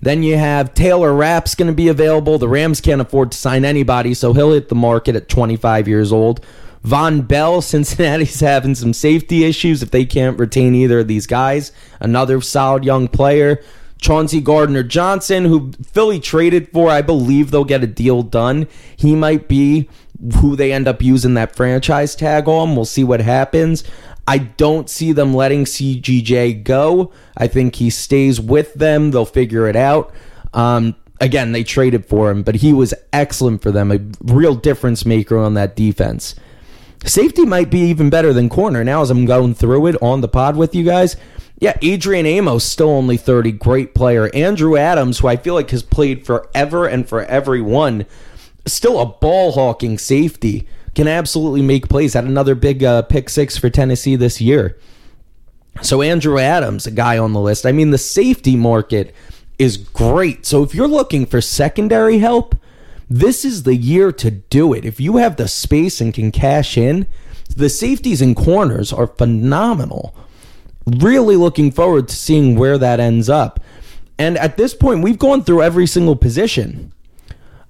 Then 0.00 0.22
you 0.22 0.36
have 0.36 0.74
Taylor 0.74 1.12
Rapp's 1.12 1.54
going 1.54 1.68
to 1.68 1.74
be 1.74 1.88
available. 1.88 2.38
The 2.38 2.48
Rams 2.48 2.80
can't 2.80 3.00
afford 3.00 3.32
to 3.32 3.38
sign 3.38 3.64
anybody, 3.64 4.14
so 4.14 4.32
he'll 4.32 4.52
hit 4.52 4.68
the 4.68 4.74
market 4.74 5.16
at 5.16 5.28
25 5.28 5.88
years 5.88 6.12
old. 6.12 6.44
Vonn 6.84 7.26
Bell, 7.26 7.60
Cincinnati's 7.62 8.40
having 8.40 8.74
some 8.74 8.92
safety 8.92 9.44
issues 9.44 9.82
if 9.82 9.90
they 9.90 10.04
can't 10.04 10.38
retain 10.38 10.74
either 10.74 11.00
of 11.00 11.08
these 11.08 11.26
guys. 11.26 11.72
Another 12.00 12.40
solid 12.40 12.84
young 12.84 13.08
player. 13.08 13.62
Chauncey 14.00 14.40
Gardner 14.40 14.82
Johnson, 14.82 15.44
who 15.44 15.72
Philly 15.82 16.20
traded 16.20 16.70
for. 16.72 16.88
I 16.90 17.02
believe 17.02 17.50
they'll 17.50 17.64
get 17.64 17.82
a 17.82 17.88
deal 17.88 18.22
done. 18.22 18.68
He 18.96 19.14
might 19.14 19.48
be 19.48 19.88
who 20.40 20.56
they 20.56 20.72
end 20.72 20.88
up 20.88 21.02
using 21.02 21.34
that 21.34 21.54
franchise 21.54 22.14
tag 22.14 22.48
on. 22.48 22.74
We'll 22.74 22.84
see 22.84 23.04
what 23.04 23.20
happens. 23.20 23.84
I 24.26 24.38
don't 24.38 24.90
see 24.90 25.12
them 25.12 25.34
letting 25.34 25.64
CGJ 25.64 26.62
go. 26.62 27.12
I 27.36 27.46
think 27.46 27.76
he 27.76 27.88
stays 27.90 28.40
with 28.40 28.74
them. 28.74 29.10
They'll 29.10 29.24
figure 29.24 29.68
it 29.68 29.76
out. 29.76 30.12
Um, 30.52 30.96
again, 31.20 31.52
they 31.52 31.64
traded 31.64 32.06
for 32.06 32.30
him, 32.30 32.42
but 32.42 32.56
he 32.56 32.72
was 32.72 32.94
excellent 33.12 33.62
for 33.62 33.70
them, 33.70 33.90
a 33.90 34.00
real 34.22 34.54
difference 34.54 35.06
maker 35.06 35.38
on 35.38 35.54
that 35.54 35.76
defense. 35.76 36.34
Safety 37.04 37.44
might 37.44 37.70
be 37.70 37.80
even 37.80 38.10
better 38.10 38.32
than 38.32 38.48
corner. 38.48 38.84
Now, 38.84 39.02
as 39.02 39.10
I'm 39.10 39.24
going 39.24 39.54
through 39.54 39.86
it 39.86 39.96
on 40.02 40.20
the 40.20 40.28
pod 40.28 40.56
with 40.56 40.74
you 40.74 40.84
guys, 40.84 41.16
yeah, 41.60 41.76
Adrian 41.82 42.24
Amos, 42.24 42.64
still 42.64 42.90
only 42.90 43.16
30, 43.16 43.52
great 43.52 43.94
player. 43.94 44.30
Andrew 44.34 44.76
Adams, 44.76 45.18
who 45.18 45.28
I 45.28 45.36
feel 45.36 45.54
like 45.54 45.70
has 45.70 45.82
played 45.82 46.24
forever 46.24 46.86
and 46.86 47.08
for 47.08 47.24
everyone, 47.24 48.06
still 48.64 49.00
a 49.00 49.06
ball 49.06 49.52
hawking 49.52 49.98
safety, 49.98 50.68
can 50.94 51.08
absolutely 51.08 51.62
make 51.62 51.88
plays. 51.88 52.14
Had 52.14 52.24
another 52.24 52.54
big 52.54 52.84
uh, 52.84 53.02
pick 53.02 53.28
six 53.28 53.56
for 53.56 53.70
Tennessee 53.70 54.14
this 54.14 54.40
year. 54.40 54.78
So 55.82 56.00
Andrew 56.00 56.38
Adams, 56.38 56.86
a 56.86 56.92
guy 56.92 57.18
on 57.18 57.32
the 57.32 57.40
list. 57.40 57.66
I 57.66 57.72
mean, 57.72 57.90
the 57.90 57.98
safety 57.98 58.54
market 58.54 59.12
is 59.58 59.76
great. 59.76 60.46
So 60.46 60.62
if 60.62 60.74
you're 60.74 60.88
looking 60.88 61.26
for 61.26 61.40
secondary 61.40 62.18
help, 62.18 62.54
this 63.10 63.44
is 63.44 63.64
the 63.64 63.76
year 63.76 64.12
to 64.12 64.30
do 64.30 64.72
it. 64.74 64.84
If 64.84 65.00
you 65.00 65.16
have 65.16 65.36
the 65.36 65.48
space 65.48 66.00
and 66.00 66.14
can 66.14 66.30
cash 66.30 66.76
in, 66.76 67.06
the 67.56 67.68
safeties 67.68 68.22
and 68.22 68.36
corners 68.36 68.92
are 68.92 69.06
phenomenal 69.06 70.14
really 70.98 71.36
looking 71.36 71.70
forward 71.70 72.08
to 72.08 72.16
seeing 72.16 72.56
where 72.56 72.78
that 72.78 73.00
ends 73.00 73.28
up. 73.28 73.60
And 74.18 74.36
at 74.38 74.56
this 74.56 74.74
point, 74.74 75.02
we've 75.02 75.18
gone 75.18 75.44
through 75.44 75.62
every 75.62 75.86
single 75.86 76.16
position. 76.16 76.92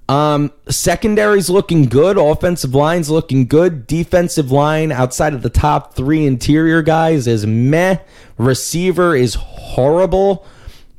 Um, 0.09 0.51
secondary's 0.67 1.51
looking 1.51 1.85
good. 1.85 2.17
Offensive 2.17 2.73
line's 2.73 3.11
looking 3.11 3.45
good. 3.45 3.85
Defensive 3.85 4.51
line 4.51 4.91
outside 4.91 5.35
of 5.35 5.43
the 5.43 5.51
top 5.51 5.93
three 5.93 6.25
interior 6.25 6.81
guys 6.81 7.27
is 7.27 7.45
meh. 7.45 7.99
Receiver 8.39 9.15
is 9.15 9.35
horrible. 9.35 10.47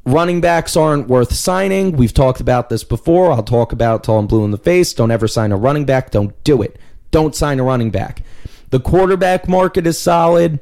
Running 0.04 0.40
backs 0.40 0.76
aren't 0.76 1.08
worth 1.08 1.34
signing. 1.34 1.92
We've 1.92 2.14
talked 2.14 2.40
about 2.40 2.68
this 2.68 2.84
before. 2.84 3.32
I'll 3.32 3.42
talk 3.42 3.72
about 3.72 4.04
till 4.04 4.16
I'm 4.16 4.28
blue 4.28 4.44
in 4.44 4.52
the 4.52 4.58
face. 4.58 4.94
Don't 4.94 5.10
ever 5.10 5.26
sign 5.26 5.50
a 5.50 5.56
running 5.56 5.84
back. 5.84 6.12
Don't 6.12 6.32
do 6.44 6.62
it. 6.62 6.78
Don't 7.10 7.34
sign 7.34 7.58
a 7.58 7.64
running 7.64 7.90
back. 7.90 8.22
The 8.70 8.78
quarterback 8.78 9.48
market 9.48 9.88
is 9.88 9.98
solid 9.98 10.60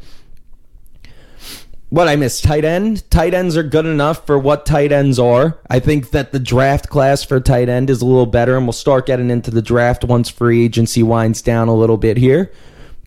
what 1.90 2.08
I 2.08 2.16
miss 2.16 2.40
tight 2.40 2.64
end. 2.64 3.08
Tight 3.10 3.34
ends 3.34 3.56
are 3.56 3.62
good 3.62 3.86
enough 3.86 4.26
for 4.26 4.38
what 4.38 4.66
tight 4.66 4.92
ends 4.92 5.18
are. 5.18 5.58
I 5.70 5.80
think 5.80 6.10
that 6.10 6.32
the 6.32 6.38
draft 6.38 6.88
class 6.88 7.24
for 7.24 7.40
tight 7.40 7.68
end 7.68 7.88
is 7.90 8.02
a 8.02 8.06
little 8.06 8.26
better, 8.26 8.56
and 8.56 8.66
we'll 8.66 8.72
start 8.72 9.06
getting 9.06 9.30
into 9.30 9.50
the 9.50 9.62
draft 9.62 10.04
once 10.04 10.28
free 10.28 10.64
agency 10.64 11.02
winds 11.02 11.40
down 11.40 11.68
a 11.68 11.74
little 11.74 11.96
bit 11.96 12.16
here. 12.16 12.52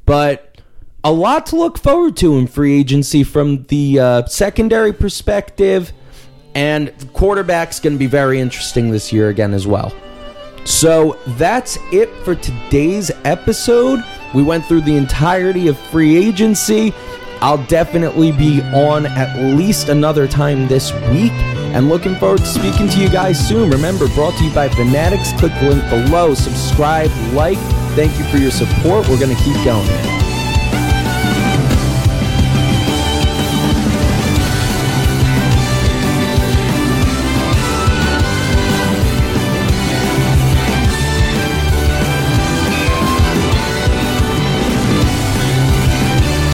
But 0.06 0.60
a 1.04 1.12
lot 1.12 1.46
to 1.48 1.56
look 1.56 1.78
forward 1.78 2.18
to 2.18 2.38
in 2.38 2.48
free 2.48 2.80
agency 2.80 3.24
from 3.24 3.64
the 3.64 4.00
uh, 4.00 4.26
secondary 4.26 4.94
perspective, 4.94 5.94
and 6.56 6.94
quarterback's 7.14 7.80
going 7.80 7.94
to 7.94 8.00
be 8.00 8.08
very 8.08 8.40
interesting 8.40 8.92
this 8.92 9.14
year 9.14 9.30
again 9.30 9.54
as 9.54 9.68
well. 9.68 9.94
So 10.64 11.18
that's 11.26 11.78
it 11.92 12.10
for 12.24 12.36
today's 12.36 13.12
episode. 13.24 14.04
We 14.34 14.44
went 14.44 14.66
through 14.66 14.82
the 14.82 14.96
entirety 14.96 15.68
of 15.68 15.78
free 15.78 16.16
agency. 16.18 16.94
I'll 17.42 17.64
definitely 17.66 18.32
be 18.32 18.62
on 18.62 19.08
at 19.08 19.36
least 19.58 19.90
another 19.90 20.28
time 20.28 20.68
this 20.68 20.94
week 21.12 21.32
and 21.74 21.90
looking 21.90 22.16
forward 22.16 22.40
to 22.40 22.46
speaking 22.46 22.88
to 22.90 23.00
you 23.00 23.10
guys 23.10 23.48
soon. 23.48 23.70
Remember, 23.70 24.08
brought 24.10 24.38
to 24.38 24.44
you 24.44 24.54
by 24.54 24.70
Fanatics. 24.70 25.32
Click 25.34 25.54
the 25.60 25.70
link 25.70 25.90
below, 25.90 26.34
subscribe, 26.34 27.10
like. 27.34 27.58
Thank 27.96 28.18
you 28.18 28.26
for 28.26 28.38
your 28.38 28.52
support. 28.52 29.08
We're 29.10 29.20
going 29.20 29.36
to 29.36 29.44
keep 29.44 29.56
going. 29.66 30.21